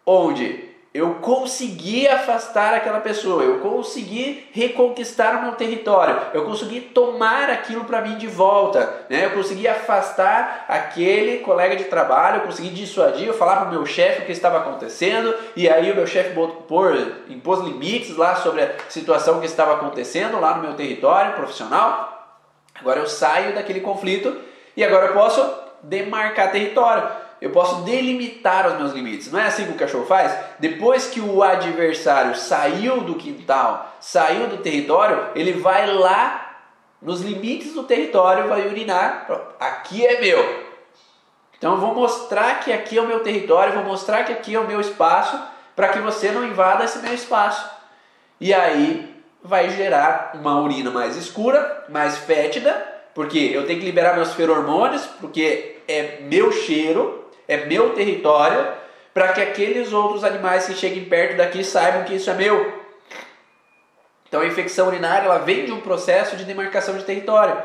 onde 0.04 0.67
eu 0.98 1.14
consegui 1.16 2.08
afastar 2.08 2.74
aquela 2.74 2.98
pessoa, 2.98 3.44
eu 3.44 3.60
consegui 3.60 4.48
reconquistar 4.52 5.36
o 5.36 5.42
meu 5.42 5.52
território, 5.52 6.20
eu 6.34 6.44
consegui 6.44 6.80
tomar 6.80 7.48
aquilo 7.50 7.84
para 7.84 8.00
mim 8.00 8.16
de 8.16 8.26
volta, 8.26 9.06
né? 9.08 9.26
eu 9.26 9.30
consegui 9.30 9.68
afastar 9.68 10.64
aquele 10.66 11.38
colega 11.38 11.76
de 11.76 11.84
trabalho, 11.84 12.38
eu 12.38 12.46
consegui 12.46 12.70
dissuadir, 12.70 13.28
eu 13.28 13.34
falar 13.34 13.56
para 13.56 13.68
o 13.68 13.70
meu 13.70 13.86
chefe 13.86 14.22
o 14.22 14.24
que 14.24 14.32
estava 14.32 14.58
acontecendo, 14.58 15.32
e 15.54 15.68
aí 15.68 15.92
o 15.92 15.94
meu 15.94 16.06
chefe 16.06 16.36
impôs 17.28 17.60
limites 17.60 18.16
lá 18.16 18.34
sobre 18.34 18.62
a 18.62 18.74
situação 18.88 19.38
que 19.38 19.46
estava 19.46 19.74
acontecendo 19.74 20.40
lá 20.40 20.56
no 20.56 20.62
meu 20.62 20.74
território 20.74 21.34
profissional. 21.34 22.38
Agora 22.80 22.98
eu 22.98 23.06
saio 23.06 23.54
daquele 23.54 23.80
conflito 23.80 24.36
e 24.76 24.84
agora 24.84 25.06
eu 25.06 25.12
posso 25.12 25.48
demarcar 25.82 26.50
território 26.50 27.27
eu 27.40 27.50
posso 27.50 27.82
delimitar 27.82 28.66
os 28.66 28.78
meus 28.78 28.92
limites. 28.92 29.30
Não 29.30 29.38
é 29.38 29.46
assim 29.46 29.64
que 29.66 29.72
o 29.72 29.76
cachorro 29.76 30.06
faz? 30.06 30.36
Depois 30.58 31.06
que 31.06 31.20
o 31.20 31.42
adversário 31.42 32.34
saiu 32.34 33.02
do 33.02 33.14
quintal, 33.14 33.96
saiu 34.00 34.48
do 34.48 34.58
território, 34.58 35.28
ele 35.34 35.52
vai 35.52 35.86
lá 35.86 36.56
nos 37.00 37.20
limites 37.20 37.74
do 37.74 37.84
território, 37.84 38.48
vai 38.48 38.66
urinar. 38.66 39.26
Aqui 39.60 40.04
é 40.04 40.20
meu. 40.20 40.68
Então 41.56 41.72
eu 41.72 41.78
vou 41.78 41.94
mostrar 41.94 42.60
que 42.60 42.72
aqui 42.72 42.98
é 42.98 43.02
o 43.02 43.06
meu 43.06 43.20
território, 43.20 43.74
vou 43.74 43.84
mostrar 43.84 44.24
que 44.24 44.32
aqui 44.32 44.54
é 44.54 44.60
o 44.60 44.66
meu 44.66 44.80
espaço, 44.80 45.40
para 45.74 45.88
que 45.88 45.98
você 46.00 46.30
não 46.30 46.44
invada 46.44 46.84
esse 46.84 46.98
meu 46.98 47.14
espaço. 47.14 47.68
E 48.40 48.52
aí 48.52 49.16
vai 49.42 49.70
gerar 49.70 50.32
uma 50.34 50.60
urina 50.60 50.90
mais 50.90 51.16
escura, 51.16 51.84
mais 51.88 52.18
fétida, 52.18 52.86
porque 53.14 53.38
eu 53.38 53.66
tenho 53.66 53.80
que 53.80 53.86
liberar 53.86 54.14
meus 54.14 54.32
feromônios, 54.34 55.04
porque 55.20 55.78
é 55.88 56.20
meu 56.22 56.52
cheiro, 56.52 57.17
é 57.48 57.64
meu 57.64 57.94
território, 57.94 58.72
para 59.12 59.32
que 59.32 59.40
aqueles 59.40 59.92
outros 59.92 60.22
animais 60.22 60.66
que 60.66 60.74
cheguem 60.74 61.06
perto 61.06 61.38
daqui 61.38 61.64
saibam 61.64 62.04
que 62.04 62.14
isso 62.14 62.30
é 62.30 62.34
meu. 62.34 62.78
Então 64.28 64.42
a 64.42 64.46
infecção 64.46 64.86
urinária 64.86 65.24
ela 65.24 65.38
vem 65.38 65.64
de 65.64 65.72
um 65.72 65.80
processo 65.80 66.36
de 66.36 66.44
demarcação 66.44 66.96
de 66.96 67.04
território. 67.04 67.60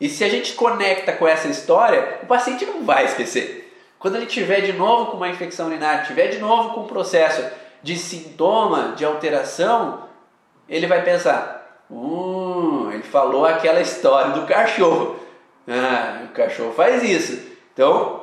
E 0.00 0.08
se 0.08 0.24
a 0.24 0.28
gente 0.28 0.54
conecta 0.54 1.12
com 1.12 1.26
essa 1.26 1.48
história, 1.48 2.20
o 2.22 2.26
paciente 2.26 2.64
não 2.64 2.84
vai 2.84 3.04
esquecer. 3.04 3.62
Quando 3.98 4.16
ele 4.16 4.26
tiver 4.26 4.60
de 4.60 4.72
novo 4.72 5.10
com 5.10 5.16
uma 5.16 5.28
infecção 5.28 5.66
urinária, 5.66 6.04
tiver 6.04 6.28
de 6.28 6.38
novo 6.38 6.74
com 6.74 6.80
um 6.80 6.86
processo 6.86 7.44
de 7.82 7.96
sintoma, 7.96 8.94
de 8.96 9.04
alteração, 9.04 10.08
ele 10.68 10.86
vai 10.86 11.02
pensar: 11.02 11.84
hum, 11.90 12.90
ele 12.92 13.02
falou 13.02 13.44
aquela 13.44 13.80
história 13.80 14.32
do 14.32 14.46
cachorro. 14.46 15.16
Ah, 15.68 16.22
o 16.24 16.28
cachorro 16.28 16.72
faz 16.72 17.02
isso. 17.04 17.40
Então, 17.72 18.21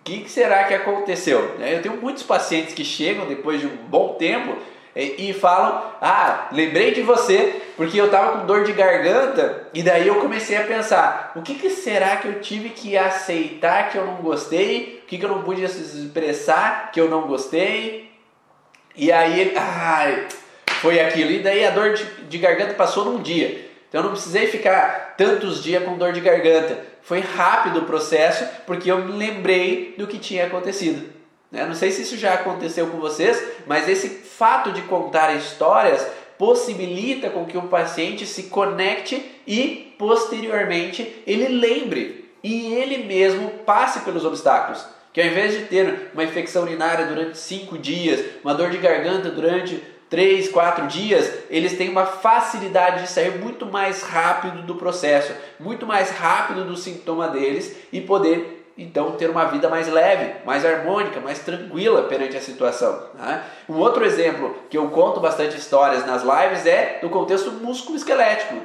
o 0.00 0.02
que, 0.02 0.20
que, 0.20 0.30
será 0.30 0.64
que 0.64 0.74
aconteceu? 0.74 1.56
Né, 1.58 1.76
eu 1.76 1.82
tenho 1.82 1.96
muitos 1.96 2.22
pacientes 2.22 2.74
que 2.74 2.84
chegam 2.84 3.26
depois 3.26 3.60
de 3.60 3.66
um 3.66 3.76
bom 3.88 4.14
tempo 4.14 4.56
e, 4.96 5.30
e 5.30 5.32
falam: 5.34 5.92
Ah, 6.00 6.48
lembrei 6.52 6.92
de 6.92 7.02
você 7.02 7.60
porque 7.76 8.00
eu 8.00 8.06
estava 8.06 8.38
com 8.38 8.46
dor 8.46 8.64
de 8.64 8.72
garganta 8.72 9.68
e 9.74 9.82
daí 9.82 10.08
eu 10.08 10.16
comecei 10.16 10.56
a 10.56 10.64
pensar: 10.64 11.32
o 11.36 11.42
que, 11.42 11.54
que, 11.54 11.70
será 11.70 12.16
que 12.16 12.28
eu 12.28 12.40
tive 12.40 12.70
que 12.70 12.96
aceitar 12.96 13.90
que 13.90 13.98
eu 13.98 14.06
não 14.06 14.16
gostei? 14.16 15.02
O 15.04 15.06
que, 15.06 15.18
que 15.18 15.24
eu 15.24 15.30
não 15.30 15.42
pude 15.42 15.62
expressar 15.62 16.90
que 16.92 17.00
eu 17.00 17.08
não 17.08 17.22
gostei? 17.22 18.10
E 18.96 19.12
aí, 19.12 19.52
ai, 19.56 20.26
foi 20.80 20.98
aquilo. 20.98 21.30
E 21.30 21.38
daí 21.40 21.64
a 21.64 21.70
dor 21.70 21.92
de, 21.92 22.04
de 22.24 22.38
garganta 22.38 22.74
passou 22.74 23.04
num 23.04 23.22
dia. 23.22 23.70
Então 23.88 24.00
eu 24.00 24.04
não 24.04 24.12
precisei 24.12 24.46
ficar 24.46 25.14
tantos 25.16 25.62
dias 25.62 25.84
com 25.84 25.98
dor 25.98 26.12
de 26.12 26.20
garganta. 26.20 26.89
Foi 27.02 27.20
rápido 27.20 27.80
o 27.80 27.84
processo 27.84 28.46
porque 28.66 28.90
eu 28.90 29.04
me 29.04 29.12
lembrei 29.12 29.94
do 29.96 30.06
que 30.06 30.18
tinha 30.18 30.46
acontecido. 30.46 31.08
Né? 31.50 31.64
Não 31.64 31.74
sei 31.74 31.90
se 31.90 32.02
isso 32.02 32.16
já 32.16 32.34
aconteceu 32.34 32.86
com 32.86 32.98
vocês, 32.98 33.42
mas 33.66 33.88
esse 33.88 34.08
fato 34.08 34.72
de 34.72 34.82
contar 34.82 35.34
histórias 35.34 36.06
possibilita 36.38 37.28
com 37.28 37.44
que 37.44 37.58
o 37.58 37.68
paciente 37.68 38.24
se 38.24 38.44
conecte 38.44 39.22
e 39.46 39.94
posteriormente 39.98 41.22
ele 41.26 41.48
lembre 41.48 42.30
e 42.42 42.72
ele 42.72 43.04
mesmo 43.04 43.50
passe 43.66 44.00
pelos 44.00 44.24
obstáculos. 44.24 44.86
Que 45.12 45.20
ao 45.20 45.26
invés 45.26 45.52
de 45.52 45.64
ter 45.64 46.10
uma 46.14 46.24
infecção 46.24 46.62
urinária 46.62 47.06
durante 47.06 47.36
cinco 47.36 47.76
dias, 47.76 48.24
uma 48.44 48.54
dor 48.54 48.70
de 48.70 48.78
garganta 48.78 49.28
durante 49.28 49.82
três, 50.10 50.48
quatro 50.48 50.88
dias, 50.88 51.32
eles 51.48 51.78
têm 51.78 51.88
uma 51.88 52.04
facilidade 52.04 53.02
de 53.02 53.08
sair 53.08 53.38
muito 53.38 53.64
mais 53.64 54.02
rápido 54.02 54.62
do 54.62 54.74
processo, 54.74 55.32
muito 55.58 55.86
mais 55.86 56.10
rápido 56.10 56.64
do 56.64 56.76
sintoma 56.76 57.28
deles 57.28 57.76
e 57.92 58.00
poder 58.00 58.58
então 58.76 59.12
ter 59.12 59.30
uma 59.30 59.44
vida 59.44 59.68
mais 59.68 59.88
leve, 59.88 60.44
mais 60.44 60.64
harmônica, 60.64 61.20
mais 61.20 61.38
tranquila 61.38 62.02
perante 62.04 62.36
a 62.36 62.40
situação. 62.40 63.08
Né? 63.14 63.44
Um 63.68 63.76
outro 63.76 64.04
exemplo 64.04 64.56
que 64.68 64.76
eu 64.76 64.88
conto 64.88 65.20
bastante 65.20 65.56
histórias 65.56 66.04
nas 66.04 66.22
lives 66.22 66.66
é 66.66 66.98
do 67.00 67.08
contexto 67.08 67.52
músculo-esquelético. 67.52 68.56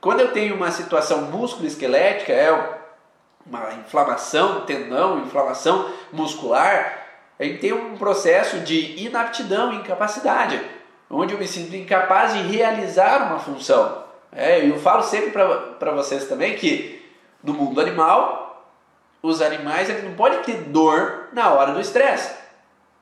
Quando 0.00 0.20
eu 0.20 0.32
tenho 0.32 0.54
uma 0.56 0.70
situação 0.70 1.22
músculo-esquelética, 1.22 2.32
é 2.32 2.52
uma 3.46 3.72
inflamação 3.74 4.62
tendão, 4.62 5.20
inflamação 5.20 5.90
muscular, 6.12 7.05
a 7.38 7.44
gente 7.44 7.58
tem 7.58 7.72
um 7.72 7.96
processo 7.96 8.60
de 8.60 9.04
inaptidão, 9.04 9.72
incapacidade, 9.72 10.60
onde 11.10 11.34
eu 11.34 11.38
me 11.38 11.46
sinto 11.46 11.76
incapaz 11.76 12.32
de 12.32 12.40
realizar 12.40 13.26
uma 13.26 13.38
função. 13.38 14.04
É, 14.32 14.66
eu 14.66 14.78
falo 14.78 15.02
sempre 15.02 15.30
para 15.30 15.92
vocês 15.92 16.24
também 16.24 16.56
que 16.56 17.04
no 17.42 17.52
mundo 17.52 17.80
animal 17.80 18.64
os 19.22 19.42
animais 19.42 19.88
eles 19.88 20.04
não 20.04 20.14
podem 20.14 20.42
ter 20.42 20.62
dor 20.64 21.28
na 21.32 21.50
hora 21.50 21.72
do 21.72 21.80
estresse 21.80 22.34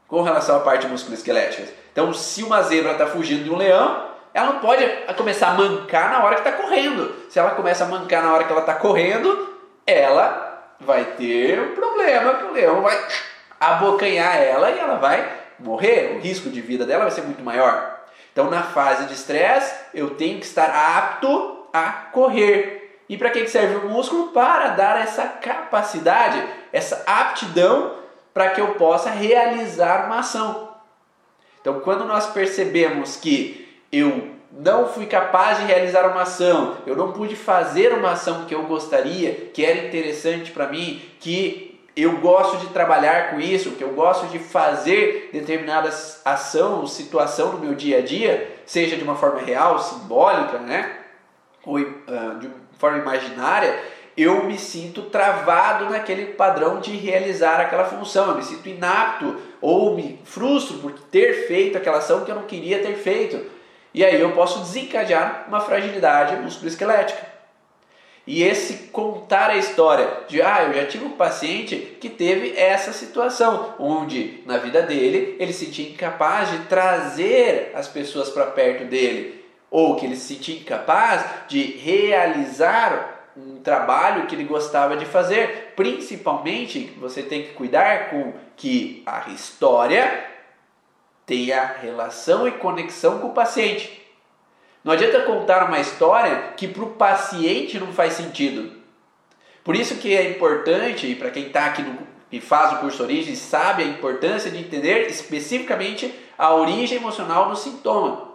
com 0.08 0.22
relação 0.22 0.56
à 0.56 0.60
parte 0.60 0.86
musculoesquelética. 0.86 1.68
Então, 1.92 2.12
se 2.12 2.42
uma 2.42 2.62
zebra 2.62 2.92
está 2.92 3.06
fugindo 3.06 3.44
de 3.44 3.50
um 3.50 3.56
leão, 3.56 4.08
ela 4.32 4.52
não 4.52 4.60
pode 4.60 4.84
começar 5.16 5.48
a 5.48 5.54
mancar 5.54 6.10
na 6.10 6.24
hora 6.24 6.36
que 6.36 6.48
está 6.48 6.60
correndo. 6.60 7.14
Se 7.28 7.38
ela 7.38 7.52
começa 7.52 7.84
a 7.84 7.88
mancar 7.88 8.22
na 8.22 8.32
hora 8.32 8.44
que 8.44 8.50
ela 8.50 8.60
está 8.60 8.74
correndo, 8.74 9.54
ela 9.86 10.74
vai 10.80 11.04
ter 11.04 11.60
um 11.60 11.74
problema 11.74 12.34
que 12.34 12.44
o 12.44 12.52
leão 12.52 12.82
vai 12.82 12.98
abocanhar 13.68 14.36
ela 14.36 14.70
e 14.70 14.78
ela 14.78 14.96
vai 14.96 15.32
morrer. 15.58 16.16
O 16.16 16.20
risco 16.20 16.50
de 16.50 16.60
vida 16.60 16.84
dela 16.84 17.04
vai 17.04 17.10
ser 17.10 17.22
muito 17.22 17.42
maior. 17.42 18.00
Então, 18.32 18.50
na 18.50 18.62
fase 18.62 19.06
de 19.06 19.14
estresse, 19.14 19.74
eu 19.94 20.10
tenho 20.10 20.40
que 20.40 20.46
estar 20.46 20.66
apto 20.66 21.66
a 21.72 21.90
correr. 22.12 23.00
E 23.08 23.16
para 23.16 23.30
que 23.30 23.46
serve 23.46 23.76
o 23.76 23.88
músculo? 23.88 24.28
Para 24.28 24.68
dar 24.68 25.00
essa 25.00 25.24
capacidade, 25.24 26.42
essa 26.72 27.02
aptidão 27.06 27.96
para 28.32 28.50
que 28.50 28.60
eu 28.60 28.74
possa 28.74 29.10
realizar 29.10 30.06
uma 30.06 30.18
ação. 30.18 30.70
Então, 31.60 31.80
quando 31.80 32.04
nós 32.04 32.26
percebemos 32.26 33.16
que 33.16 33.80
eu 33.92 34.30
não 34.50 34.88
fui 34.88 35.06
capaz 35.06 35.58
de 35.58 35.64
realizar 35.64 36.06
uma 36.10 36.22
ação, 36.22 36.76
eu 36.86 36.96
não 36.96 37.12
pude 37.12 37.36
fazer 37.36 37.92
uma 37.92 38.12
ação 38.12 38.44
que 38.44 38.54
eu 38.54 38.64
gostaria, 38.64 39.50
que 39.52 39.64
era 39.64 39.86
interessante 39.86 40.50
para 40.50 40.68
mim, 40.68 41.00
que 41.20 41.63
eu 41.96 42.18
gosto 42.18 42.58
de 42.58 42.72
trabalhar 42.72 43.30
com 43.30 43.40
isso, 43.40 43.72
que 43.72 43.84
eu 43.84 43.90
gosto 43.90 44.26
de 44.26 44.38
fazer 44.38 45.30
determinada 45.32 45.88
ação, 46.24 46.86
situação 46.86 47.52
no 47.52 47.58
meu 47.58 47.74
dia 47.74 47.98
a 47.98 48.02
dia, 48.02 48.60
seja 48.66 48.96
de 48.96 49.04
uma 49.04 49.14
forma 49.14 49.40
real, 49.40 49.78
simbólica, 49.78 50.58
né? 50.58 50.98
Ou 51.64 51.78
uh, 51.78 52.38
de 52.40 52.50
forma 52.78 52.98
imaginária, 52.98 53.78
eu 54.16 54.44
me 54.44 54.58
sinto 54.58 55.02
travado 55.02 55.88
naquele 55.90 56.26
padrão 56.26 56.80
de 56.80 56.96
realizar 56.96 57.60
aquela 57.60 57.84
função, 57.84 58.28
eu 58.28 58.36
me 58.36 58.42
sinto 58.42 58.68
inapto 58.68 59.36
ou 59.60 59.94
me 59.94 60.20
frustro 60.24 60.78
por 60.78 60.92
ter 60.92 61.46
feito 61.46 61.78
aquela 61.78 61.98
ação 61.98 62.24
que 62.24 62.30
eu 62.30 62.36
não 62.36 62.44
queria 62.44 62.80
ter 62.80 62.94
feito. 62.94 63.40
E 63.92 64.04
aí 64.04 64.20
eu 64.20 64.32
posso 64.32 64.58
desencadear 64.60 65.44
uma 65.46 65.60
fragilidade 65.60 66.36
musculoesquelética. 66.36 67.33
E 68.26 68.42
esse 68.42 68.88
contar 68.88 69.50
a 69.50 69.56
história 69.56 70.08
de, 70.28 70.40
ah, 70.40 70.62
eu 70.62 70.74
já 70.74 70.86
tive 70.86 71.04
um 71.04 71.10
paciente 71.10 71.76
que 72.00 72.08
teve 72.08 72.56
essa 72.56 72.92
situação, 72.92 73.74
onde 73.78 74.42
na 74.46 74.56
vida 74.56 74.80
dele 74.80 75.36
ele 75.38 75.52
se 75.52 75.66
sentia 75.66 75.90
incapaz 75.90 76.50
de 76.50 76.58
trazer 76.60 77.72
as 77.74 77.86
pessoas 77.86 78.30
para 78.30 78.46
perto 78.46 78.86
dele 78.86 79.44
ou 79.70 79.96
que 79.96 80.06
ele 80.06 80.16
se 80.16 80.34
sentia 80.34 80.56
incapaz 80.56 81.24
de 81.48 81.62
realizar 81.62 83.32
um 83.36 83.56
trabalho 83.56 84.26
que 84.26 84.34
ele 84.34 84.44
gostava 84.44 84.96
de 84.96 85.04
fazer. 85.04 85.72
Principalmente, 85.74 86.94
você 86.98 87.22
tem 87.22 87.42
que 87.42 87.54
cuidar 87.54 88.10
com 88.10 88.32
que 88.56 89.02
a 89.04 89.28
história 89.30 90.24
tenha 91.26 91.64
relação 91.64 92.46
e 92.46 92.52
conexão 92.52 93.18
com 93.18 93.28
o 93.28 93.34
paciente. 93.34 94.03
Não 94.84 94.92
adianta 94.92 95.22
contar 95.22 95.66
uma 95.66 95.80
história 95.80 96.52
que 96.56 96.68
para 96.68 96.84
o 96.84 96.90
paciente 96.90 97.80
não 97.80 97.90
faz 97.90 98.12
sentido. 98.12 98.70
Por 99.64 99.74
isso 99.74 99.96
que 99.96 100.14
é 100.14 100.28
importante, 100.28 101.06
e 101.06 101.14
para 101.14 101.30
quem 101.30 101.46
está 101.46 101.64
aqui 101.64 101.80
no, 101.80 101.98
e 102.30 102.38
faz 102.38 102.74
o 102.74 102.80
curso 102.80 103.02
Origem, 103.02 103.34
sabe 103.34 103.82
a 103.82 103.86
importância 103.86 104.50
de 104.50 104.58
entender 104.58 105.08
especificamente 105.08 106.14
a 106.36 106.54
origem 106.54 106.98
emocional 106.98 107.48
do 107.48 107.56
sintoma. 107.56 108.34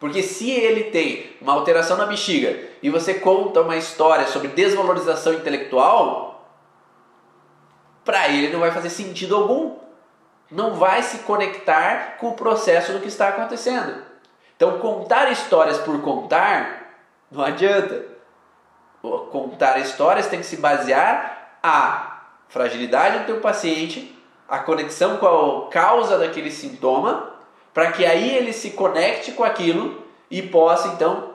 Porque 0.00 0.22
se 0.22 0.50
ele 0.50 0.84
tem 0.84 1.36
uma 1.40 1.52
alteração 1.52 1.96
na 1.96 2.06
bexiga 2.06 2.58
e 2.82 2.88
você 2.88 3.14
conta 3.14 3.60
uma 3.60 3.76
história 3.76 4.26
sobre 4.26 4.48
desvalorização 4.48 5.34
intelectual, 5.34 6.50
para 8.04 8.28
ele 8.28 8.52
não 8.52 8.60
vai 8.60 8.70
fazer 8.70 8.90
sentido 8.90 9.36
algum. 9.36 9.76
Não 10.50 10.74
vai 10.74 11.02
se 11.02 11.18
conectar 11.20 12.16
com 12.18 12.28
o 12.28 12.34
processo 12.34 12.92
do 12.92 13.00
que 13.00 13.08
está 13.08 13.28
acontecendo. 13.28 14.11
Então, 14.62 14.78
contar 14.78 15.32
histórias 15.32 15.76
por 15.78 16.00
contar 16.02 16.94
não 17.28 17.42
adianta. 17.42 18.04
Contar 19.32 19.80
histórias 19.80 20.28
tem 20.28 20.38
que 20.38 20.46
se 20.46 20.56
basear 20.58 21.56
a 21.60 22.28
fragilidade 22.48 23.18
do 23.18 23.26
teu 23.26 23.40
paciente, 23.40 24.16
a 24.48 24.60
conexão 24.60 25.16
com 25.16 25.26
a 25.26 25.68
causa 25.68 26.16
daquele 26.16 26.52
sintoma 26.52 27.32
para 27.74 27.90
que 27.90 28.06
aí 28.06 28.36
ele 28.36 28.52
se 28.52 28.70
conecte 28.70 29.32
com 29.32 29.42
aquilo 29.42 30.00
e 30.30 30.40
possa 30.40 30.86
então 30.94 31.32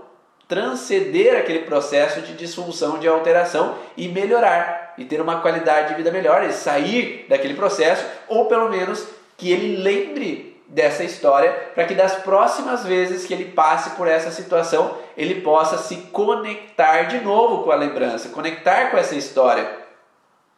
transcender 0.47 1.38
aquele 1.38 1.63
processo 1.63 2.21
de 2.21 2.34
disfunção, 2.34 2.97
de 2.97 3.09
alteração 3.09 3.75
e 3.97 4.07
melhorar 4.07 4.93
e 4.97 5.03
ter 5.03 5.19
uma 5.19 5.41
qualidade 5.41 5.89
de 5.89 5.95
vida 5.95 6.11
melhor 6.11 6.45
e 6.45 6.53
sair 6.53 7.25
daquele 7.28 7.55
processo 7.55 8.05
ou 8.30 8.45
pelo 8.45 8.69
menos 8.69 9.05
que 9.36 9.51
ele 9.51 9.75
lembre 9.75 10.46
dessa 10.68 11.03
história 11.03 11.51
para 11.74 11.86
que 11.86 11.95
das 11.95 12.15
próximas 12.15 12.86
vezes 12.86 13.26
que 13.26 13.34
ele 13.34 13.45
passe 13.51 13.91
por 13.91 14.07
essa 14.07 14.32
situação 14.32 14.97
ele 15.15 15.41
possa 15.41 15.78
se 15.78 15.95
conectar 16.11 17.03
de 17.03 17.20
novo 17.22 17.63
com 17.63 17.72
a 17.72 17.76
lembrança, 17.76 18.30
conectar 18.30 18.91
com 18.91 18.97
essa 18.97 19.15
história 19.15 19.70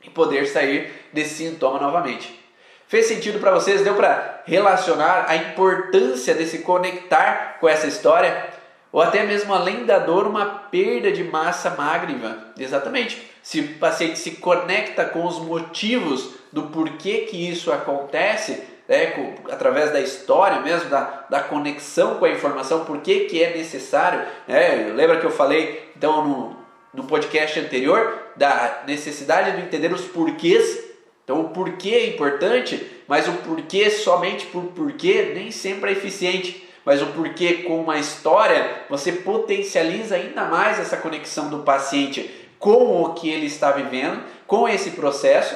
e 0.03 0.09
poder 0.09 0.47
sair 0.47 0.91
desse 1.13 1.35
sintoma 1.35 1.79
novamente. 1.79 2.39
Fez 2.87 3.05
sentido 3.05 3.39
para 3.39 3.51
vocês? 3.51 3.83
Deu 3.83 3.93
para 3.93 4.41
relacionar 4.45 5.25
a 5.27 5.35
importância 5.35 6.33
desse 6.33 6.59
conectar 6.59 7.57
com 7.59 7.69
essa 7.69 7.85
história? 7.85 8.49
Ou 8.91 8.99
até 8.99 9.21
mesmo 9.23 9.53
além 9.53 9.85
da 9.85 9.99
dor, 9.99 10.25
uma 10.25 10.45
perda 10.71 11.11
de 11.11 11.23
massa 11.23 11.69
magra? 11.69 12.51
Exatamente. 12.57 13.29
Se 13.43 13.59
o 13.59 13.77
paciente 13.77 14.17
se 14.17 14.31
conecta 14.31 15.05
com 15.05 15.23
os 15.25 15.37
motivos 15.37 16.31
do 16.51 16.63
porquê 16.63 17.27
que 17.29 17.49
isso 17.49 17.71
acontece, 17.71 18.63
né, 18.89 19.13
através 19.49 19.93
da 19.93 20.01
história 20.01 20.59
mesmo, 20.59 20.89
da, 20.89 21.25
da 21.29 21.39
conexão 21.41 22.15
com 22.15 22.25
a 22.25 22.29
informação, 22.29 22.83
por 22.83 22.97
que, 22.99 23.21
que 23.21 23.41
é 23.41 23.55
necessário. 23.55 24.25
Né? 24.45 24.91
Lembra 24.93 25.19
que 25.19 25.25
eu 25.25 25.31
falei 25.31 25.89
então 25.95 26.27
no, 26.27 26.57
no 26.93 27.03
podcast 27.05 27.57
anterior 27.57 28.31
da 28.35 28.83
necessidade 28.85 29.55
de 29.55 29.61
entender 29.61 29.93
os 29.93 30.01
porquês 30.01 30.89
então 31.29 31.41
o 31.41 31.49
porquê 31.49 31.89
é 31.89 32.07
importante, 32.07 32.83
mas 33.07 33.27
o 33.27 33.33
porquê 33.33 33.91
somente 33.91 34.47
por 34.47 34.63
porquê 34.63 35.31
nem 35.35 35.51
sempre 35.51 35.91
é 35.91 35.93
eficiente. 35.93 36.67
Mas 36.83 37.03
o 37.03 37.05
porquê 37.05 37.65
com 37.67 37.79
uma 37.79 37.99
história, 37.99 38.67
você 38.89 39.11
potencializa 39.11 40.15
ainda 40.15 40.45
mais 40.45 40.79
essa 40.79 40.97
conexão 40.97 41.47
do 41.47 41.59
paciente 41.59 42.31
com 42.57 43.03
o 43.03 43.13
que 43.13 43.29
ele 43.29 43.45
está 43.45 43.69
vivendo, 43.69 44.23
com 44.47 44.67
esse 44.67 44.89
processo. 44.89 45.55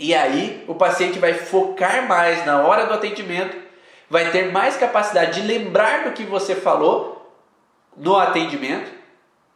E 0.00 0.14
aí 0.14 0.64
o 0.66 0.74
paciente 0.74 1.18
vai 1.18 1.34
focar 1.34 2.08
mais 2.08 2.46
na 2.46 2.62
hora 2.62 2.86
do 2.86 2.94
atendimento, 2.94 3.54
vai 4.08 4.30
ter 4.30 4.50
mais 4.50 4.78
capacidade 4.78 5.38
de 5.38 5.46
lembrar 5.46 6.04
do 6.04 6.12
que 6.12 6.24
você 6.24 6.54
falou 6.54 7.30
no 7.94 8.16
atendimento, 8.16 8.90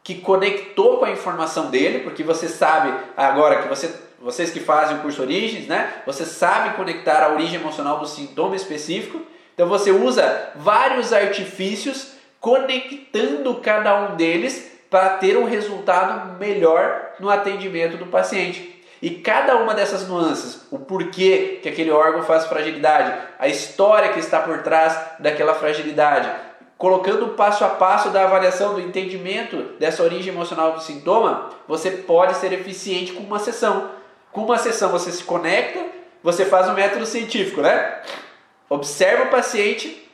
que 0.03 0.13
conectou 0.13 0.99
com 0.99 1.05
a 1.05 1.09
informação 1.09 1.71
dele, 1.71 2.01
porque 2.01 2.21
você 2.21 2.47
sabe 2.47 2.93
agora 3.17 3.63
que 3.63 3.67
você, 3.67 3.91
vocês 4.21 4.51
que 4.51 4.59
fazem 4.59 4.97
o 4.97 4.99
curso 4.99 5.23
Origens, 5.23 5.65
né? 5.65 6.03
Você 6.05 6.23
sabe 6.23 6.75
conectar 6.75 7.23
a 7.23 7.33
origem 7.33 7.59
emocional 7.59 7.97
do 7.97 8.05
sintoma 8.05 8.55
específico. 8.55 9.19
Então 9.55 9.67
você 9.67 9.89
usa 9.89 10.51
vários 10.57 11.11
artifícios 11.11 12.11
conectando 12.39 13.55
cada 13.55 13.99
um 14.01 14.15
deles 14.15 14.71
para 14.91 15.09
ter 15.17 15.37
um 15.37 15.45
resultado 15.45 16.37
melhor 16.37 17.13
no 17.19 17.31
atendimento 17.31 17.97
do 17.97 18.05
paciente. 18.05 18.74
E 19.05 19.11
cada 19.11 19.57
uma 19.57 19.75
dessas 19.75 20.07
nuances, 20.07 20.65
o 20.71 20.79
porquê 20.79 21.59
que 21.61 21.69
aquele 21.69 21.91
órgão 21.91 22.23
faz 22.23 22.47
fragilidade, 22.47 23.15
a 23.37 23.47
história 23.47 24.11
que 24.11 24.19
está 24.19 24.39
por 24.39 24.63
trás 24.63 24.99
daquela 25.19 25.53
fragilidade, 25.53 26.27
colocando 26.75 27.27
o 27.27 27.33
passo 27.35 27.63
a 27.63 27.69
passo 27.69 28.09
da 28.09 28.23
avaliação 28.23 28.73
do 28.73 28.81
entendimento 28.81 29.57
dessa 29.77 30.01
origem 30.01 30.33
emocional 30.33 30.71
do 30.71 30.81
sintoma, 30.81 31.51
você 31.67 31.91
pode 31.91 32.35
ser 32.37 32.51
eficiente 32.51 33.13
com 33.13 33.21
uma 33.21 33.37
sessão. 33.37 33.91
Com 34.31 34.43
uma 34.43 34.57
sessão 34.57 34.89
você 34.89 35.11
se 35.11 35.23
conecta, 35.23 35.85
você 36.23 36.43
faz 36.43 36.67
um 36.67 36.73
método 36.73 37.05
científico, 37.05 37.61
né? 37.61 38.01
Observa 38.67 39.25
o 39.25 39.29
paciente, 39.29 40.09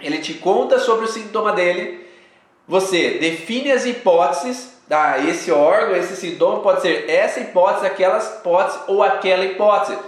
ele 0.00 0.18
te 0.18 0.34
conta 0.34 0.80
sobre 0.80 1.04
o 1.04 1.08
sintoma 1.08 1.52
dele, 1.52 2.04
você 2.66 3.18
define 3.20 3.70
as 3.70 3.86
hipóteses, 3.86 4.81
ah, 4.92 5.18
esse 5.18 5.50
órgão, 5.50 5.96
esse 5.96 6.14
sintoma 6.16 6.60
pode 6.60 6.82
ser 6.82 7.08
essa 7.08 7.40
hipótese, 7.40 7.86
aquelas 7.86 8.36
hipóteses 8.36 8.80
ou 8.86 9.02
aquela 9.02 9.44
hipótese. 9.44 9.98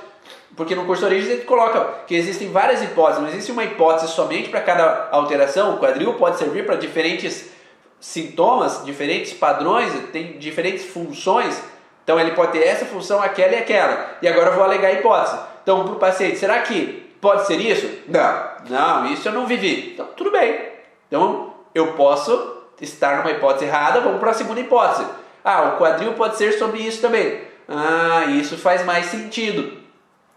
Porque 0.57 0.74
no 0.74 0.85
curso 0.85 1.01
de 1.01 1.07
origem 1.07 1.32
a 1.32 1.35
gente 1.37 1.47
coloca 1.47 1.80
que 2.07 2.14
existem 2.14 2.51
várias 2.51 2.82
hipóteses, 2.82 3.22
não 3.22 3.28
existe 3.28 3.51
uma 3.51 3.64
hipótese 3.64 4.12
somente 4.12 4.49
para 4.49 4.61
cada 4.61 5.09
alteração. 5.11 5.74
O 5.74 5.78
quadril 5.78 6.14
pode 6.14 6.39
servir 6.39 6.64
para 6.64 6.76
diferentes 6.76 7.51
sintomas, 7.99 8.85
diferentes 8.85 9.32
padrões, 9.32 9.93
tem 10.12 10.39
diferentes 10.39 10.85
funções. 10.85 11.61
Então 12.05 12.20
ele 12.20 12.32
pode 12.32 12.53
ter 12.53 12.64
essa 12.64 12.85
função, 12.85 13.22
aquela 13.22 13.55
e 13.55 13.57
aquela. 13.57 14.16
E 14.20 14.28
agora 14.28 14.51
eu 14.51 14.55
vou 14.55 14.64
alegar 14.64 14.89
a 14.89 14.93
hipótese. 14.93 15.39
Então, 15.62 15.85
para 15.85 15.95
o 15.95 15.99
paciente, 15.99 16.37
será 16.37 16.61
que 16.61 17.11
pode 17.20 17.47
ser 17.47 17.59
isso? 17.59 17.91
Não, 18.07 18.51
não, 18.68 19.07
isso 19.12 19.26
eu 19.26 19.32
não 19.32 19.47
vivi. 19.47 19.93
Então, 19.95 20.07
tudo 20.14 20.30
bem. 20.30 20.61
Então, 21.09 21.55
eu 21.74 21.95
posso 21.95 22.53
estar 22.81 23.18
numa 23.18 23.31
hipótese 23.31 23.66
errada, 23.66 24.01
vamos 24.01 24.20
para 24.20 24.31
a 24.31 24.35
segunda 24.35 24.61
hipótese. 24.61 25.07
Ah, 25.45 25.75
o 25.75 25.79
quadril 25.79 26.14
pode 26.14 26.37
ser 26.37 26.53
sobre 26.53 26.81
isso 26.81 27.01
também. 27.01 27.43
Ah, 27.68 28.25
isso 28.29 28.57
faz 28.57 28.85
mais 28.85 29.07
sentido. 29.07 29.79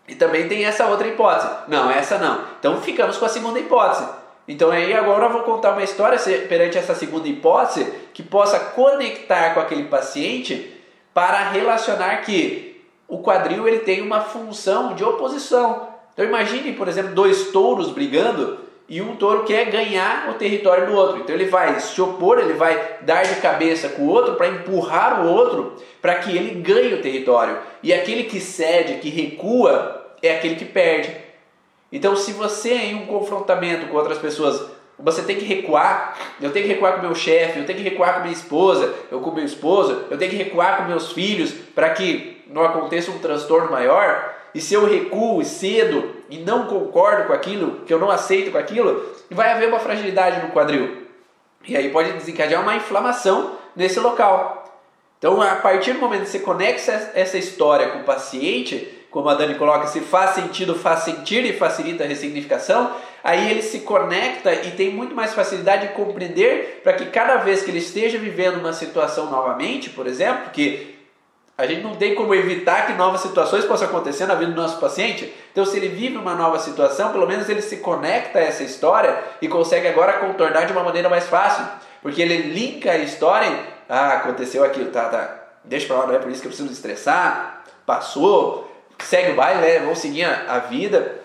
E 0.08 0.16
também 0.16 0.48
tem 0.48 0.66
essa 0.66 0.86
outra 0.88 1.08
hipótese. 1.08 1.50
Não, 1.68 1.90
essa 1.92 2.18
não. 2.18 2.42
Então 2.60 2.82
ficamos 2.82 3.18
com 3.18 3.26
a 3.26 3.30
segunda 3.30 3.60
hipótese. 3.60 4.08
Então 4.48 4.72
aí 4.72 4.94
agora 4.94 5.26
eu 5.26 5.32
vou 5.32 5.42
contar 5.42 5.74
uma 5.74 5.84
história 5.84 6.18
perante 6.48 6.78
essa 6.78 6.96
segunda 6.96 7.28
hipótese 7.28 7.92
que 8.14 8.24
possa 8.24 8.60
conectar 8.60 9.54
com 9.54 9.60
aquele 9.60 9.84
paciente 9.84 10.74
para 11.14 11.50
relacionar 11.50 12.22
que 12.22 12.86
o 13.08 13.20
quadril 13.20 13.68
ele 13.68 13.80
tem 13.80 14.02
uma 14.02 14.22
função 14.22 14.94
de 14.94 15.04
oposição. 15.04 15.90
Então 16.14 16.26
imagine, 16.26 16.74
por 16.74 16.88
exemplo, 16.88 17.14
dois 17.14 17.52
touros 17.52 17.92
brigando 17.92 18.60
e 18.90 19.02
um 19.02 19.16
touro 19.16 19.44
quer 19.44 19.66
ganhar 19.66 20.30
o 20.30 20.36
território 20.36 20.88
do 20.88 20.94
outro. 20.94 21.20
Então 21.20 21.36
ele 21.36 21.46
vai 21.46 21.80
se 21.80 22.02
opor, 22.02 22.40
ele 22.40 22.54
vai 22.54 22.98
dar 23.02 23.24
de 23.24 23.36
cabeça 23.42 23.90
com 23.90 24.04
o 24.04 24.08
outro 24.08 24.36
para 24.36 24.48
empurrar 24.48 25.26
o 25.26 25.30
outro 25.30 25.76
para 26.02 26.16
que 26.16 26.36
ele 26.36 26.62
ganhe 26.62 26.94
o 26.94 27.02
território. 27.02 27.58
E 27.84 27.94
aquele 27.94 28.24
que 28.24 28.40
cede, 28.40 29.00
que 29.00 29.10
recua, 29.10 30.16
é 30.22 30.36
aquele 30.36 30.56
que 30.56 30.66
perde. 30.66 31.16
Então 31.92 32.16
se 32.16 32.32
você 32.32 32.74
em 32.74 32.96
um 32.96 33.06
confrontamento 33.06 33.88
com 33.88 33.98
outras 33.98 34.18
pessoas, 34.18 34.70
você 34.98 35.22
tem 35.22 35.36
que 35.36 35.46
recuar, 35.46 36.18
eu 36.42 36.52
tenho 36.52 36.66
que 36.66 36.74
recuar 36.74 36.96
com 36.96 37.02
meu 37.02 37.14
chefe, 37.14 37.60
eu 37.60 37.66
tenho 37.66 37.78
que 37.78 37.88
recuar 37.88 38.16
com 38.16 38.22
minha 38.22 38.34
esposa, 38.34 38.94
eu 39.12 39.20
com 39.20 39.32
meu 39.32 39.46
esposo, 39.46 40.06
eu 40.10 40.18
tenho 40.18 40.32
que 40.32 40.38
recuar 40.38 40.78
com 40.78 40.84
meus 40.86 41.12
filhos 41.12 41.52
para 41.52 41.90
que 41.90 42.42
não 42.48 42.64
aconteça 42.64 43.12
um 43.12 43.20
transtorno 43.20 43.70
maior. 43.70 44.34
E 44.56 44.62
se 44.62 44.74
eu 44.74 44.86
recuo 44.86 45.44
cedo 45.44 46.17
e 46.30 46.38
não 46.40 46.66
concordo 46.68 47.26
com 47.26 47.34
aquilo, 47.34 47.82
que 47.86 47.94
eu 47.94 48.00
não 48.00 48.10
aceito 48.10 48.52
com 48.52 48.58
aquilo, 48.58 49.04
vai 49.30 49.52
haver 49.52 49.70
uma 49.70 49.80
fragilidade 49.80 50.46
no 50.46 50.52
quadril. 50.52 51.08
E 51.68 51.76
aí 51.76 51.90
pode 51.90 52.12
desencadear 52.14 52.62
uma 52.62 52.76
inflamação 52.76 53.58
nesse 53.76 54.00
local. 54.00 54.64
Então, 55.18 55.42
a 55.42 55.56
partir 55.56 55.94
do 55.94 56.00
momento 56.00 56.24
que 56.24 56.30
você 56.30 56.40
conecta 56.40 57.12
essa 57.16 57.38
história 57.38 57.90
com 57.90 58.00
o 58.00 58.04
paciente, 58.04 58.88
como 59.10 59.30
a 59.30 59.34
Dani 59.34 59.56
coloca, 59.56 59.88
se 59.88 60.02
faz 60.02 60.32
sentido, 60.32 60.76
faz 60.76 61.00
sentir 61.00 61.44
e 61.44 61.54
facilita 61.54 62.04
a 62.04 62.08
ressignificação, 62.08 62.92
aí 63.24 63.50
ele 63.50 63.62
se 63.62 63.80
conecta 63.80 64.54
e 64.54 64.72
tem 64.72 64.92
muito 64.92 65.16
mais 65.16 65.34
facilidade 65.34 65.88
de 65.88 65.94
compreender 65.94 66.82
para 66.84 66.94
que 66.94 67.08
cada 67.08 67.38
vez 67.38 67.64
que 67.64 67.72
ele 67.72 67.80
esteja 67.80 68.18
vivendo 68.18 68.58
uma 68.60 68.74
situação 68.74 69.32
novamente, 69.32 69.90
por 69.90 70.06
exemplo, 70.06 70.52
que 70.52 70.97
a 71.58 71.66
gente 71.66 71.82
não 71.82 71.96
tem 71.96 72.14
como 72.14 72.36
evitar 72.36 72.86
que 72.86 72.94
novas 72.94 73.22
situações 73.22 73.66
possam 73.66 73.88
acontecer 73.88 74.28
na 74.28 74.36
vida 74.36 74.52
do 74.52 74.62
nosso 74.62 74.80
paciente. 74.80 75.34
Então, 75.52 75.66
se 75.66 75.76
ele 75.76 75.88
vive 75.88 76.16
uma 76.16 76.36
nova 76.36 76.60
situação, 76.60 77.12
pelo 77.12 77.26
menos 77.26 77.50
ele 77.50 77.64
se 77.64 77.78
conecta 77.78 78.38
a 78.38 78.44
essa 78.44 78.64
história 78.64 79.18
e 79.42 79.48
consegue 79.48 79.88
agora 79.88 80.20
contornar 80.20 80.66
de 80.66 80.72
uma 80.72 80.84
maneira 80.84 81.10
mais 81.10 81.26
fácil. 81.26 81.66
Porque 82.04 82.22
ele 82.22 82.54
linka 82.54 82.92
a 82.92 82.98
história, 82.98 83.52
ah, 83.90 84.14
aconteceu 84.14 84.64
aquilo, 84.64 84.92
tá, 84.92 85.10
tá, 85.10 85.48
deixa 85.64 85.88
pra 85.88 85.98
lá, 85.98 86.08
não 86.08 86.16
é 86.16 86.20
por 86.20 86.30
isso 86.30 86.42
que 86.42 86.48
eu 86.48 86.52
preciso 86.52 86.72
estressar, 86.72 87.64
passou, 87.88 88.72
segue 89.00 89.32
o 89.32 89.36
baile, 89.36 89.62
né, 89.62 89.80
vamos 89.80 89.98
seguir 89.98 90.26
a, 90.26 90.46
a 90.48 90.60
vida. 90.60 91.22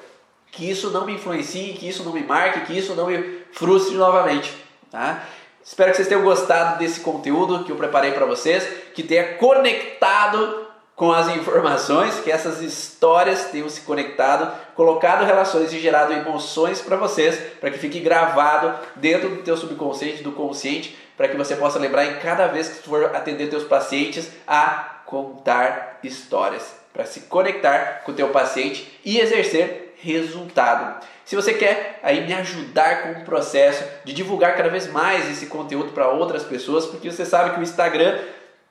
Que 0.51 0.71
isso 0.71 0.91
não 0.91 1.05
me 1.05 1.15
influencie, 1.15 1.75
que 1.75 1.87
isso 1.89 2.05
não 2.05 2.13
me 2.13 2.23
marque, 2.23 2.61
que 2.61 2.79
isso 2.79 2.95
não 2.95 3.07
me 3.07 3.43
frustre 3.53 3.97
novamente. 3.97 4.55
Tá? 4.91 5.25
Espero 5.65 5.91
que 5.91 5.97
vocês 5.97 6.09
tenham 6.09 6.25
gostado 6.25 6.79
desse 6.79 7.01
conteúdo 7.01 7.65
que 7.65 7.71
eu 7.71 7.77
preparei 7.77 8.13
para 8.13 8.27
vocês, 8.27 8.67
que 8.95 9.03
tenha 9.03 9.35
conectado 9.35 10.67
com 10.97 11.11
as 11.11 11.29
informações, 11.29 12.21
que 12.21 12.31
essas 12.31 12.61
histórias 12.61 13.47
tenham 13.47 13.69
se 13.69 13.81
conectado, 13.81 14.53
colocado 14.75 15.25
relações 15.25 15.73
e 15.73 15.79
gerado 15.79 16.13
emoções 16.13 16.81
para 16.81 16.97
vocês, 16.97 17.37
para 17.61 17.71
que 17.71 17.79
fique 17.79 18.01
gravado 18.01 18.79
dentro 18.97 19.31
do 19.31 19.43
teu 19.43 19.57
subconsciente, 19.57 20.23
do 20.23 20.33
consciente, 20.33 20.97
para 21.17 21.29
que 21.29 21.37
você 21.37 21.57
possa 21.57 21.79
lembrar 21.79 22.07
em 22.07 22.17
cada 22.17 22.47
vez 22.49 22.69
que 22.69 22.89
for 22.89 23.17
atender 23.17 23.49
teus 23.49 23.65
pacientes 23.65 24.31
a 24.47 25.01
contar 25.07 25.99
histórias, 26.03 26.75
para 26.93 27.05
se 27.05 27.21
conectar 27.21 28.03
com 28.05 28.13
o 28.13 28.15
teu 28.15 28.29
paciente 28.29 29.01
e 29.05 29.19
exercer 29.19 29.95
resultado. 29.99 31.07
Se 31.25 31.37
você 31.37 31.55
quer 31.55 32.01
aí 32.03 32.27
me 32.27 32.35
ajudar 32.35 33.03
com 33.03 33.21
o 33.21 33.25
processo 33.25 33.85
de 34.05 34.13
divulgar 34.13 34.57
cada 34.57 34.69
vez 34.69 34.91
mais 34.91 35.31
esse 35.31 35.47
conteúdo 35.47 35.93
para 35.93 36.09
outras 36.09 36.43
pessoas, 36.43 36.87
porque 36.87 37.11
você 37.11 37.25
sabe 37.25 37.51
que 37.51 37.61
o 37.61 37.63
Instagram 37.63 38.19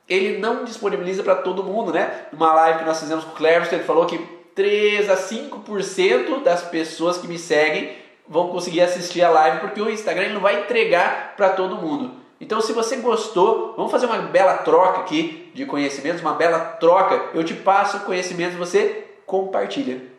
ele 0.09 0.39
não 0.39 0.65
disponibiliza 0.65 1.23
para 1.23 1.35
todo 1.35 1.63
mundo, 1.63 1.93
né? 1.93 2.25
Numa 2.33 2.53
live 2.53 2.79
que 2.79 2.85
nós 2.85 2.99
fizemos 2.99 3.23
com 3.23 3.31
o 3.31 3.35
Cleverson, 3.35 3.75
ele 3.75 3.83
falou 3.83 4.05
que 4.05 4.17
3 4.53 5.09
a 5.09 5.15
5% 5.15 6.43
das 6.43 6.63
pessoas 6.63 7.17
que 7.17 7.27
me 7.27 7.39
seguem 7.39 7.95
vão 8.27 8.49
conseguir 8.49 8.81
assistir 8.81 9.21
a 9.21 9.29
live 9.29 9.59
porque 9.59 9.81
o 9.81 9.89
Instagram 9.89 10.25
ele 10.25 10.33
não 10.33 10.41
vai 10.41 10.61
entregar 10.61 11.35
para 11.37 11.49
todo 11.49 11.77
mundo. 11.77 12.19
Então, 12.41 12.59
se 12.59 12.73
você 12.73 12.97
gostou, 12.97 13.75
vamos 13.77 13.91
fazer 13.91 14.07
uma 14.07 14.17
bela 14.17 14.57
troca 14.57 15.01
aqui 15.01 15.51
de 15.53 15.65
conhecimentos, 15.65 16.21
uma 16.21 16.33
bela 16.33 16.59
troca. 16.59 17.29
Eu 17.33 17.43
te 17.43 17.53
passo 17.53 17.99
conhecimentos, 17.99 18.57
você 18.57 19.05
compartilha. 19.25 20.10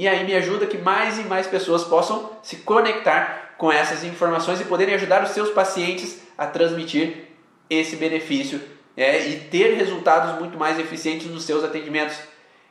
E 0.00 0.08
aí 0.08 0.24
me 0.24 0.34
ajuda 0.34 0.66
que 0.66 0.78
mais 0.78 1.18
e 1.18 1.24
mais 1.24 1.46
pessoas 1.46 1.84
possam 1.84 2.30
se 2.42 2.56
conectar 2.56 3.50
com 3.58 3.70
essas 3.70 4.02
informações 4.02 4.58
e 4.58 4.64
poderem 4.64 4.94
ajudar 4.94 5.22
os 5.22 5.32
seus 5.32 5.50
pacientes 5.50 6.22
a 6.38 6.46
transmitir 6.46 7.26
esse 7.68 7.96
benefício 7.96 8.62
é, 8.96 9.28
e 9.28 9.40
ter 9.40 9.74
resultados 9.74 10.40
muito 10.40 10.56
mais 10.56 10.78
eficientes 10.78 11.26
nos 11.26 11.44
seus 11.44 11.62
atendimentos. 11.62 12.16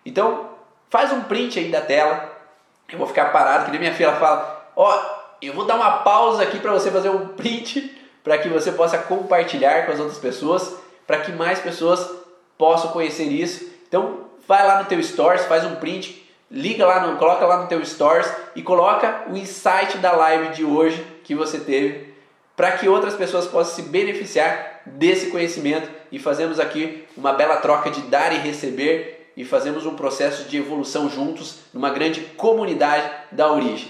Então, 0.04 0.50
faz 0.90 1.14
um 1.14 1.22
print 1.22 1.60
aí 1.60 1.70
da 1.70 1.82
tela. 1.82 2.36
Eu 2.92 2.98
vou 2.98 3.06
ficar 3.06 3.26
parado, 3.26 3.66
que 3.66 3.72
nem 3.74 3.80
minha 3.80 3.94
filha 3.94 4.14
fala: 4.14 4.72
Ó, 4.76 4.92
oh, 4.92 5.36
eu 5.40 5.54
vou 5.54 5.66
dar 5.66 5.76
uma 5.76 6.00
pausa 6.00 6.42
aqui 6.42 6.58
para 6.58 6.72
você 6.72 6.90
fazer 6.90 7.10
um 7.10 7.28
print 7.28 7.96
para 8.24 8.40
que 8.40 8.50
você 8.50 8.72
possa 8.72 8.98
compartilhar 8.98 9.86
com 9.86 9.92
as 9.92 10.00
outras 10.00 10.18
pessoas, 10.18 10.78
para 11.06 11.20
que 11.20 11.32
mais 11.32 11.60
pessoas 11.60 12.10
possam 12.58 12.90
conhecer 12.90 13.26
isso. 13.26 13.70
Então, 13.88 14.32
vai 14.48 14.66
lá 14.66 14.80
no 14.82 14.86
teu 14.86 15.02
stories, 15.04 15.46
faz 15.46 15.64
um 15.64 15.76
print, 15.76 16.28
liga 16.52 16.86
lá, 16.86 17.06
no, 17.06 17.18
coloca 17.18 17.46
lá 17.46 17.62
no 17.62 17.68
teu 17.68 17.84
stories 17.86 18.32
e 18.56 18.64
coloca 18.64 19.26
o 19.30 19.38
insight 19.38 19.98
da 20.00 20.12
live 20.14 20.56
de 20.56 20.64
hoje 20.64 21.06
que 21.24 21.36
você 21.36 21.60
teve 21.60 22.10
para 22.56 22.74
que 22.74 22.90
outras 22.90 23.16
pessoas 23.16 23.48
possam 23.48 23.76
se 23.76 23.90
beneficiar 23.90 24.82
desse 24.86 25.28
conhecimento 25.28 25.90
e 26.12 26.20
fazemos 26.20 26.60
aqui 26.60 27.08
uma 27.16 27.32
bela 27.32 27.58
troca 27.58 27.90
de 27.90 28.02
dar 28.02 28.34
e 28.34 28.40
receber 28.40 29.32
e 29.38 29.46
fazemos 29.46 29.86
um 29.86 29.96
processo 29.96 30.50
de 30.50 30.58
evolução 30.58 31.10
juntos 31.10 31.60
numa 31.74 31.90
grande 31.90 32.22
comunidade 32.36 33.10
da 33.32 33.50
origem. 33.50 33.90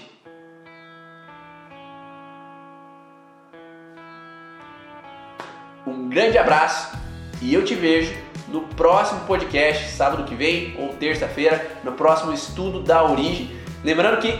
Um 5.84 6.08
grande 6.08 6.38
abraço 6.38 6.96
e 7.40 7.52
eu 7.54 7.64
te 7.64 7.74
vejo 7.74 8.14
no 8.48 8.62
próximo 8.62 9.20
podcast, 9.20 9.90
sábado 9.90 10.24
que 10.24 10.34
vem 10.34 10.74
ou 10.78 10.88
terça-feira, 10.88 11.78
no 11.84 11.92
próximo 11.92 12.32
estudo 12.32 12.82
da 12.82 13.04
origem. 13.04 13.50
Lembrando 13.84 14.20
que 14.20 14.38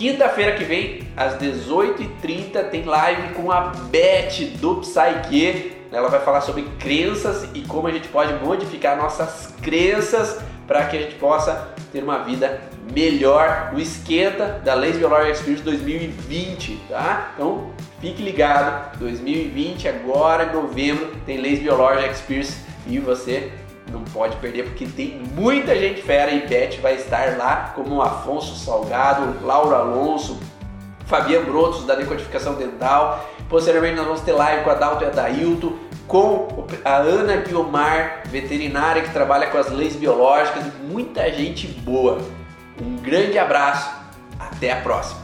Quinta-feira 0.00 0.56
que 0.56 0.64
vem, 0.64 1.06
às 1.14 1.34
18h30, 1.34 2.70
tem 2.70 2.84
live 2.84 3.34
com 3.34 3.52
a 3.52 3.66
Beth 3.90 4.56
do 4.58 4.76
Psyche. 4.76 5.76
Ela 5.92 6.08
vai 6.08 6.20
falar 6.20 6.40
sobre 6.40 6.62
crenças 6.78 7.46
e 7.52 7.60
como 7.60 7.86
a 7.86 7.90
gente 7.90 8.08
pode 8.08 8.32
modificar 8.42 8.96
nossas 8.96 9.54
crenças 9.60 10.40
para 10.66 10.86
que 10.86 10.96
a 10.96 11.00
gente 11.02 11.16
possa 11.16 11.74
ter 11.92 12.02
uma 12.02 12.20
vida 12.20 12.62
melhor 12.94 13.72
no 13.74 13.78
esquenta 13.78 14.58
da 14.64 14.72
Lazy 14.72 14.96
Biologic 14.96 15.32
Experience 15.32 15.64
2020, 15.64 16.80
tá? 16.88 17.32
Então 17.34 17.70
fique 18.00 18.22
ligado, 18.22 18.98
2020 18.98 19.88
agora 19.88 20.44
em 20.44 20.52
novembro 20.52 21.12
tem 21.26 21.38
Lazy 21.38 21.62
Biologic 21.62 22.10
Experience 22.10 22.58
e 22.86 22.98
você 22.98 23.52
não 23.90 24.02
pode 24.04 24.36
perder 24.36 24.64
porque 24.64 24.86
tem 24.86 25.20
muita 25.34 25.76
gente 25.76 26.02
fera 26.02 26.30
e 26.30 26.46
Beth 26.46 26.80
vai 26.80 26.94
estar 26.94 27.36
lá 27.36 27.72
como 27.74 28.00
Afonso 28.00 28.56
Salgado, 28.56 29.44
Laura 29.44 29.78
Alonso, 29.78 30.40
Fabiano 31.06 31.46
Brotos 31.46 31.84
da 31.84 31.94
Decodificação 31.94 32.54
Dental. 32.54 33.28
Posteriormente 33.48 33.96
nós 33.96 34.06
vamos 34.06 34.20
ter 34.20 34.32
live 34.32 34.62
com 34.62 34.70
a 34.70 34.74
Dalton 34.74 35.04
e 35.04 35.06
a 35.08 35.10
Dailton, 35.10 35.72
com 36.06 36.66
a 36.84 36.96
Ana 36.96 37.36
Guiomar, 37.36 38.22
veterinária 38.26 39.02
que 39.02 39.12
trabalha 39.12 39.48
com 39.48 39.58
as 39.58 39.70
leis 39.70 39.96
biológicas 39.96 40.64
muita 40.88 41.30
gente 41.32 41.66
boa. 41.66 42.18
Um 42.80 42.96
grande 42.96 43.38
abraço, 43.38 43.90
até 44.38 44.72
a 44.72 44.76
próxima! 44.80 45.20